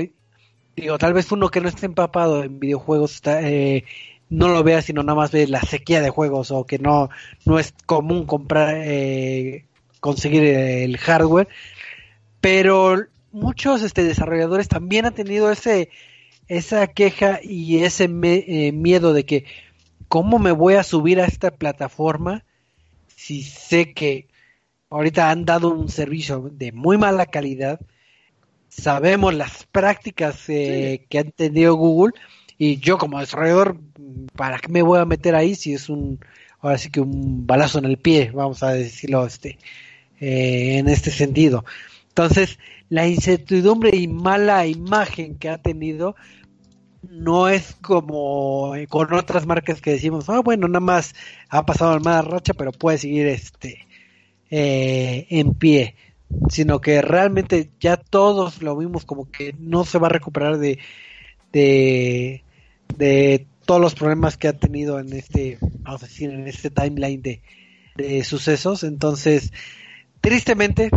[0.76, 3.86] digo, tal vez uno que no esté empapado en videojuegos está, eh,
[4.30, 7.10] no lo vea, sino nada más ve la sequía de juegos o que no,
[7.46, 9.66] no es común comprar, eh,
[10.00, 11.48] conseguir el hardware.
[12.42, 12.98] Pero
[13.38, 15.90] muchos este, desarrolladores también han tenido ese,
[16.48, 19.46] esa queja y ese eh, miedo de que
[20.08, 22.44] cómo me voy a subir a esta plataforma
[23.16, 24.28] si sé que
[24.90, 27.80] ahorita han dado un servicio de muy mala calidad,
[28.70, 32.14] sabemos las prácticas eh, que han tenido Google
[32.58, 33.80] y yo como desarrollador,
[34.36, 36.20] ¿para qué me voy a meter ahí si es un,
[36.60, 39.58] ahora sí que un balazo en el pie, vamos a decirlo este,
[40.20, 41.66] eh, en este sentido?
[42.10, 42.58] Entonces,
[42.90, 46.16] la incertidumbre y mala imagen que ha tenido
[47.10, 51.16] no es como con otras marcas que decimos, ah, bueno, nada más
[51.50, 53.88] ha pasado la mala racha, pero puede seguir este
[54.50, 55.96] eh, en pie,
[56.50, 60.80] sino que realmente ya todos lo vimos como que no se va a recuperar de,
[61.52, 62.44] de,
[63.66, 68.84] todos los problemas que ha tenido en este, vamos a en este timeline de sucesos.
[68.84, 69.52] Entonces,
[70.22, 70.90] tristemente,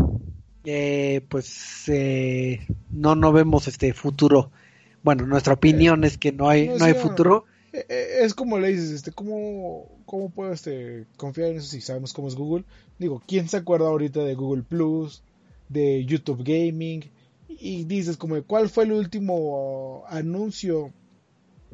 [0.65, 4.51] eh, pues eh, no, no vemos este futuro.
[5.03, 7.47] Bueno, nuestra opinión es que no hay, no, hay futuro.
[7.73, 12.13] Eh, es como le dices, este, ¿cómo, cómo puedo este, confiar en eso si sabemos
[12.13, 12.65] cómo es Google?
[12.99, 15.23] Digo, ¿quién se acuerda ahorita de Google Plus,
[15.69, 17.05] de YouTube Gaming?
[17.49, 20.93] Y dices, como, ¿cuál fue el último anuncio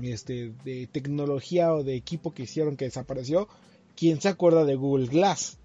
[0.02, 3.48] este, de tecnología o de equipo que hicieron que desapareció?
[3.96, 5.58] ¿Quién se acuerda de Google Glass?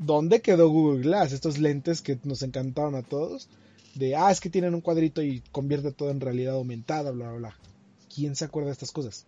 [0.00, 1.32] ¿Dónde quedó Google Glass?
[1.32, 3.48] Estos lentes que nos encantaron a todos.
[3.94, 7.38] De, ah, es que tienen un cuadrito y convierte todo en realidad aumentada, bla, bla,
[7.38, 7.56] bla.
[8.12, 9.26] ¿Quién se acuerda de estas cosas?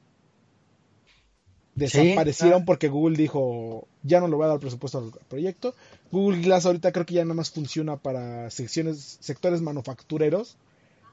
[1.75, 5.75] Desaparecieron porque Google dijo, ya no le voy a dar presupuesto al proyecto.
[6.11, 10.57] Google Glass ahorita creo que ya nada más funciona para secciones, sectores manufactureros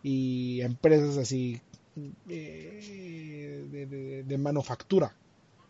[0.03, 1.61] y empresas así
[2.27, 5.15] eh, de manufactura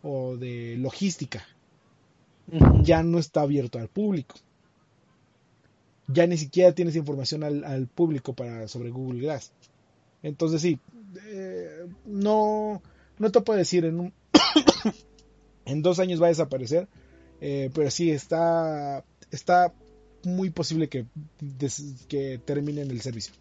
[0.02, 1.44] o de logística
[2.82, 4.36] ya no está abierto al público.
[6.08, 9.52] Ya ni siquiera tienes información al, público para, sobre Google Glass.
[10.22, 10.78] Entonces sí,
[11.26, 12.82] eh, no,
[13.18, 14.12] no te puedo decir en un
[15.64, 16.88] en dos años va a desaparecer,
[17.40, 19.72] eh, pero sí está, está
[20.24, 21.06] muy posible que,
[22.08, 23.34] que terminen el servicio.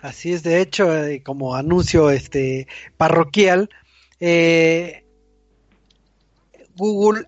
[0.00, 3.70] Así es, de hecho, eh, como anuncio este parroquial,
[4.20, 5.04] eh,
[6.76, 7.26] Google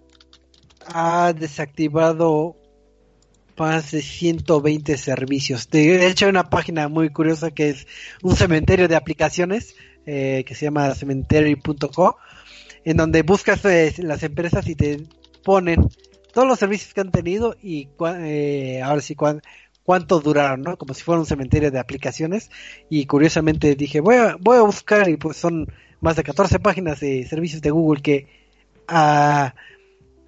[0.86, 2.56] ha desactivado
[3.58, 5.68] más de 120 servicios.
[5.70, 7.86] De hecho, una página muy curiosa que es
[8.22, 9.74] un cementerio de aplicaciones
[10.06, 12.16] eh, que se llama cementerio.co,
[12.84, 15.06] en donde buscas eh, las empresas y te
[15.44, 15.88] ponen
[16.32, 17.88] todos los servicios que han tenido y
[18.20, 19.16] eh, ahora sí
[19.84, 20.76] cuánto duraron, ¿no?
[20.76, 22.50] Como si fuera un cementerio de aplicaciones.
[22.88, 25.66] Y curiosamente dije, voy a, voy a buscar y pues son
[26.00, 28.37] más de 14 páginas de servicios de Google que
[28.88, 29.54] ha,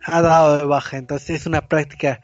[0.07, 0.99] dado de baja.
[0.99, 2.23] Entonces es una práctica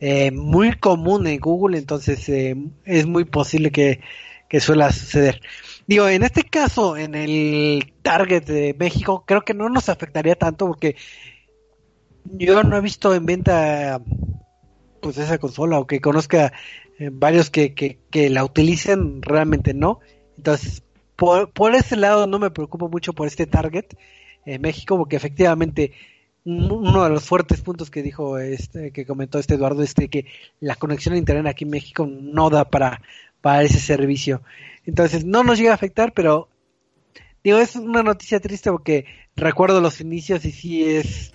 [0.00, 4.00] eh, muy común en Google, entonces eh, es muy posible que,
[4.48, 5.40] que suela suceder.
[5.86, 10.66] Digo, en este caso, en el target de México, creo que no nos afectaría tanto
[10.66, 10.96] porque
[12.24, 14.00] yo no he visto en venta
[15.00, 16.52] pues esa consola o que conozca
[16.98, 19.98] eh, varios que, que, que, la utilicen, realmente no.
[20.36, 20.84] Entonces,
[21.16, 23.86] por, por ese lado no me preocupo mucho por este target
[24.44, 25.92] en México, porque efectivamente
[26.44, 30.26] uno de los fuertes puntos que dijo este, que comentó este Eduardo, es que
[30.60, 33.00] la conexión a internet aquí en México no da para,
[33.40, 34.42] para ese servicio.
[34.84, 36.48] Entonces no nos llega a afectar, pero
[37.44, 39.06] digo, es una noticia triste porque
[39.36, 41.32] recuerdo los inicios y sí es,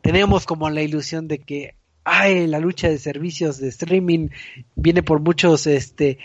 [0.00, 4.30] teníamos como la ilusión de que, ay, la lucha de servicios de streaming
[4.74, 6.18] viene por muchos, este,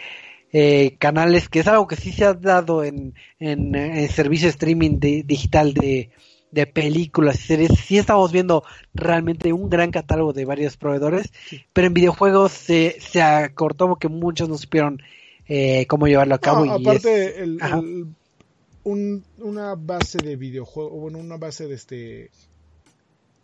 [0.53, 4.99] eh, canales, que es algo que sí se ha dado en, en, en servicio streaming
[4.99, 6.11] de, digital de,
[6.51, 8.63] de películas y series, sí estamos viendo
[8.93, 11.33] realmente un gran catálogo de varios proveedores,
[11.73, 15.01] pero en videojuegos se, se acortó porque muchos no supieron
[15.47, 16.65] eh, cómo llevarlo a cabo.
[16.65, 17.59] y aparte, el,
[18.83, 22.31] un, una base de videojuegos, bueno, una base de este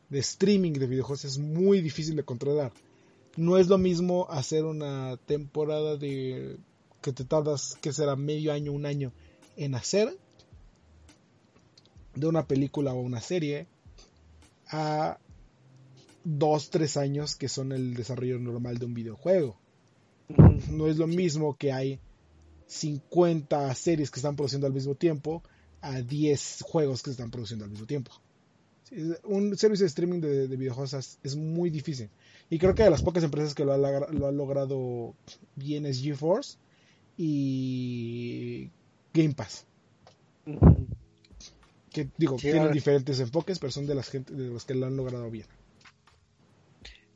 [0.09, 2.71] de streaming de videojuegos es muy difícil de controlar.
[3.37, 6.57] No es lo mismo hacer una temporada de
[7.01, 9.11] que te tardas, que será medio año, un año
[9.55, 10.17] en hacer
[12.15, 13.67] de una película o una serie
[14.67, 15.17] a
[16.23, 19.57] dos, tres años que son el desarrollo normal de un videojuego.
[20.69, 21.99] No es lo mismo que hay
[22.67, 25.41] 50 series que están produciendo al mismo tiempo
[25.81, 28.11] a 10 juegos que se están produciendo al mismo tiempo.
[29.23, 32.09] un servicio de streaming de, videojuegos es muy difícil.
[32.49, 35.13] Y creo que de las pocas empresas que lo, han logrado
[35.55, 36.57] bien es GeForce
[37.21, 38.71] y
[39.13, 39.65] Game Pass.
[41.91, 44.95] Que digo, tienen diferentes enfoques, pero son de las gente de los que lo han
[44.95, 45.45] logrado bien.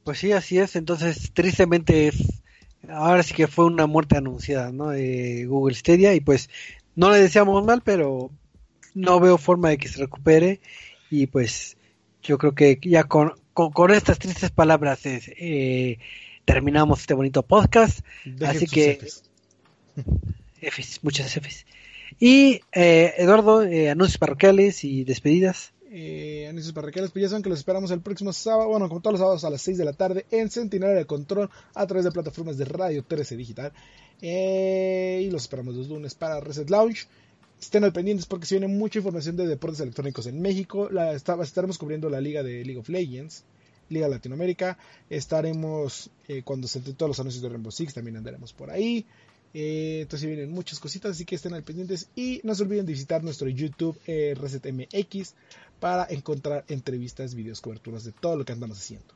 [0.03, 0.75] Pues sí, así es.
[0.75, 2.43] Entonces, tristemente es
[2.89, 4.89] ahora sí que fue una muerte anunciada, ¿no?
[4.89, 6.49] De Google Stadia y pues
[6.95, 8.29] no le deseamos mal, pero
[8.93, 10.59] no veo forma de que se recupere
[11.09, 11.77] y pues
[12.21, 15.97] yo creo que ya con, con, estas tristes palabras eh,
[16.43, 18.01] terminamos este bonito podcast.
[18.45, 18.99] Así que...
[20.61, 20.99] Fs.
[21.03, 21.65] muchas Fs.
[22.19, 25.73] Y eh, Eduardo, eh, anuncios parroquiales y despedidas.
[25.91, 29.13] Eh, anuncios parroquiales, pues ya saben que los esperamos el próximo sábado, bueno, como todos
[29.13, 32.11] los sábados a las 6 de la tarde en Centinela de Control a través de
[32.11, 33.71] plataformas de Radio 13 Digital.
[34.21, 37.07] y los esperamos los lunes para Reset Lounge
[37.63, 40.89] estén al pendientes porque se viene mucha información de deportes electrónicos en México.
[40.91, 43.43] La, estaremos cubriendo la liga de League of Legends,
[43.89, 44.77] Liga Latinoamérica.
[45.09, 49.05] Estaremos, eh, cuando se todos los anuncios de Rainbow Six, también andaremos por ahí.
[49.53, 52.09] Eh, entonces vienen muchas cositas, así que estén al pendientes.
[52.15, 55.35] Y no se olviden de visitar nuestro YouTube eh, ResetMX
[55.79, 59.13] para encontrar entrevistas, videos, coberturas de todo lo que andamos haciendo.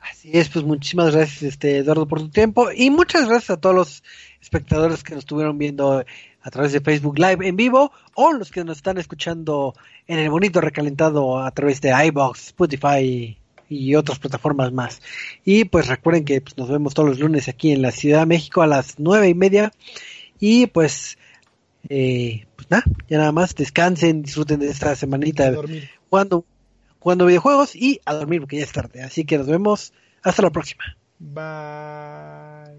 [0.00, 3.74] Así es, pues muchísimas gracias, este Eduardo, por tu tiempo y muchas gracias a todos
[3.74, 4.02] los
[4.40, 6.04] espectadores que nos estuvieron viendo
[6.42, 9.74] a través de Facebook Live en vivo o los que nos están escuchando
[10.08, 13.38] en el bonito recalentado a través de iBox, Spotify
[13.72, 15.00] y otras plataformas más.
[15.44, 18.26] Y pues recuerden que pues, nos vemos todos los lunes aquí en la Ciudad de
[18.26, 19.72] México a las nueve y media
[20.38, 21.18] y pues
[21.88, 25.52] eh, pues nada, ya nada más descansen, disfruten de esta semanita
[26.08, 26.44] jugando,
[26.98, 29.02] jugando videojuegos y a dormir porque ya es tarde.
[29.02, 29.92] Así que nos vemos
[30.22, 30.84] hasta la próxima.
[31.18, 32.72] Bye.